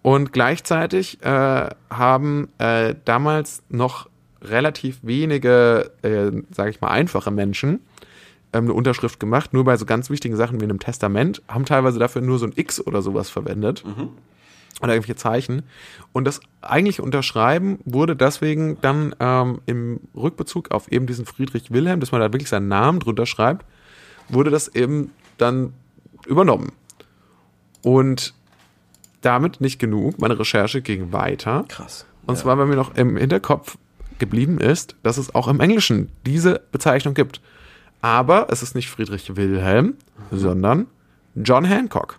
Und 0.00 0.32
gleichzeitig 0.32 1.20
äh, 1.22 1.68
haben 1.90 2.48
äh, 2.58 2.94
damals 3.04 3.64
noch 3.68 4.08
relativ 4.40 5.00
wenige, 5.02 5.90
äh, 6.02 6.30
sage 6.54 6.70
ich 6.70 6.80
mal, 6.80 6.90
einfache 6.90 7.32
Menschen 7.32 7.80
ähm, 8.52 8.66
eine 8.66 8.72
Unterschrift 8.72 9.18
gemacht. 9.18 9.52
Nur 9.52 9.64
bei 9.64 9.76
so 9.76 9.84
ganz 9.84 10.10
wichtigen 10.10 10.36
Sachen 10.36 10.60
wie 10.60 10.64
einem 10.64 10.78
Testament 10.78 11.42
haben 11.48 11.64
teilweise 11.64 11.98
dafür 11.98 12.22
nur 12.22 12.38
so 12.38 12.46
ein 12.46 12.52
X 12.54 12.80
oder 12.80 13.02
sowas 13.02 13.28
verwendet. 13.28 13.82
Oder 14.80 14.94
irgendwelche 14.94 15.16
Zeichen. 15.16 15.62
Und 16.12 16.24
das 16.24 16.38
eigentliche 16.60 17.02
Unterschreiben 17.02 17.80
wurde 17.84 18.14
deswegen 18.14 18.78
dann 18.80 19.12
ähm, 19.18 19.60
im 19.66 19.98
Rückbezug 20.14 20.70
auf 20.70 20.90
eben 20.92 21.08
diesen 21.08 21.26
Friedrich 21.26 21.72
Wilhelm, 21.72 21.98
dass 21.98 22.12
man 22.12 22.20
da 22.20 22.32
wirklich 22.32 22.48
seinen 22.48 22.68
Namen 22.68 23.00
drunter 23.00 23.26
schreibt, 23.26 23.66
wurde 24.28 24.50
das 24.50 24.68
eben 24.68 25.10
dann 25.38 25.72
übernommen. 26.26 26.72
Und 27.82 28.34
damit 29.20 29.60
nicht 29.60 29.78
genug. 29.78 30.20
Meine 30.20 30.38
Recherche 30.38 30.82
ging 30.82 31.12
weiter. 31.12 31.64
Krass. 31.68 32.06
Und 32.26 32.36
zwar, 32.38 32.58
weil 32.58 32.66
mir 32.66 32.76
noch 32.76 32.94
im 32.94 33.16
Hinterkopf 33.16 33.76
geblieben 34.18 34.58
ist, 34.58 34.94
dass 35.02 35.18
es 35.18 35.34
auch 35.34 35.48
im 35.48 35.60
Englischen 35.60 36.10
diese 36.26 36.60
Bezeichnung 36.70 37.14
gibt. 37.14 37.40
Aber 38.00 38.48
es 38.50 38.62
ist 38.62 38.74
nicht 38.74 38.90
Friedrich 38.90 39.36
Wilhelm, 39.36 39.94
sondern 40.30 40.86
John 41.34 41.64
Hancock. 41.64 42.18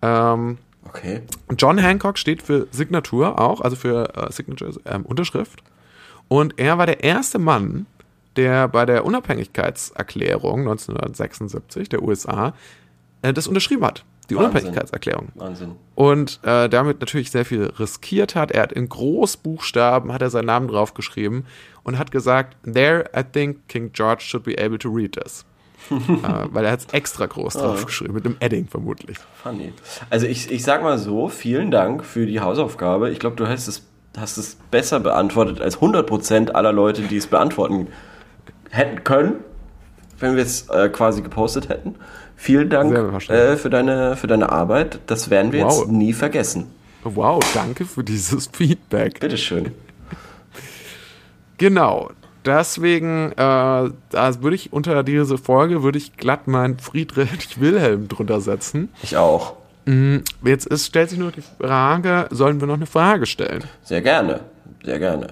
Ähm, 0.00 0.58
Okay. 0.84 1.22
John 1.56 1.78
Hancock 1.78 2.18
steht 2.18 2.42
für 2.42 2.66
Signatur 2.70 3.40
auch, 3.40 3.60
also 3.60 3.76
für 3.76 4.14
äh, 4.16 4.32
Signature, 4.32 4.72
ähm, 4.84 5.02
Unterschrift. 5.06 5.62
Und 6.28 6.58
er 6.58 6.78
war 6.78 6.86
der 6.86 7.04
erste 7.04 7.38
Mann, 7.38 7.86
der 8.36 8.68
bei 8.68 8.86
der 8.86 9.04
Unabhängigkeitserklärung 9.04 10.60
1976 10.60 11.88
der 11.88 12.02
USA 12.02 12.54
äh, 13.22 13.32
das 13.32 13.46
unterschrieben 13.46 13.84
hat. 13.84 14.04
Die 14.30 14.36
Wahnsinn. 14.36 14.50
Unabhängigkeitserklärung. 14.50 15.28
Wahnsinn. 15.34 15.72
Und 15.94 16.40
äh, 16.44 16.68
damit 16.68 17.00
natürlich 17.00 17.30
sehr 17.30 17.44
viel 17.44 17.64
riskiert 17.78 18.34
hat. 18.34 18.50
Er 18.50 18.62
hat 18.62 18.72
in 18.72 18.88
Großbuchstaben 18.88 20.12
hat 20.12 20.22
er 20.22 20.30
seinen 20.30 20.46
Namen 20.46 20.68
draufgeschrieben 20.68 21.44
und 21.82 21.98
hat 21.98 22.10
gesagt, 22.10 22.56
there 22.64 23.04
I 23.16 23.22
think 23.22 23.68
King 23.68 23.92
George 23.92 24.22
should 24.22 24.44
be 24.44 24.56
able 24.58 24.78
to 24.78 24.88
read 24.88 25.12
this. 25.12 25.44
äh, 25.90 25.94
weil 26.50 26.64
er 26.64 26.72
hat 26.72 26.80
es 26.80 26.86
extra 26.92 27.26
groß 27.26 27.54
draufgeschrieben, 27.54 28.14
mit 28.14 28.24
einem 28.24 28.36
Edding 28.38 28.68
vermutlich. 28.68 29.18
Funny. 29.42 29.72
Also 30.10 30.26
ich, 30.26 30.50
ich 30.50 30.62
sag 30.62 30.82
mal 30.82 30.96
so, 30.96 31.28
vielen 31.28 31.72
Dank 31.72 32.04
für 32.04 32.24
die 32.24 32.40
Hausaufgabe. 32.40 33.10
Ich 33.10 33.18
glaube, 33.18 33.34
du 33.34 33.48
hast 33.48 33.66
es, 33.66 33.82
hast 34.16 34.36
es 34.36 34.56
besser 34.70 35.00
beantwortet 35.00 35.60
als 35.60 35.78
100% 35.78 36.50
aller 36.50 36.72
Leute, 36.72 37.02
die 37.02 37.16
es 37.16 37.26
beantworten 37.26 37.88
hätten 38.72 39.04
können, 39.04 39.34
wenn 40.18 40.34
wir 40.36 40.42
es 40.42 40.68
äh, 40.70 40.88
quasi 40.88 41.22
gepostet 41.22 41.68
hätten. 41.68 41.94
Vielen 42.36 42.70
Dank 42.70 42.92
äh, 43.28 43.56
für, 43.56 43.70
deine, 43.70 44.16
für 44.16 44.26
deine 44.26 44.50
Arbeit. 44.50 44.98
Das 45.06 45.30
werden 45.30 45.52
wir 45.52 45.64
Wow. 45.64 45.78
jetzt 45.80 45.90
nie 45.92 46.12
vergessen. 46.12 46.66
Wow, 47.04 47.40
danke 47.54 47.84
für 47.84 48.02
dieses 48.02 48.46
Feedback. 48.52 49.20
Bitteschön. 49.20 49.72
Genau. 51.58 52.10
Deswegen, 52.44 53.30
äh, 53.32 53.36
da 53.36 54.42
würde 54.42 54.56
ich 54.56 54.72
unter 54.72 55.04
diese 55.04 55.38
Folge 55.38 55.84
würde 55.84 55.98
ich 55.98 56.16
glatt 56.16 56.48
meinen 56.48 56.78
Friedrich 56.78 57.60
Wilhelm 57.60 58.08
drunter 58.08 58.40
setzen. 58.40 58.88
Ich 59.02 59.16
auch. 59.16 59.54
Jetzt 60.44 60.66
ist, 60.66 60.86
stellt 60.86 61.10
sich 61.10 61.18
nur 61.18 61.32
die 61.32 61.42
Frage, 61.42 62.26
sollen 62.30 62.60
wir 62.60 62.68
noch 62.68 62.74
eine 62.74 62.86
Frage 62.86 63.26
stellen? 63.26 63.64
Sehr 63.82 64.00
gerne. 64.00 64.40
Sehr 64.84 65.00
gerne. 65.00 65.28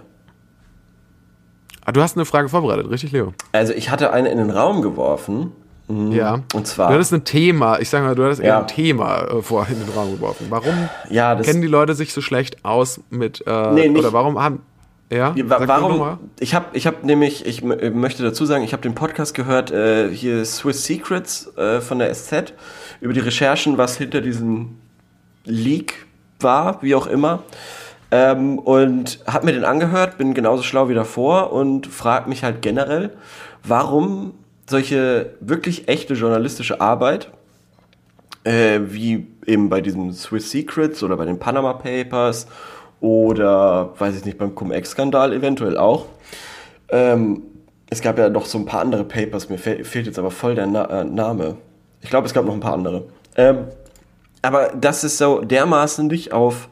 Ah, 1.84 1.92
du 1.92 2.02
hast 2.02 2.16
eine 2.16 2.24
Frage 2.24 2.48
vorbereitet, 2.48 2.90
richtig, 2.90 3.12
Leo? 3.12 3.32
Also 3.52 3.72
ich 3.72 3.90
hatte 3.90 4.12
eine 4.12 4.28
in 4.30 4.38
den 4.38 4.50
Raum 4.50 4.82
geworfen. 4.82 5.52
Ja. 5.88 6.36
Mhm. 6.36 6.42
Und 6.54 6.66
zwar- 6.68 6.88
Du 6.88 6.94
hattest 6.94 7.12
ein 7.12 7.24
Thema, 7.24 7.80
ich 7.80 7.88
sage 7.90 8.04
mal, 8.04 8.14
du 8.14 8.24
hattest 8.24 8.40
eher 8.40 8.48
Ja. 8.48 8.60
ein 8.60 8.68
Thema 8.68 9.22
äh, 9.24 9.42
vor 9.42 9.66
in 9.68 9.80
den 9.80 9.88
Raum 9.88 10.12
geworfen. 10.12 10.46
Warum 10.48 10.88
Ja, 11.08 11.34
kennen 11.34 11.62
die 11.62 11.66
Leute 11.66 11.94
sich 11.94 12.12
so 12.12 12.20
schlecht 12.20 12.64
aus 12.64 13.00
mit, 13.10 13.42
äh, 13.46 13.72
Nee, 13.72 13.88
nicht- 13.88 13.98
oder 13.98 14.12
warum 14.12 14.40
haben, 14.40 14.60
ja? 15.10 15.32
Ja, 15.34 15.44
Sag 15.48 15.66
warum? 15.66 16.18
Ich 16.38 16.54
habe 16.54 16.66
ich 16.74 16.86
hab 16.86 17.02
nämlich, 17.02 17.44
ich 17.44 17.64
äh, 17.64 17.90
möchte 17.90 18.22
dazu 18.22 18.44
sagen, 18.44 18.62
ich 18.62 18.72
habe 18.72 18.82
den 18.82 18.94
Podcast 18.94 19.34
gehört, 19.34 19.72
äh, 19.72 20.10
hier 20.14 20.44
Swiss 20.44 20.84
Secrets 20.84 21.50
äh, 21.56 21.80
von 21.80 21.98
der 21.98 22.10
SZ, 22.14 22.52
über 23.00 23.12
die 23.12 23.20
Recherchen, 23.20 23.76
was 23.76 23.96
hinter 23.96 24.20
diesem 24.20 24.76
Leak 25.44 26.06
war, 26.38 26.80
wie 26.82 26.94
auch 26.94 27.08
immer. 27.08 27.42
Ähm, 28.10 28.58
und 28.58 29.20
habe 29.26 29.46
mir 29.46 29.52
den 29.52 29.64
angehört, 29.64 30.18
bin 30.18 30.34
genauso 30.34 30.62
schlau 30.62 30.88
wie 30.88 30.94
davor 30.94 31.52
und 31.52 31.86
frage 31.86 32.28
mich 32.28 32.42
halt 32.42 32.60
generell, 32.60 33.10
warum 33.62 34.34
solche 34.68 35.34
wirklich 35.40 35.88
echte 35.88 36.14
journalistische 36.14 36.80
Arbeit, 36.80 37.30
äh, 38.44 38.80
wie 38.84 39.28
eben 39.46 39.68
bei 39.68 39.80
diesen 39.80 40.12
Swiss 40.12 40.50
Secrets 40.50 41.02
oder 41.02 41.16
bei 41.16 41.24
den 41.24 41.38
Panama 41.38 41.74
Papers 41.74 42.46
oder, 43.00 43.94
weiß 43.98 44.16
ich 44.16 44.24
nicht, 44.24 44.38
beim 44.38 44.54
Cum-Ex-Skandal 44.54 45.32
eventuell 45.32 45.76
auch. 45.76 46.06
Ähm, 46.88 47.42
es 47.90 48.00
gab 48.00 48.18
ja 48.18 48.28
noch 48.28 48.46
so 48.46 48.58
ein 48.58 48.66
paar 48.66 48.80
andere 48.80 49.04
Papers, 49.04 49.48
mir 49.48 49.58
fe 49.58 49.84
fehlt 49.84 50.06
jetzt 50.06 50.18
aber 50.18 50.30
voll 50.30 50.54
der 50.54 50.66
Na 50.66 50.84
äh, 51.00 51.04
Name. 51.04 51.56
Ich 52.02 52.10
glaube, 52.10 52.26
es 52.26 52.34
gab 52.34 52.44
noch 52.44 52.54
ein 52.54 52.60
paar 52.60 52.74
andere. 52.74 53.04
Ähm, 53.36 53.66
aber 54.42 54.68
das 54.68 55.04
ist 55.04 55.18
so 55.18 55.40
dermaßen 55.40 56.06
nicht 56.06 56.32
auf, 56.32 56.68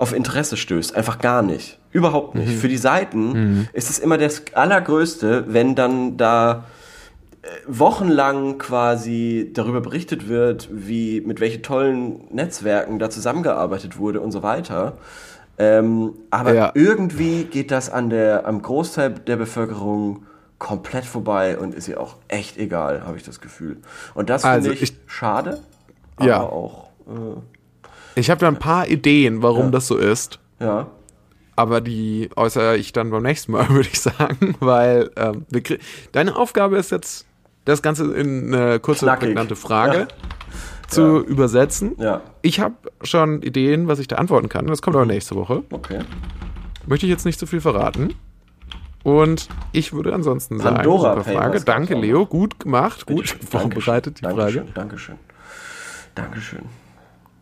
auf 0.00 0.12
Interesse 0.12 0.56
stößt. 0.56 0.96
Einfach 0.96 1.18
gar 1.18 1.42
nicht. 1.42 1.78
Überhaupt 1.92 2.34
nicht. 2.34 2.52
Für 2.58 2.68
die 2.68 2.76
Seiten 2.78 3.68
ist 3.72 3.90
es 3.90 3.98
immer 3.98 4.16
das 4.18 4.42
Allergrößte, 4.54 5.44
wenn 5.48 5.74
dann 5.74 6.16
da 6.16 6.64
äh, 7.42 7.46
wochenlang 7.66 8.58
quasi 8.58 9.50
darüber 9.54 9.80
berichtet 9.80 10.28
wird, 10.28 10.68
wie 10.70 11.20
mit 11.20 11.40
welchen 11.40 11.62
tollen 11.62 12.20
Netzwerken 12.32 12.98
da 12.98 13.10
zusammengearbeitet 13.10 13.98
wurde 13.98 14.20
und 14.20 14.30
so 14.32 14.42
weiter. 14.42 14.98
Ähm, 15.58 16.14
aber 16.30 16.54
Ja. 16.54 16.70
irgendwie 16.74 17.44
geht 17.44 17.70
das 17.70 17.90
an 17.90 18.08
der, 18.10 18.46
am 18.46 18.62
Großteil 18.62 19.10
der 19.10 19.36
Bevölkerung 19.36 20.24
komplett 20.58 21.04
vorbei 21.04 21.58
und 21.58 21.74
ist 21.74 21.88
ihr 21.88 22.00
auch 22.00 22.16
echt 22.28 22.56
egal, 22.58 23.04
habe 23.06 23.16
ich 23.16 23.22
das 23.24 23.40
Gefühl. 23.40 23.78
Und 24.14 24.30
das 24.30 24.44
Also 24.44 24.68
finde 24.70 24.82
ich, 24.82 24.90
ich- 24.92 24.96
schade, 25.06 25.60
aber 26.16 26.28
Ja. 26.28 26.40
auch, 26.42 26.88
äh, 27.08 27.40
Ich 28.20 28.30
habe 28.30 28.40
da 28.40 28.48
ein 28.48 28.58
paar 28.58 28.86
Ideen, 28.88 29.42
warum 29.42 29.66
Ja. 29.66 29.70
das 29.72 29.86
so 29.86 29.96
ist. 29.96 30.38
ja. 30.60 30.86
Aber 31.56 31.82
die 31.82 32.30
äußere 32.36 32.78
ich 32.78 32.92
dann 32.94 33.10
beim 33.10 33.22
nächsten 33.22 33.52
Mal, 33.52 33.68
würde 33.70 33.88
ich 33.92 34.00
sagen, 34.00 34.54
weil 34.60 35.10
ähm, 35.16 35.44
deine 36.12 36.36
Aufgabe 36.36 36.78
ist 36.78 36.90
jetzt, 36.90 37.26
das 37.66 37.82
Ganze 37.82 38.14
in 38.14 38.54
eine 38.54 38.80
kurze, 38.80 39.04
Knackig. 39.04 39.28
prägnante 39.28 39.56
Frage 39.56 39.98
Ja. 39.98 40.08
zu 40.88 41.00
Ja. 41.18 41.20
übersetzen. 41.20 41.96
Ja, 41.98 42.22
Ich 42.40 42.60
habe 42.60 42.76
schon 43.02 43.42
Ideen, 43.42 43.88
was 43.88 43.98
ich 43.98 44.08
da 44.08 44.16
antworten 44.16 44.48
kann. 44.48 44.66
Das 44.68 44.80
kommt 44.80 44.96
aber 44.96 45.04
nächste 45.04 45.34
Woche. 45.34 45.62
okay. 45.70 46.00
Möchte 46.86 47.04
ich 47.04 47.10
jetzt 47.10 47.26
nicht 47.26 47.38
zu 47.38 47.46
viel 47.46 47.60
verraten. 47.60 48.14
Und 49.02 49.48
ich 49.72 49.92
würde 49.92 50.14
ansonsten 50.14 50.58
sagen, 50.60 50.76
Pandora 50.76 51.16
super 51.22 51.30
Frage. 51.34 51.60
Danke. 51.60 51.94
Leo. 51.94 52.24
Gut 52.24 52.58
gemacht, 52.58 53.04
gut 53.06 53.16
Bitteschön. 53.16 53.40
vorbereitet, 53.42 54.18
die 54.18 54.22
Dankeschön. 54.22 54.62
Frage. 54.64 54.72
Dankeschön. 54.74 55.14
Dankeschön. 56.14 56.79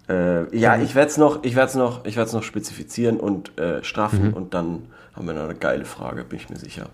Äh, 0.08 0.56
ja, 0.56 0.76
ich 0.80 0.94
werde 0.94 1.10
es 1.10 1.18
noch, 1.18 1.44
ich 1.44 1.54
werde 1.54 1.68
es 1.68 1.74
noch, 1.74 2.04
ich 2.06 2.16
werde 2.16 2.28
es 2.28 2.32
noch 2.34 2.42
spezifizieren 2.42 3.18
und 3.20 3.58
äh, 3.58 3.82
straffen 3.84 4.28
Mhm. 4.28 4.32
und 4.34 4.54
dann 4.54 4.86
haben 5.14 5.26
wir 5.26 5.34
noch 5.34 5.44
eine 5.44 5.54
geile 5.54 5.84
Frage, 5.84 6.24
bin 6.24 6.38
ich 6.38 6.48
mir 6.48 6.56
sicher. 6.56 6.86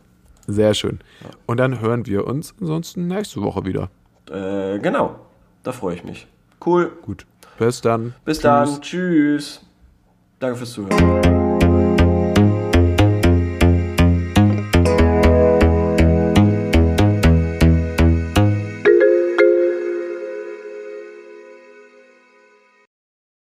Sehr 0.46 0.74
schön. 0.74 0.98
Und 1.46 1.58
dann 1.58 1.80
hören 1.80 2.06
wir 2.06 2.26
uns 2.26 2.54
ansonsten 2.60 3.06
nächste 3.06 3.40
Woche 3.42 3.64
wieder. 3.64 3.88
Äh, 4.30 4.78
genau, 4.78 5.16
da 5.62 5.72
freue 5.72 5.94
ich 5.94 6.04
mich. 6.04 6.26
Cool. 6.64 6.90
Gut. 7.02 7.24
Bis 7.58 7.80
dann. 7.80 8.14
Bis 8.24 8.38
Tschüss. 8.38 8.42
dann. 8.42 8.80
Tschüss. 8.82 9.60
Danke 10.40 10.56
fürs 10.56 10.72
Zuhören. 10.72 11.83